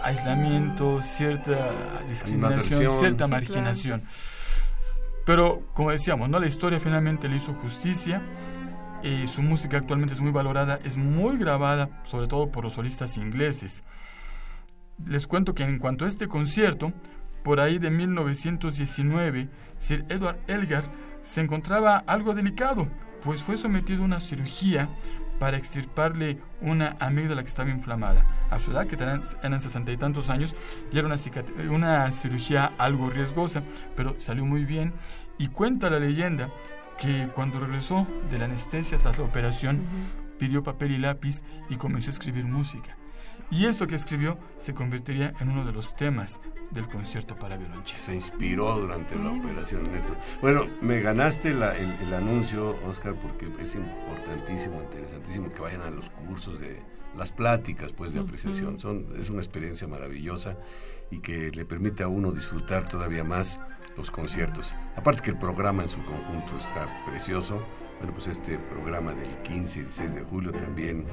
aislamiento, 0.04 1.02
cierta 1.02 1.72
discriminación, 2.08 3.00
cierta 3.00 3.28
marginación. 3.28 4.04
Pero 5.26 5.64
como 5.74 5.92
decíamos, 5.92 6.30
¿no? 6.30 6.40
la 6.40 6.48
historia 6.48 6.80
finalmente 6.80 7.28
le 7.28 7.38
hizo 7.38 7.54
justicia. 7.54 8.22
Y 9.04 9.28
su 9.28 9.44
música 9.44 9.78
actualmente 9.78 10.16
es 10.16 10.22
muy 10.22 10.32
valorada, 10.32 10.80
es 10.84 10.98
muy 10.98 11.38
grabada, 11.38 12.02
sobre 12.04 12.28
todo 12.28 12.52
por 12.52 12.64
los 12.64 12.74
solistas 12.74 13.18
ingleses. 13.18 13.84
Les 15.06 15.28
cuento 15.28 15.54
que 15.54 15.64
en 15.64 15.78
cuanto 15.78 16.06
a 16.06 16.08
este 16.08 16.28
concierto, 16.28 16.94
por 17.48 17.62
ahí 17.62 17.80
de 17.80 17.90
1919, 17.90 19.48
Sir 19.78 20.04
Edward 20.10 20.38
Elgar 20.48 20.84
se 21.24 21.40
encontraba 21.40 22.04
algo 22.06 22.36
delicado, 22.36 22.90
pues 23.24 23.42
fue 23.42 23.56
sometido 23.56 24.02
a 24.02 24.06
una 24.06 24.20
cirugía 24.20 24.90
para 25.40 25.56
extirparle 25.56 26.40
una 26.60 26.98
amígdala 27.00 27.44
que 27.44 27.48
estaba 27.48 27.70
inflamada. 27.70 28.26
A 28.50 28.60
su 28.60 28.72
edad, 28.72 28.86
que 28.86 28.96
eran 28.96 29.62
sesenta 29.62 29.94
y 29.94 29.96
tantos 29.96 30.30
años, 30.30 30.58
y 30.92 31.00
era 31.00 31.08
una, 31.08 31.16
una 31.70 32.12
cirugía 32.12 32.74
algo 32.78 33.10
riesgosa, 33.10 33.64
pero 33.96 34.20
salió 34.20 34.46
muy 34.46 34.66
bien. 34.66 34.92
Y 35.38 35.48
cuenta 35.48 35.90
la 35.90 36.00
leyenda 36.00 36.50
que 37.00 37.30
cuando 37.34 37.62
regresó 37.62 38.06
de 38.30 38.40
la 38.40 38.46
anestesia 38.46 38.98
tras 38.98 39.20
la 39.20 39.24
operación, 39.24 39.84
pidió 40.38 40.64
papel 40.64 40.92
y 40.92 40.98
lápiz 40.98 41.44
y 41.70 41.78
comenzó 41.78 42.10
a 42.10 42.12
escribir 42.12 42.44
música. 42.44 42.98
Y 43.50 43.66
eso 43.66 43.88
que 43.88 43.96
escribió 43.96 44.38
se 44.58 44.74
convertiría 44.74 45.34
en 45.40 45.50
uno 45.50 45.66
de 45.66 45.72
los 45.72 45.96
temas 45.96 46.40
del 46.72 46.88
concierto 46.88 47.36
para 47.38 47.58
violonchelo. 47.58 48.00
Se 48.00 48.14
inspiró 48.14 48.78
durante 48.78 49.16
la 49.16 49.32
operación 49.32 49.86
en 49.88 49.96
esto. 49.96 50.16
Bueno, 50.42 50.66
me 50.82 51.00
ganaste 51.00 51.52
el, 51.52 51.64
anuncio, 52.14 52.76
Oscar, 52.86 53.16
porque 53.16 53.48
es 53.62 53.76
importantísimo, 53.76 54.82
interesantísimo 54.82 55.54
que 55.54 55.62
vayan 55.62 55.82
a 55.82 55.90
los 55.90 56.10
cursos 56.10 56.60
de 56.60 56.82
las 57.16 57.32
pláticas, 57.32 57.94
pues, 57.94 58.14
de 58.14 58.20
apreciación. 58.20 58.80
Son, 58.80 59.08
es 59.18 59.30
una 59.30 59.40
experiencia 59.40 59.88
maravillosa 59.88 60.58
y 61.10 61.20
que 61.20 61.52
le 61.52 61.64
permite 61.64 62.04
a 62.04 62.10
uno 62.10 62.32
disfrutar 62.32 62.90
todavía 62.90 63.24
más 63.24 63.60
los 63.96 64.12
conciertos. 64.12 64.76
Aparte 64.96 65.22
que 65.22 65.32
el 65.32 65.40
programa 65.40 65.84
en 65.84 65.90
su 65.90 66.04
conjunto 66.04 66.52
está 66.58 66.88
precioso 67.06 67.62
bueno, 68.00 68.14
pues 68.14 68.28
este 68.28 68.58
programa 68.58 69.14
del 69.14 69.30
15 69.44 69.80
y 69.80 69.82
16 69.84 70.16
de 70.16 70.22
julio 70.22 70.52
también 70.52 71.06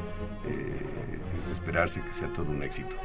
eh, 0.47 1.19
es 1.39 1.47
de 1.47 1.53
esperarse 1.53 2.03
que 2.03 2.13
sea 2.13 2.33
todo 2.33 2.51
un 2.51 2.63
éxito. 2.63 2.97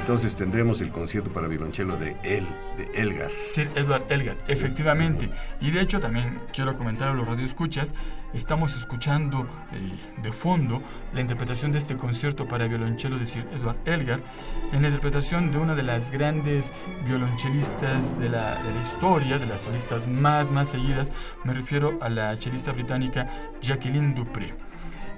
Entonces 0.00 0.34
tendremos 0.34 0.80
el 0.80 0.90
concierto 0.90 1.32
para 1.32 1.46
violonchelo 1.46 1.96
de 1.96 2.16
él, 2.24 2.46
de 2.76 3.00
Elgar. 3.00 3.30
Sir 3.42 3.70
Edward 3.76 4.04
Elgar, 4.10 4.36
efectivamente. 4.48 5.28
Y 5.60 5.70
de 5.70 5.80
hecho 5.80 6.00
también 6.00 6.40
quiero 6.52 6.76
comentar 6.76 7.08
a 7.08 7.14
los 7.14 7.26
radioescuchas 7.26 7.94
estamos 8.34 8.76
escuchando 8.76 9.46
eh, 9.72 10.22
de 10.22 10.32
fondo 10.32 10.82
la 11.12 11.20
interpretación 11.20 11.72
de 11.72 11.78
este 11.78 11.96
concierto 11.96 12.46
para 12.46 12.68
violonchelo 12.68 13.18
de 13.18 13.26
Sir 13.26 13.46
Edward 13.52 13.76
Elgar, 13.84 14.20
en 14.72 14.82
la 14.82 14.88
interpretación 14.88 15.50
de 15.50 15.58
una 15.58 15.74
de 15.74 15.82
las 15.82 16.10
grandes 16.10 16.72
violonchelistas 17.06 18.18
de 18.18 18.28
la, 18.28 18.54
de 18.62 18.74
la 18.74 18.82
historia, 18.82 19.38
de 19.38 19.46
las 19.46 19.62
solistas 19.62 20.06
más, 20.06 20.50
más 20.50 20.68
seguidas, 20.68 21.12
me 21.44 21.54
refiero 21.54 21.98
a 22.00 22.08
la 22.08 22.38
chelista 22.38 22.72
británica 22.72 23.28
Jacqueline 23.60 24.14
Dupré. 24.14 24.54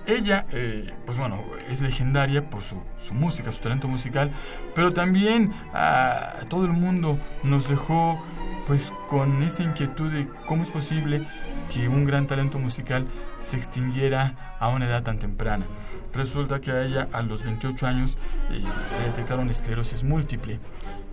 Ella, 0.05 0.47
eh, 0.51 0.93
pues 1.07 1.17
bueno, 1.17 1.45
es 1.71 1.81
legendaria 1.81 2.51
por 2.51 2.63
su, 2.63 2.83
su, 2.99 3.15
música, 3.15 3.53
su 3.53 3.61
talento 3.61 3.87
musical, 3.87 4.33
pero 4.75 4.93
también 4.93 5.55
a 5.73 6.41
todo 6.49 6.65
el 6.65 6.73
mundo 6.73 7.19
nos 7.45 7.69
dejó 7.69 8.21
pues 8.67 8.93
con 9.09 9.43
esa 9.43 9.63
inquietud 9.63 10.11
de 10.11 10.27
cómo 10.47 10.63
es 10.63 10.71
posible 10.71 11.27
que 11.73 11.89
un 11.89 12.05
gran 12.05 12.27
talento 12.27 12.59
musical 12.59 13.07
se 13.41 13.57
extinguiera 13.57 14.57
a 14.59 14.69
una 14.69 14.87
edad 14.87 15.03
tan 15.03 15.19
temprana. 15.19 15.67
Resulta 16.15 16.61
que 16.61 16.71
a 16.71 16.83
ella 16.85 17.09
a 17.13 17.23
los 17.23 17.43
28 17.43 17.87
años 17.87 18.19
eh, 18.51 18.61
le 18.61 19.09
detectaron 19.09 19.49
esclerosis 19.49 20.05
múltiple 20.05 20.61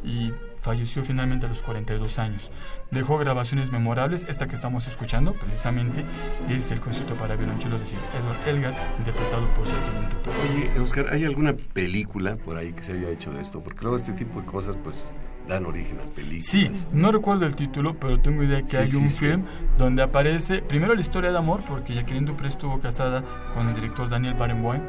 y 0.04 0.32
falleció 0.62 1.04
finalmente 1.04 1.46
a 1.46 1.50
los 1.50 1.62
42 1.62 2.20
años. 2.20 2.52
Dejó 2.92 3.18
grabaciones 3.18 3.72
memorables, 3.72 4.26
esta 4.28 4.48
que 4.48 4.56
estamos 4.56 4.88
escuchando 4.88 5.34
precisamente 5.34 6.04
es 6.50 6.72
el 6.72 6.80
concierto 6.82 7.16
para 7.16 7.36
violonchelo, 7.36 7.80
decir, 7.80 8.00
Edward 8.18 8.48
Elgar, 8.48 8.74
interpretado 8.98 9.48
por 9.54 9.66
Jacqueline. 9.66 10.70
Oye, 10.74 10.80
Oscar, 10.80 11.08
¿hay 11.14 11.24
alguna 11.24 11.54
película 11.54 12.36
por 12.36 12.58
ahí 12.58 12.74
que 12.74 12.84
se 12.84 12.94
haya 12.94 13.10
hecho 13.10 13.32
de 13.32 13.42
esto? 13.42 13.62
Porque 13.62 13.82
luego 13.82 13.96
este 13.96 14.14
tipo 14.14 14.42
de 14.42 14.46
cosas 14.46 14.76
pues 14.84 15.14
dan 15.50 15.66
origen 15.66 16.00
a 16.00 16.04
películas. 16.04 16.46
Sí, 16.46 16.72
no 16.94 17.12
recuerdo 17.12 17.46
el 17.46 17.56
título, 17.56 17.96
pero 17.96 18.20
tengo 18.20 18.44
idea 18.44 18.62
que 18.62 18.78
hay 18.78 18.96
un 18.96 19.10
film 19.10 19.44
donde 19.78 20.02
aparece 20.02 20.62
primero 20.62 20.96
la 20.96 21.02
historia 21.02 21.32
de 21.32 21.38
amor, 21.38 21.64
porque 21.68 21.94
Jacqueline 21.94 22.26
Dupré 22.26 22.48
estuvo 22.48 22.80
casada 22.80 23.24
con 23.54 23.68
el 23.68 23.76
director 23.76 24.08
Daniel 24.08 24.36
Barenboim. 24.36 24.82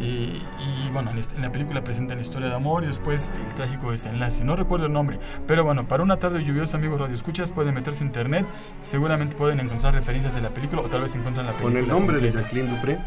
Eh, 0.00 0.40
y 0.58 0.90
bueno, 0.90 1.10
en, 1.10 1.42
la 1.42 1.52
película 1.52 1.84
presentan 1.84 2.16
la 2.16 2.22
historia 2.22 2.48
de 2.48 2.54
amor 2.54 2.82
y 2.82 2.86
después 2.86 3.28
el 3.48 3.54
trágico 3.54 3.90
desenlace. 3.92 4.42
No 4.42 4.56
recuerdo 4.56 4.86
el 4.86 4.92
nombre, 4.92 5.18
pero 5.46 5.64
bueno, 5.64 5.86
para 5.86 6.02
una 6.02 6.16
tarde 6.16 6.42
lluviosa, 6.42 6.78
amigos 6.78 7.00
radioescuchas, 7.00 7.50
pueden 7.50 7.74
meterse 7.74 8.02
en 8.02 8.08
internet. 8.08 8.46
Seguramente 8.80 9.36
pueden 9.36 9.60
encontrar 9.60 9.94
referencias 9.94 10.34
de 10.34 10.40
la 10.40 10.50
película 10.50 10.82
o 10.82 10.88
tal 10.88 11.02
vez 11.02 11.14
encuentran 11.14 11.46
la 11.46 11.52
película. 11.52 11.74
¿Con 11.74 11.82
el 11.82 11.88
nombre 11.88 12.18
de 12.18 12.32
Jacqueline 12.32 12.70
Dupré? 12.70 12.98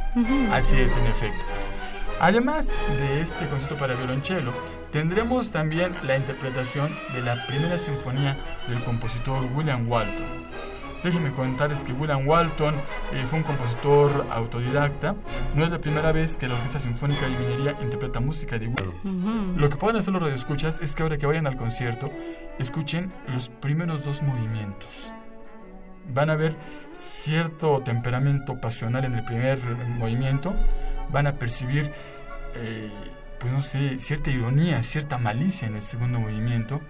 Así 0.51 0.77
es, 0.77 0.95
en 0.95 1.05
efecto. 1.07 1.43
Además 2.19 2.69
de 2.99 3.21
este 3.21 3.47
concierto 3.47 3.75
para 3.75 3.93
violonchelo, 3.95 4.53
tendremos 4.91 5.51
también 5.51 5.93
la 6.03 6.17
interpretación 6.17 6.89
de 7.13 7.21
la 7.21 7.45
primera 7.45 7.77
sinfonía 7.77 8.37
del 8.67 8.81
compositor 8.83 9.45
William 9.53 9.89
Walton. 9.89 10.45
Déjenme 11.03 11.31
comentarles 11.33 11.83
que 11.83 11.93
William 11.93 12.27
Walton 12.27 12.73
eh, 13.13 13.23
fue 13.29 13.37
un 13.37 13.43
compositor 13.43 14.25
autodidacta. 14.31 15.15
No 15.53 15.63
es 15.63 15.69
la 15.69 15.77
primera 15.77 16.11
vez 16.11 16.35
que 16.35 16.47
la 16.47 16.55
Orquesta 16.55 16.79
Sinfónica 16.79 17.27
de 17.27 17.37
Minería 17.37 17.77
interpreta 17.79 18.19
música 18.19 18.57
de 18.57 18.67
William. 18.69 19.55
Lo 19.55 19.69
que 19.69 19.75
pueden 19.75 19.97
hacer 19.97 20.13
los 20.13 20.23
radioescuchas 20.23 20.81
es 20.81 20.95
que 20.95 21.03
ahora 21.03 21.17
que 21.17 21.27
vayan 21.27 21.45
al 21.45 21.57
concierto, 21.57 22.09
escuchen 22.57 23.13
los 23.31 23.49
primeros 23.49 24.03
dos 24.03 24.23
movimientos. 24.23 25.13
Van 26.11 26.31
a 26.31 26.35
ver 26.35 26.55
cierto 26.91 27.81
temperamento 27.81 28.59
pasional 28.59 29.05
en 29.05 29.13
el 29.13 29.25
primer 29.25 29.59
movimiento, 29.99 30.55
van 31.11 31.27
a 31.27 31.33
percibir 31.33 31.91
eh, 32.55 32.89
pues 33.39 33.53
no 33.53 33.61
sé, 33.61 33.99
cierta 33.99 34.31
ironía, 34.31 34.81
cierta 34.83 35.17
malicia 35.17 35.67
en 35.67 35.75
el 35.75 35.81
segundo 35.81 36.19
movimiento. 36.19 36.81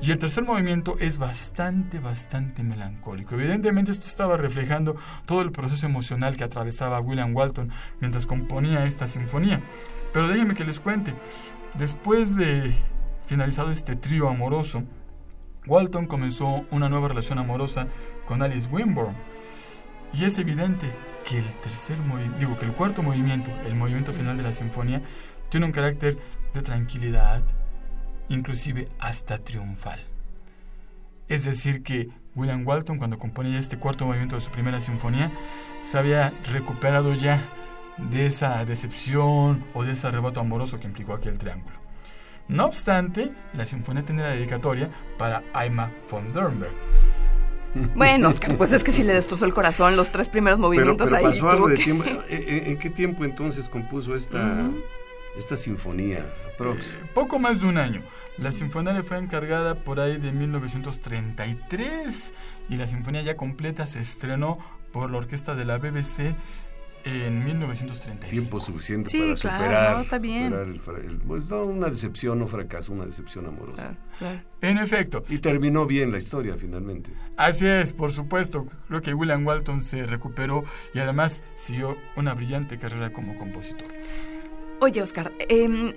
Y 0.00 0.12
el 0.12 0.18
tercer 0.18 0.44
movimiento 0.44 0.96
es 0.98 1.18
bastante, 1.18 1.98
bastante 1.98 2.62
melancólico. 2.62 3.34
Evidentemente 3.34 3.90
esto 3.90 4.06
estaba 4.06 4.38
reflejando 4.38 4.96
todo 5.26 5.42
el 5.42 5.52
proceso 5.52 5.84
emocional 5.84 6.36
que 6.36 6.44
atravesaba 6.44 7.00
William 7.00 7.36
Walton 7.36 7.70
mientras 8.00 8.26
componía 8.26 8.86
esta 8.86 9.06
sinfonía. 9.06 9.60
Pero 10.12 10.26
déjenme 10.26 10.54
que 10.54 10.64
les 10.64 10.80
cuente, 10.80 11.12
después 11.74 12.34
de 12.34 12.74
finalizado 13.26 13.70
este 13.70 13.94
trío 13.94 14.28
amoroso, 14.28 14.84
Walton 15.66 16.06
comenzó 16.06 16.64
una 16.70 16.88
nueva 16.88 17.08
relación 17.08 17.38
amorosa 17.38 17.86
con 18.26 18.42
Alice 18.42 18.68
Winburn. 18.70 19.14
Y 20.14 20.24
es 20.24 20.38
evidente 20.38 20.90
que 21.30 21.38
el 21.38 21.54
tercer 21.60 21.96
digo 22.40 22.58
que 22.58 22.64
el 22.64 22.72
cuarto 22.72 23.04
movimiento, 23.04 23.52
el 23.64 23.76
movimiento 23.76 24.12
final 24.12 24.36
de 24.36 24.42
la 24.42 24.50
sinfonía, 24.50 25.00
tiene 25.48 25.66
un 25.66 25.70
carácter 25.70 26.18
de 26.52 26.60
tranquilidad, 26.60 27.40
inclusive 28.28 28.88
hasta 28.98 29.38
triunfal. 29.38 30.00
Es 31.28 31.44
decir, 31.44 31.84
que 31.84 32.08
William 32.34 32.66
Walton, 32.66 32.98
cuando 32.98 33.16
componía 33.16 33.60
este 33.60 33.78
cuarto 33.78 34.06
movimiento 34.06 34.34
de 34.34 34.40
su 34.40 34.50
primera 34.50 34.80
sinfonía, 34.80 35.30
se 35.82 35.98
había 35.98 36.32
recuperado 36.52 37.14
ya 37.14 37.44
de 38.10 38.26
esa 38.26 38.64
decepción 38.64 39.64
o 39.72 39.84
de 39.84 39.92
ese 39.92 40.08
arrebato 40.08 40.40
amoroso 40.40 40.80
que 40.80 40.88
implicó 40.88 41.12
aquel 41.14 41.38
triángulo. 41.38 41.76
No 42.48 42.64
obstante, 42.64 43.30
la 43.54 43.66
sinfonía 43.66 44.02
tiene 44.04 44.22
la 44.22 44.30
dedicatoria 44.30 44.90
para 45.16 45.44
Aima 45.52 45.92
von 46.10 46.32
Dürnberg. 46.32 46.74
Bueno, 47.94 48.30
pues 48.58 48.72
es 48.72 48.84
que 48.84 48.92
si 48.92 49.02
le 49.02 49.14
destrozó 49.14 49.44
el 49.44 49.54
corazón 49.54 49.96
los 49.96 50.10
tres 50.10 50.28
primeros 50.28 50.58
movimientos 50.58 51.08
pero, 51.08 51.18
ahí. 51.18 51.24
Pasó 51.24 51.50
algo 51.50 51.68
de 51.68 51.76
tiempo. 51.76 52.04
¿En, 52.28 52.78
qué 52.78 52.90
tiempo 52.90 53.24
entonces 53.24 53.68
compuso 53.68 54.14
esta? 54.14 54.68
esta 55.36 55.56
sinfonía? 55.56 56.24
Prox. 56.58 56.94
Eh, 56.94 56.98
poco 57.14 57.38
más 57.38 57.60
de 57.60 57.68
un 57.68 57.78
año. 57.78 58.02
La 58.38 58.52
sinfonía 58.52 58.92
le 58.92 59.02
fue 59.02 59.18
encargada 59.18 59.74
por 59.74 60.00
ahí 60.00 60.16
de 60.16 60.32
1933 60.32 62.32
y 62.68 62.76
la 62.76 62.86
sinfonía 62.86 63.22
ya 63.22 63.36
completa 63.36 63.86
se 63.86 64.00
estrenó 64.00 64.58
por 64.92 65.10
la 65.10 65.18
orquesta 65.18 65.54
de 65.54 65.64
la 65.64 65.78
BBC 65.78 66.34
en 67.04 67.44
1935. 67.44 68.28
Tiempo 68.30 68.60
suficiente 68.60 69.10
Sí, 69.10 69.18
para 69.18 69.34
claro, 69.36 69.58
superar, 69.58 69.96
no, 69.96 70.02
está 70.02 70.18
bien. 70.18 70.44
superar 70.46 70.66
el 70.68 70.80
fra- 70.80 70.98
el- 70.98 71.18
pues 71.18 71.44
no, 71.48 71.64
una 71.64 71.88
decepción, 71.88 72.38
no 72.38 72.46
fracaso, 72.46 72.92
una 72.92 73.06
decepción 73.06 73.46
amorosa. 73.46 73.82
Claro, 73.82 73.96
claro. 74.18 74.40
En 74.62 74.78
efecto, 74.78 75.22
Y 75.28 75.38
terminó 75.38 75.86
bien 75.86 76.12
la 76.12 76.18
historia 76.18 76.56
finalmente. 76.58 77.10
así 77.36 77.66
es, 77.66 77.92
por 77.92 78.12
supuesto. 78.12 78.66
Creo 78.88 79.00
que 79.02 79.14
William 79.14 79.46
Walton 79.46 79.82
se 79.82 80.04
recuperó 80.06 80.64
y 80.94 80.98
además 80.98 81.42
siguió 81.54 81.96
una 82.16 82.34
brillante 82.34 82.78
carrera 82.78 83.12
como 83.12 83.36
compositor. 83.38 83.88
Oye, 84.80 85.02
Oscar, 85.02 85.32
em, 85.48 85.92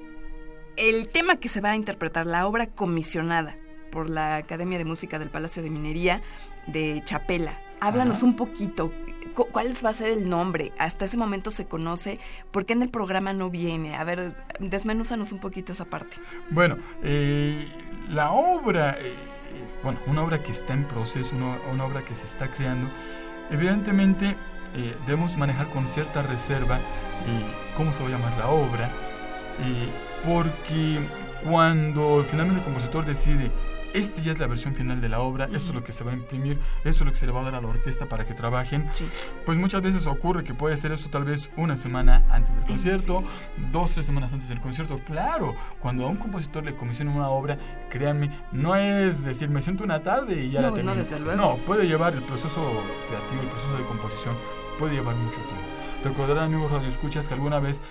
el 0.78 1.08
tema 1.08 1.38
que 1.38 1.50
se 1.50 1.62
va 1.62 1.72
a 1.72 1.76
interpretar, 1.76 2.26
la 2.26 2.48
obra 2.48 2.68
comisionada 2.68 3.56
por 3.92 4.10
la 4.10 4.38
Academia 4.38 4.78
de 4.78 4.86
Música 4.86 5.20
del 5.20 5.30
Palacio 5.30 5.62
de 5.62 5.70
Minería 5.70 6.22
de 6.68 7.02
Chapela. 7.06 7.60
Háblanos 7.80 8.18
Ajá. 8.18 8.26
un 8.26 8.36
poquito. 8.36 8.92
Cu- 9.34 9.48
¿Cuál 9.52 9.74
va 9.86 9.90
a 9.90 9.94
ser 9.94 10.10
el 10.10 10.30
nombre? 10.30 10.72
Hasta 10.78 11.06
ese 11.06 11.18
momento 11.18 11.52
se 11.52 11.66
conoce. 11.66 12.20
¿Por 12.52 12.66
qué 12.66 12.74
en 12.74 12.82
el 12.84 12.90
programa 12.90 13.34
no 13.34 13.50
viene? 13.50 13.96
A 13.96 14.04
ver, 14.04 14.34
desmenúzanos 14.60 15.32
un 15.32 15.40
poquito 15.40 15.72
esa 15.74 15.86
parte. 15.86 16.16
Bueno, 16.50 16.78
eh, 17.04 17.68
la 18.10 18.32
obra, 18.32 18.98
eh, 19.00 19.14
bueno, 19.84 20.00
una 20.08 20.24
obra 20.24 20.42
que 20.42 20.52
está 20.52 20.74
en 20.74 20.86
proceso, 20.86 21.36
una, 21.36 21.86
obra 21.86 22.04
que 22.04 22.16
se 22.16 22.26
está 22.26 22.48
creando, 22.50 22.90
evidentemente 23.52 24.36
eh, 24.76 24.96
debemos 25.06 25.38
manejar 25.38 25.68
con 25.70 25.88
cierta 25.88 26.22
reserva 26.22 26.78
eh, 26.78 26.82
cómo 27.78 27.94
se 27.94 28.02
va 28.02 28.08
a 28.08 28.12
llamar 28.12 28.38
la 28.38 28.48
obra, 28.50 28.90
eh, 29.60 29.90
porque 30.28 31.00
cuando 31.44 32.26
finalmente 32.30 32.60
el 32.62 32.66
compositor 32.66 33.06
decide, 33.06 33.52
esta 33.94 34.22
ya 34.22 34.32
es 34.32 34.40
la 34.40 34.48
versión 34.48 34.76
final 34.76 35.02
de 35.02 35.10
la 35.10 35.20
obra, 35.22 35.46
esto 35.46 35.70
es 35.70 35.76
lo 35.76 35.84
que 35.84 35.94
se 35.94 36.04
va 36.04 36.12
a 36.12 36.14
imprimir, 36.16 36.60
esto 36.84 36.90
es 36.90 37.06
lo 37.06 37.12
que 37.12 37.18
se 37.18 37.26
le 37.26 37.32
va 37.32 37.42
a 37.42 37.44
dar 37.44 37.56
a 37.56 37.62
la 37.62 37.68
orquesta 37.68 38.06
para 38.08 38.26
que 38.26 38.34
trabajen, 38.34 38.90
Sí. 38.94 39.06
pues 39.46 39.58
muchas 39.58 39.82
veces 39.82 40.06
ocurre 40.08 40.44
que 40.44 40.54
puede 40.54 40.76
ser 40.78 40.92
eso 40.92 41.10
tal 41.10 41.24
vez 41.24 41.50
una 41.58 41.78
semana 41.78 42.24
antes 42.30 42.56
del 42.56 42.66
concierto, 42.66 43.24
dos, 43.72 43.92
tres 43.92 44.06
semanas 44.06 44.34
antes 44.34 44.50
del 44.50 44.60
concierto. 44.62 45.00
Claro, 45.06 45.56
cuando 45.80 46.06
a 46.06 46.10
un 46.10 46.18
compositor 46.18 46.64
le 46.64 46.76
comisionan 46.76 47.16
una 47.16 47.30
obra, 47.30 47.58
créanme, 47.90 48.32
no 48.52 48.76
es 48.76 49.24
decir, 49.24 49.50
me 49.50 49.62
siento 49.62 49.84
una 49.84 50.02
tarde 50.02 50.44
y 50.46 50.52
ya 50.52 50.62
No, 50.62 50.76
la 50.76 50.84
no, 50.84 51.04
termino. 51.04 51.36
No, 51.36 51.58
puede 51.58 51.86
llevar 51.88 52.14
el 52.14 52.22
proceso 52.24 52.62
creativo, 53.10 53.42
el 53.42 53.48
proceso 53.48 53.78
de 53.78 53.84
composición, 53.84 54.36
puede 54.80 54.96
llevar 54.96 55.16
mucho 55.16 55.36
tiempo. 55.38 55.56
Recordarán, 56.04 56.46
amigos 56.54 56.70
radioescuchas, 56.72 57.28
que 57.28 57.34
alguna 57.34 57.60
vez 57.60 57.82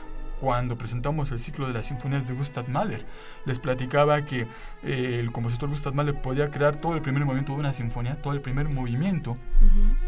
cuando 0.42 0.76
presentamos 0.76 1.30
el 1.30 1.38
ciclo 1.38 1.68
de 1.68 1.72
las 1.72 1.86
sinfonías 1.86 2.26
de 2.26 2.34
Gustav 2.34 2.68
Mahler, 2.68 3.06
les 3.44 3.60
platicaba 3.60 4.22
que 4.22 4.48
eh, 4.82 5.18
el 5.20 5.30
compositor 5.30 5.68
Gustav 5.68 5.94
Mahler 5.94 6.20
podía 6.20 6.50
crear 6.50 6.74
todo 6.76 6.94
el 6.96 7.00
primer 7.00 7.24
movimiento 7.24 7.52
de 7.52 7.60
una 7.60 7.72
sinfonía, 7.72 8.20
todo 8.20 8.32
el 8.32 8.40
primer 8.40 8.68
movimiento, 8.68 9.36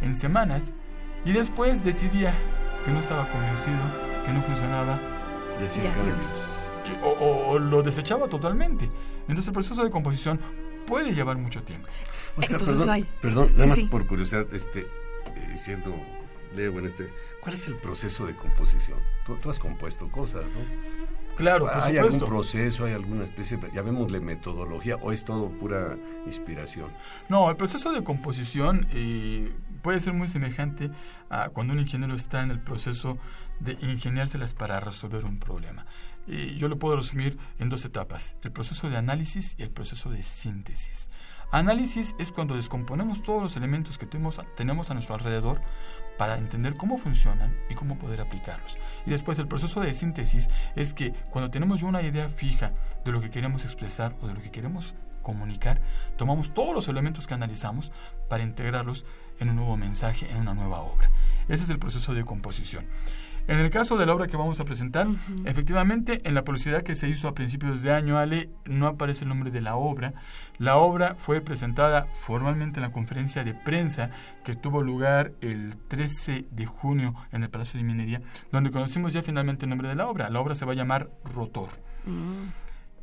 en 0.02 0.12
semanas 0.16 0.72
y 1.24 1.30
después 1.30 1.84
decidía 1.84 2.34
que 2.84 2.90
no 2.90 2.98
estaba 2.98 3.28
convencido, 3.30 3.78
que 4.26 4.32
no 4.32 4.42
funcionaba 4.42 4.98
y- 6.88 7.04
o, 7.04 7.08
o- 7.10 7.48
o 7.50 7.58
lo 7.60 7.82
desechaba 7.84 8.26
totalmente. 8.28 8.90
Entonces 9.20 9.46
el 9.46 9.52
proceso 9.54 9.84
de 9.84 9.90
composición 9.90 10.40
puede 10.84 11.14
llevar 11.14 11.38
mucho 11.38 11.62
tiempo. 11.62 11.86
Oscar, 12.36 12.60
Entonces, 12.60 12.66
perdón, 12.76 12.88
perdón, 13.22 13.52
nada 13.52 13.62
Sí, 13.62 13.68
más 13.68 13.78
sí. 13.78 13.84
por 13.84 14.04
curiosidad, 14.08 14.46
este, 14.52 14.80
eh, 14.80 15.56
siendo 15.56 15.94
leo 16.56 16.76
en 16.80 16.86
este, 16.86 17.08
¿cuál 17.44 17.54
es 17.54 17.68
el 17.68 17.76
proceso 17.76 18.26
de 18.26 18.34
composición? 18.34 18.98
Tú, 19.26 19.36
tú 19.36 19.50
has 19.50 19.58
compuesto 19.58 20.10
cosas, 20.10 20.46
¿no? 20.46 21.04
Claro, 21.36 21.66
por 21.66 21.82
¿Hay 21.82 21.98
algún 21.98 22.20
proceso, 22.20 22.86
hay 22.86 22.92
alguna 22.92 23.24
especie, 23.24 23.56
de, 23.56 23.70
llamémosle 23.72 24.20
metodología, 24.20 24.96
o 24.96 25.12
es 25.12 25.24
todo 25.24 25.50
pura 25.50 25.98
inspiración? 26.26 26.90
No, 27.28 27.50
el 27.50 27.56
proceso 27.56 27.92
de 27.92 28.02
composición 28.04 28.86
eh, 28.92 29.52
puede 29.82 30.00
ser 30.00 30.12
muy 30.12 30.28
semejante 30.28 30.90
a 31.30 31.48
cuando 31.48 31.72
un 31.72 31.80
ingeniero 31.80 32.14
está 32.14 32.42
en 32.42 32.50
el 32.50 32.60
proceso 32.60 33.18
de 33.60 33.72
ingeniárselas 33.80 34.54
para 34.54 34.80
resolver 34.80 35.24
un 35.24 35.38
problema. 35.38 35.86
Eh, 36.28 36.54
yo 36.56 36.68
lo 36.68 36.78
puedo 36.78 36.96
resumir 36.96 37.36
en 37.58 37.68
dos 37.68 37.84
etapas, 37.84 38.36
el 38.42 38.52
proceso 38.52 38.88
de 38.88 38.96
análisis 38.96 39.56
y 39.58 39.62
el 39.62 39.70
proceso 39.70 40.10
de 40.10 40.22
síntesis. 40.22 41.10
Análisis 41.50 42.14
es 42.18 42.32
cuando 42.32 42.56
descomponemos 42.56 43.22
todos 43.22 43.42
los 43.42 43.56
elementos 43.56 43.98
que 43.98 44.06
tenemos, 44.06 44.40
tenemos 44.56 44.90
a 44.90 44.94
nuestro 44.94 45.14
alrededor 45.14 45.60
para 46.18 46.36
entender 46.36 46.74
cómo 46.76 46.98
funcionan 46.98 47.56
y 47.68 47.74
cómo 47.74 47.98
poder 47.98 48.20
aplicarlos. 48.20 48.78
Y 49.06 49.10
después 49.10 49.38
el 49.38 49.48
proceso 49.48 49.80
de 49.80 49.94
síntesis 49.94 50.48
es 50.76 50.94
que 50.94 51.12
cuando 51.30 51.50
tenemos 51.50 51.80
ya 51.80 51.86
una 51.86 52.02
idea 52.02 52.28
fija 52.28 52.72
de 53.04 53.12
lo 53.12 53.20
que 53.20 53.30
queremos 53.30 53.64
expresar 53.64 54.14
o 54.20 54.26
de 54.26 54.34
lo 54.34 54.42
que 54.42 54.50
queremos 54.50 54.94
comunicar, 55.22 55.80
tomamos 56.16 56.54
todos 56.54 56.74
los 56.74 56.88
elementos 56.88 57.26
que 57.26 57.34
analizamos 57.34 57.90
para 58.28 58.44
integrarlos 58.44 59.04
en 59.40 59.50
un 59.50 59.56
nuevo 59.56 59.76
mensaje, 59.76 60.30
en 60.30 60.36
una 60.36 60.54
nueva 60.54 60.80
obra. 60.80 61.10
Ese 61.48 61.64
es 61.64 61.70
el 61.70 61.78
proceso 61.78 62.14
de 62.14 62.24
composición. 62.24 62.86
En 63.46 63.58
el 63.58 63.68
caso 63.68 63.98
de 63.98 64.06
la 64.06 64.14
obra 64.14 64.26
que 64.26 64.38
vamos 64.38 64.58
a 64.60 64.64
presentar, 64.64 65.06
efectivamente, 65.44 66.22
en 66.24 66.34
la 66.34 66.44
publicidad 66.44 66.82
que 66.82 66.94
se 66.94 67.08
hizo 67.08 67.28
a 67.28 67.34
principios 67.34 67.82
de 67.82 67.92
año, 67.92 68.16
Ale, 68.16 68.48
no 68.64 68.86
aparece 68.86 69.24
el 69.24 69.28
nombre 69.28 69.50
de 69.50 69.60
la 69.60 69.76
obra. 69.76 70.14
La 70.58 70.76
obra 70.76 71.14
fue 71.18 71.42
presentada 71.42 72.06
formalmente 72.14 72.78
en 72.78 72.82
la 72.82 72.92
conferencia 72.92 73.44
de 73.44 73.52
prensa 73.52 74.10
que 74.44 74.54
tuvo 74.54 74.82
lugar 74.82 75.32
el 75.42 75.76
13 75.88 76.46
de 76.50 76.64
junio 76.64 77.14
en 77.32 77.42
el 77.42 77.50
Palacio 77.50 77.78
de 77.78 77.84
Minería, 77.84 78.22
donde 78.50 78.70
conocimos 78.70 79.12
ya 79.12 79.22
finalmente 79.22 79.66
el 79.66 79.70
nombre 79.70 79.88
de 79.88 79.94
la 79.94 80.08
obra. 80.08 80.30
La 80.30 80.40
obra 80.40 80.54
se 80.54 80.64
va 80.64 80.72
a 80.72 80.76
llamar 80.76 81.10
Rotor. 81.24 81.68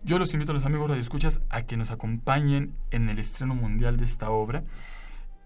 Yo 0.03 0.17
los 0.17 0.33
invito 0.33 0.53
a 0.53 0.55
los 0.55 0.65
amigos 0.65 0.89
radioescuchas 0.89 1.39
a 1.51 1.61
que 1.63 1.77
nos 1.77 1.91
acompañen 1.91 2.73
en 2.89 3.09
el 3.09 3.19
estreno 3.19 3.53
mundial 3.53 3.97
de 3.97 4.05
esta 4.05 4.31
obra. 4.31 4.63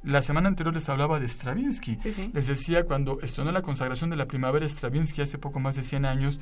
La 0.05 0.21
semana 0.21 0.47
anterior 0.47 0.73
les 0.73 0.87
hablaba 0.87 1.19
de 1.19 1.27
Stravinsky. 1.27 1.97
Sí, 2.01 2.13
sí. 2.13 2.31
Les 2.31 2.45
decía 2.45 2.85
cuando 2.85 3.19
estrenó 3.21 3.51
la 3.51 3.63
consagración 3.63 4.11
de 4.11 4.15
la 4.15 4.27
primavera 4.27 4.67
Stravinsky 4.67 5.23
hace 5.23 5.39
poco 5.39 5.59
más 5.59 5.75
de 5.75 5.81
100 5.81 6.05
años, 6.05 6.39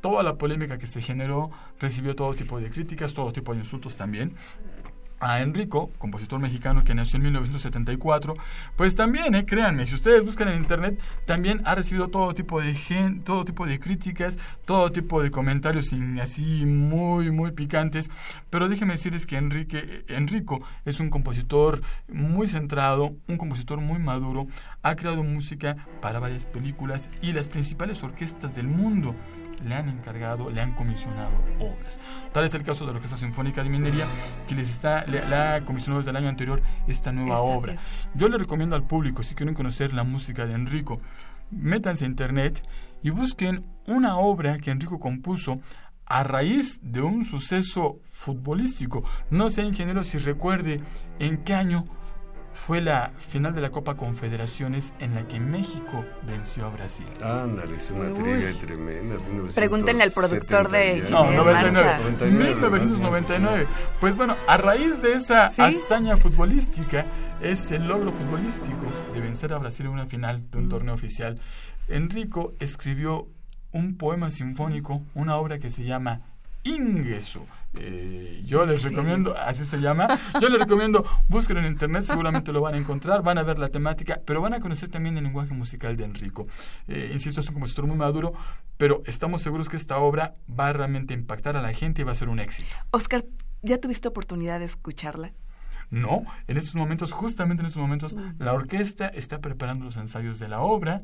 toda 0.00 0.24
la 0.24 0.36
polémica 0.36 0.76
que 0.76 0.88
se 0.88 1.00
generó 1.00 1.52
recibió 1.78 2.16
todo 2.16 2.34
tipo 2.34 2.58
de 2.58 2.68
críticas, 2.68 3.14
todo 3.14 3.32
tipo 3.32 3.52
de 3.52 3.60
insultos 3.60 3.96
también. 3.96 4.34
A 5.18 5.40
Enrico, 5.40 5.90
compositor 5.96 6.38
mexicano 6.38 6.84
que 6.84 6.94
nació 6.94 7.16
en 7.16 7.22
1974, 7.22 8.34
pues 8.76 8.94
también, 8.94 9.34
eh, 9.34 9.46
créanme, 9.46 9.86
si 9.86 9.94
ustedes 9.94 10.22
buscan 10.22 10.48
en 10.48 10.56
internet, 10.58 11.00
también 11.24 11.62
ha 11.64 11.74
recibido 11.74 12.08
todo 12.08 12.34
tipo 12.34 12.60
de 12.60 12.74
gen, 12.74 13.22
todo 13.22 13.44
tipo 13.46 13.64
de 13.66 13.80
críticas, 13.80 14.36
todo 14.66 14.92
tipo 14.92 15.22
de 15.22 15.30
comentarios 15.30 15.86
sin- 15.86 16.20
así 16.20 16.66
muy, 16.66 17.30
muy 17.30 17.52
picantes. 17.52 18.10
Pero 18.50 18.68
déjenme 18.68 18.92
decirles 18.92 19.24
que 19.24 19.36
Enrique, 19.38 20.04
Enrico 20.08 20.60
es 20.84 21.00
un 21.00 21.08
compositor 21.08 21.80
muy 22.12 22.46
centrado, 22.46 23.14
un 23.26 23.38
compositor 23.38 23.80
muy 23.80 23.98
maduro, 23.98 24.46
ha 24.82 24.96
creado 24.96 25.24
música 25.24 25.76
para 26.02 26.20
varias 26.20 26.44
películas 26.44 27.08
y 27.22 27.32
las 27.32 27.48
principales 27.48 28.02
orquestas 28.02 28.54
del 28.54 28.66
mundo 28.68 29.14
le 29.64 29.74
han 29.74 29.88
encargado, 29.88 30.50
le 30.50 30.60
han 30.60 30.72
comisionado 30.74 31.30
obras. 31.60 31.98
Tal 32.32 32.44
es 32.44 32.54
el 32.54 32.62
caso 32.62 32.84
de 32.84 32.92
la 32.92 32.96
Orquesta 32.96 33.16
Sinfónica 33.16 33.62
de 33.62 33.70
Minería, 33.70 34.06
que 34.48 34.54
les 34.54 34.70
está, 34.70 35.04
le, 35.06 35.26
le 35.28 35.34
ha 35.36 35.64
comisionado 35.64 36.00
desde 36.00 36.10
el 36.10 36.16
año 36.16 36.28
anterior 36.28 36.62
esta 36.86 37.12
nueva 37.12 37.34
Esta 37.36 37.42
obra. 37.42 37.72
pieza. 37.72 37.88
Yo 38.14 38.28
le 38.28 38.38
recomiendo 38.38 38.76
al 38.76 38.84
público, 38.84 39.22
si 39.22 39.34
quieren 39.34 39.54
conocer 39.54 39.92
la 39.92 40.04
música 40.04 40.46
de 40.46 40.54
Enrico, 40.54 41.00
métanse 41.50 42.04
a 42.04 42.08
internet 42.08 42.62
y 43.02 43.10
busquen 43.10 43.64
una 43.86 44.16
obra 44.18 44.58
que 44.58 44.70
Enrico 44.70 44.98
compuso 44.98 45.60
a 46.08 46.22
raíz 46.22 46.78
de 46.82 47.02
un 47.02 47.24
suceso 47.24 47.98
futbolístico. 48.04 49.02
No 49.30 49.50
sé, 49.50 49.62
ingeniero, 49.62 50.04
si 50.04 50.18
recuerde 50.18 50.80
en 51.18 51.38
qué 51.38 51.54
año 51.54 51.84
fue 52.56 52.80
la 52.80 53.12
final 53.18 53.54
de 53.54 53.60
la 53.60 53.70
Copa 53.70 53.96
Confederaciones 53.96 54.92
en 54.98 55.14
la 55.14 55.28
que 55.28 55.38
México 55.38 56.04
venció 56.26 56.66
a 56.66 56.70
Brasil. 56.70 57.06
Ándale, 57.22 57.76
es 57.76 57.90
una 57.90 58.12
trivia 58.12 58.58
tremenda. 58.58 59.16
Pregúntenle 59.54 60.02
al 60.02 60.10
productor 60.10 60.70
de 60.70 61.02
1970 61.08 61.10
No, 61.10 61.30
Ingeniería 61.30 61.68
en 61.68 62.16
99. 62.16 62.54
Marcha. 62.56 62.78
1999. 62.78 63.66
Pues 64.00 64.16
bueno, 64.16 64.34
a 64.48 64.56
raíz 64.56 65.02
de 65.02 65.12
esa 65.12 65.50
¿Sí? 65.50 65.62
hazaña 65.62 66.16
futbolística, 66.16 67.04
es 67.40 67.70
el 67.70 67.86
logro 67.86 68.10
futbolístico 68.12 68.86
de 69.12 69.20
vencer 69.20 69.52
a 69.52 69.58
Brasil 69.58 69.86
en 69.86 69.92
una 69.92 70.06
final 70.06 70.50
de 70.50 70.58
un 70.58 70.68
torneo 70.68 70.94
oficial. 70.94 71.38
Enrico 71.88 72.54
escribió 72.58 73.28
un 73.72 73.96
poema 73.96 74.30
sinfónico, 74.30 75.02
una 75.14 75.36
obra 75.36 75.58
que 75.58 75.70
se 75.70 75.84
llama 75.84 76.22
Ingesu. 76.64 77.46
Eh, 77.74 78.42
yo 78.46 78.64
les 78.64 78.80
Sí. 78.80 78.88
recomiendo, 78.88 79.36
así 79.36 79.66
se 79.66 79.78
llama, 79.80 80.06
yo 80.40 80.48
les 80.48 80.58
recomiendo, 80.60 81.04
búsquenlo 81.28 81.60
en 81.62 81.72
internet, 81.72 82.04
seguramente 82.04 82.52
lo 82.52 82.60
van 82.62 82.74
a 82.74 82.78
encontrar, 82.78 83.22
van 83.22 83.36
a 83.38 83.42
ver 83.42 83.58
la 83.58 83.68
temática, 83.68 84.20
pero 84.24 84.40
van 84.40 84.54
a 84.54 84.60
conocer 84.60 84.88
también 84.88 85.18
el 85.18 85.24
lenguaje 85.24 85.52
musical 85.52 85.96
de 85.96 86.04
Enrico. 86.04 86.46
Eh, 86.88 87.10
insisto, 87.12 87.40
es 87.40 87.48
un 87.48 87.54
compositor 87.54 87.86
muy 87.86 87.96
maduro, 87.96 88.32
pero 88.78 89.02
estamos 89.06 89.42
seguros 89.42 89.68
que 89.68 89.76
esta 89.76 89.98
obra 89.98 90.34
va 90.48 90.68
a 90.68 90.72
realmente 90.72 91.12
impactar 91.12 91.56
a 91.56 91.62
la 91.62 91.72
gente 91.74 92.00
y 92.00 92.04
va 92.04 92.12
a 92.12 92.14
ser 92.14 92.28
un 92.30 92.38
éxito. 92.40 92.68
Oscar, 92.92 93.24
¿ya 93.62 93.78
tuviste 93.78 94.08
oportunidad 94.08 94.58
de 94.60 94.64
escucharla? 94.66 95.32
No, 95.90 96.24
en 96.48 96.56
estos 96.56 96.74
momentos, 96.74 97.12
justamente 97.12 97.60
en 97.60 97.66
estos 97.68 97.80
momentos, 97.80 98.16
la 98.38 98.54
orquesta 98.54 99.06
está 99.06 99.40
preparando 99.40 99.84
los 99.84 99.96
ensayos 99.96 100.38
de 100.40 100.48
la 100.48 100.60
obra 100.60 101.00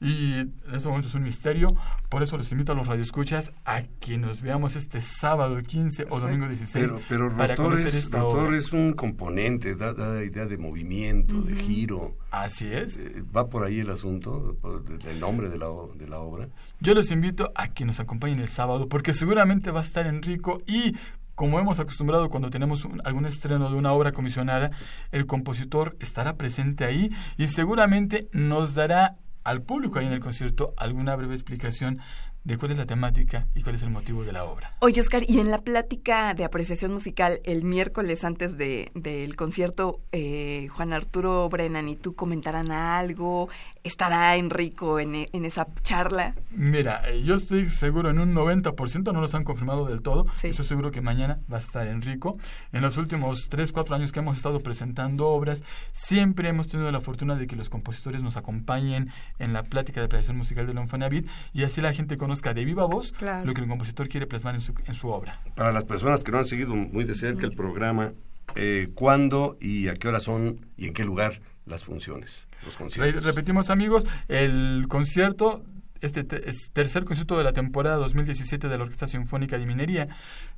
y 0.00 0.34
en 0.34 0.54
este 0.72 0.88
momento 0.88 1.08
es 1.08 1.14
un 1.14 1.22
misterio. 1.24 1.74
Por 2.08 2.22
eso 2.22 2.38
les 2.38 2.50
invito 2.52 2.72
a 2.72 2.74
los 2.74 2.86
radioescuchas 2.86 3.52
a 3.64 3.82
que 4.00 4.16
nos 4.16 4.40
veamos 4.42 4.76
este 4.76 5.00
sábado 5.00 5.60
15 5.62 6.06
o 6.10 6.20
domingo 6.20 6.46
16 6.48 6.72
Pero, 6.86 7.00
pero 7.08 7.28
para 7.36 7.54
rotor, 7.56 7.66
conocer 7.66 7.88
es, 7.88 7.94
esta 7.94 8.20
rotor 8.20 8.46
obra. 8.48 8.56
es 8.56 8.72
un 8.72 8.92
componente, 8.92 9.74
da, 9.74 9.92
da 9.92 10.22
idea 10.24 10.46
de 10.46 10.56
movimiento, 10.56 11.42
de 11.42 11.56
giro. 11.56 12.16
Así 12.30 12.72
es. 12.72 12.98
Eh, 12.98 13.22
¿Va 13.36 13.48
por 13.48 13.64
ahí 13.64 13.80
el 13.80 13.90
asunto, 13.90 14.56
del 15.04 15.18
nombre 15.20 15.48
de 15.50 15.58
la, 15.58 15.66
de 15.96 16.06
la 16.08 16.18
obra? 16.20 16.48
Yo 16.80 16.94
los 16.94 17.10
invito 17.10 17.50
a 17.54 17.68
que 17.68 17.84
nos 17.84 18.00
acompañen 18.00 18.38
el 18.40 18.48
sábado 18.48 18.88
porque 18.88 19.12
seguramente 19.12 19.70
va 19.70 19.80
a 19.80 19.82
estar 19.82 20.06
Enrico 20.06 20.62
y 20.66 20.94
como 21.34 21.60
hemos 21.60 21.78
acostumbrado 21.78 22.30
cuando 22.30 22.50
tenemos 22.50 22.84
un- 22.84 23.00
algún 23.04 23.24
estreno 23.26 23.70
de 23.70 23.76
una 23.76 23.92
obra 23.92 24.10
comisionada, 24.12 24.70
el 25.12 25.26
compositor 25.26 25.96
estará 26.00 26.36
presente 26.36 26.84
ahí 26.84 27.10
y 27.36 27.46
seguramente 27.48 28.28
nos 28.32 28.74
dará 28.74 29.16
al 29.48 29.62
público 29.62 29.98
ahí 29.98 30.06
en 30.06 30.12
el 30.12 30.20
concierto 30.20 30.74
alguna 30.76 31.16
breve 31.16 31.34
explicación 31.34 32.00
de 32.48 32.56
cuál 32.56 32.70
es 32.72 32.78
la 32.78 32.86
temática 32.86 33.46
y 33.54 33.62
cuál 33.62 33.74
es 33.74 33.82
el 33.82 33.90
motivo 33.90 34.24
de 34.24 34.32
la 34.32 34.44
obra. 34.44 34.70
Oye, 34.80 35.02
Oscar, 35.02 35.22
y 35.28 35.38
en 35.38 35.50
la 35.50 35.60
plática 35.60 36.32
de 36.32 36.44
apreciación 36.44 36.92
musical 36.94 37.40
el 37.44 37.62
miércoles 37.62 38.24
antes 38.24 38.56
de, 38.56 38.90
del 38.94 39.36
concierto, 39.36 40.00
eh, 40.12 40.66
Juan 40.70 40.94
Arturo 40.94 41.46
Brennan 41.50 41.90
y 41.90 41.96
tú 41.96 42.14
comentarán 42.14 42.70
algo, 42.72 43.50
estará 43.84 44.34
Enrico 44.36 44.98
en, 44.98 45.14
e- 45.14 45.28
en 45.32 45.44
esa 45.44 45.66
charla. 45.82 46.34
Mira, 46.50 47.02
eh, 47.06 47.22
yo 47.22 47.34
estoy 47.34 47.68
seguro 47.68 48.08
en 48.08 48.18
un 48.18 48.34
90%, 48.34 49.12
no 49.12 49.20
los 49.20 49.34
han 49.34 49.44
confirmado 49.44 49.84
del 49.84 50.00
todo. 50.00 50.24
Sí. 50.34 50.46
Estoy 50.48 50.64
seguro 50.64 50.90
que 50.90 51.02
mañana 51.02 51.40
va 51.52 51.58
a 51.58 51.60
estar 51.60 51.86
Enrico. 51.86 52.38
En 52.72 52.80
los 52.80 52.96
últimos 52.96 53.50
3, 53.50 53.72
4 53.72 53.94
años 53.94 54.10
que 54.10 54.20
hemos 54.20 54.38
estado 54.38 54.60
presentando 54.60 55.28
obras, 55.28 55.62
siempre 55.92 56.48
hemos 56.48 56.68
tenido 56.68 56.90
la 56.90 57.02
fortuna 57.02 57.34
de 57.34 57.46
que 57.46 57.56
los 57.56 57.68
compositores 57.68 58.22
nos 58.22 58.38
acompañen 58.38 59.10
en 59.38 59.52
la 59.52 59.64
plática 59.64 60.00
de 60.00 60.06
apreciación 60.06 60.38
musical 60.38 60.66
del 60.66 60.78
Infonavit 60.78 61.28
y 61.52 61.64
así 61.64 61.82
la 61.82 61.92
gente 61.92 62.16
conozca 62.38 62.54
de 62.54 62.64
viva 62.64 62.84
voz 62.86 63.12
Claro. 63.12 63.46
lo 63.46 63.54
que 63.54 63.60
el 63.62 63.68
compositor 63.68 64.08
quiere 64.08 64.26
plasmar 64.26 64.54
en 64.54 64.60
su, 64.60 64.72
en 64.86 64.94
su 64.94 65.08
obra. 65.08 65.40
Para 65.56 65.72
las 65.72 65.84
personas 65.84 66.22
que 66.22 66.30
no 66.32 66.38
han 66.38 66.44
seguido 66.44 66.74
muy 66.74 67.04
de 67.04 67.14
cerca 67.14 67.46
el 67.46 67.52
programa, 67.54 68.12
eh, 68.54 68.88
¿cuándo 68.94 69.56
y 69.60 69.88
a 69.88 69.94
qué 69.94 70.08
hora 70.08 70.20
son 70.20 70.66
y 70.76 70.86
en 70.88 70.94
qué 70.94 71.04
lugar 71.04 71.40
las 71.66 71.84
funciones, 71.84 72.46
los 72.64 72.74
Re- 72.74 72.78
conciertos? 72.84 73.24
Repetimos 73.24 73.70
amigos, 73.70 74.06
el 74.28 74.86
concierto, 74.88 75.64
este 76.00 76.22
te- 76.24 76.48
es 76.48 76.70
tercer 76.72 77.04
concierto 77.04 77.36
de 77.36 77.42
la 77.44 77.52
temporada 77.52 77.96
2017 77.96 78.68
de 78.68 78.76
la 78.78 78.84
Orquesta 78.84 79.06
Sinfónica 79.08 79.58
de 79.58 79.66
Minería, 79.66 80.06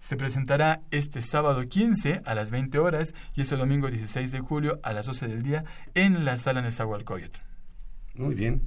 se 0.01 0.17
presentará 0.17 0.83
este 0.91 1.23
sábado 1.23 1.67
15 1.67 2.21
a 2.27 2.35
las 2.35 2.51
20 2.51 2.79
horas 2.79 3.15
y 3.35 3.41
este 3.41 3.57
domingo 3.57 3.89
16 3.89 4.31
de 4.33 4.41
julio 4.41 4.79
a 4.83 4.93
las 4.93 5.07
12 5.07 5.29
del 5.29 5.43
día 5.43 5.65
en 5.95 6.25
la 6.27 6.37
sala 6.37 6.61
Nezahualcóyotl. 6.63 7.41
Muy 8.15 8.35
bien. 8.35 8.63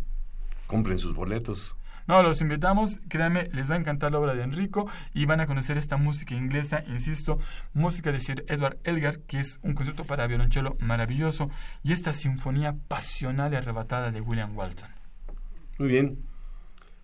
Compren 0.68 0.98
sus 0.98 1.14
boletos. 1.14 1.76
No, 2.08 2.22
los 2.22 2.42
invitamos, 2.42 3.00
créanme, 3.08 3.50
les 3.54 3.70
va 3.70 3.76
a 3.76 3.80
encantar 3.80 4.12
la 4.12 4.20
obra 4.20 4.36
de 4.36 4.44
Enrico 4.44 4.90
y 5.14 5.26
van 5.26 5.40
a 5.40 5.46
conocer 5.46 5.78
esta 5.78 5.98
música 5.98 6.36
inglesa, 6.36 6.84
insisto, 6.88 7.40
música 7.74 8.12
de 8.12 8.20
Sir 8.20 8.46
Edward 8.48 8.78
Elgar, 8.84 9.20
que 9.20 9.40
es 9.40 9.60
un 9.64 9.74
concierto 9.74 10.04
para 10.04 10.28
violonchelo 10.28 10.76
maravilloso, 10.80 11.50
y 11.82 11.94
esta 11.94 12.14
sinfonía 12.14 12.76
pasional 12.88 13.54
y 13.54 13.56
arrebatada 13.56 14.12
de 14.12 14.22
William 14.22 14.58
Walton. 14.58 14.90
Muy 15.80 15.88
bien. 15.88 16.34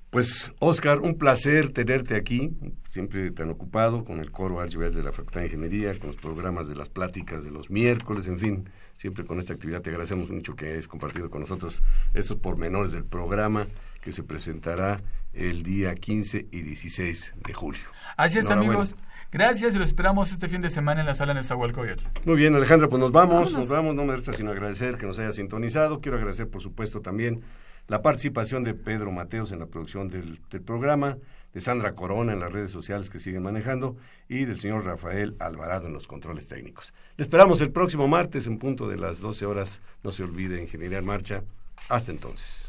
Pues, 0.10 0.52
Oscar, 0.58 1.00
un 1.02 1.20
placer 1.20 1.70
tenerte 1.70 2.16
aquí, 2.16 2.58
siempre 2.90 3.30
tan 3.30 3.52
ocupado 3.52 4.04
con 4.04 4.20
el 4.20 4.32
coro 4.32 4.60
Archibald 4.60 4.96
de 4.96 5.04
la 5.04 5.12
Facultad 5.12 5.42
de 5.42 5.46
Ingeniería, 5.48 5.98
con 6.00 6.08
los 6.08 6.16
programas 6.16 6.68
de 6.68 6.74
las 6.76 6.90
pláticas 6.90 7.44
de 7.44 7.52
los 7.52 7.70
miércoles, 7.70 8.28
en 8.28 8.40
fin, 8.40 8.70
siempre 8.96 9.24
con 9.24 9.38
esta 9.38 9.54
actividad. 9.54 9.84
Te 9.84 9.92
agradecemos 9.92 10.32
mucho 10.32 10.56
que 10.56 10.72
hayas 10.72 10.88
compartido 10.88 11.30
con 11.30 11.42
nosotros 11.42 11.84
estos 12.16 12.38
pormenores 12.38 12.92
del 12.92 13.06
programa 13.06 13.68
que 14.02 14.12
se 14.12 14.24
presentará 14.24 15.02
el 15.34 15.64
día 15.64 15.96
15 15.96 16.48
y 16.52 16.62
16 16.62 17.36
de 17.46 17.54
julio. 17.54 17.82
Así 18.18 18.40
es, 18.40 18.50
amigos. 18.50 18.96
Gracias 19.32 19.76
y 19.76 19.78
los 19.78 19.90
esperamos 19.90 20.32
este 20.32 20.48
fin 20.48 20.62
de 20.62 20.72
semana 20.72 21.02
en 21.02 21.06
la 21.06 21.14
sala 21.14 21.36
Nezahualcóyotl. 21.36 22.04
Muy 22.26 22.36
bien, 22.36 22.56
Alejandra, 22.56 22.88
pues 22.88 23.00
nos 23.00 23.12
vamos, 23.12 23.54
nos 23.54 23.70
vamos, 23.70 23.94
no 23.94 24.04
me 24.04 24.16
resta 24.16 24.34
sino 24.34 24.50
agradecer 24.50 24.98
que 24.98 25.06
nos 25.06 25.20
haya 25.20 25.32
sintonizado. 25.32 26.02
Quiero 26.02 26.18
agradecer, 26.18 26.50
por 26.50 26.64
supuesto, 26.64 27.02
también 27.02 27.44
la 27.88 28.02
participación 28.02 28.64
de 28.64 28.74
Pedro 28.74 29.12
Mateos 29.12 29.52
en 29.52 29.60
la 29.60 29.68
producción 29.68 30.10
del, 30.10 30.40
del 30.50 30.62
programa, 30.62 31.18
de 31.54 31.62
Sandra 31.62 31.94
Corona 31.94 32.34
en 32.34 32.40
las 32.40 32.52
redes 32.52 32.72
sociales 32.72 33.10
que 33.10 33.20
siguen 33.20 33.44
manejando 33.44 33.98
y 34.28 34.46
del 34.46 34.60
señor 34.60 34.86
Rafael 34.86 35.36
Alvarado 35.40 35.88
en 35.88 35.94
los 35.94 36.08
controles 36.08 36.48
técnicos. 36.48 36.94
Le 37.18 37.24
esperamos 37.24 37.62
el 37.62 37.72
próximo 37.72 38.08
martes 38.08 38.48
en 38.48 38.58
punto 38.58 38.88
de 38.88 38.98
las 38.98 39.20
12 39.20 39.46
horas. 39.46 39.82
No 40.04 40.12
se 40.12 40.24
olvide, 40.24 40.62
Ingeniería 40.62 41.00
en 41.00 41.06
Marcha. 41.06 41.44
Hasta 41.88 42.12
entonces. 42.12 42.69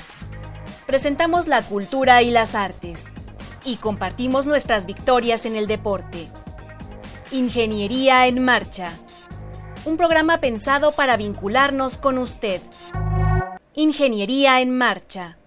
Presentamos 0.91 1.47
la 1.47 1.61
cultura 1.61 2.21
y 2.21 2.31
las 2.31 2.53
artes. 2.53 2.99
Y 3.63 3.77
compartimos 3.77 4.45
nuestras 4.45 4.85
victorias 4.85 5.45
en 5.45 5.55
el 5.55 5.65
deporte. 5.65 6.27
Ingeniería 7.31 8.27
en 8.27 8.43
Marcha. 8.43 8.91
Un 9.85 9.95
programa 9.95 10.41
pensado 10.41 10.91
para 10.91 11.15
vincularnos 11.15 11.97
con 11.97 12.17
usted. 12.17 12.61
Ingeniería 13.73 14.59
en 14.59 14.77
Marcha. 14.77 15.37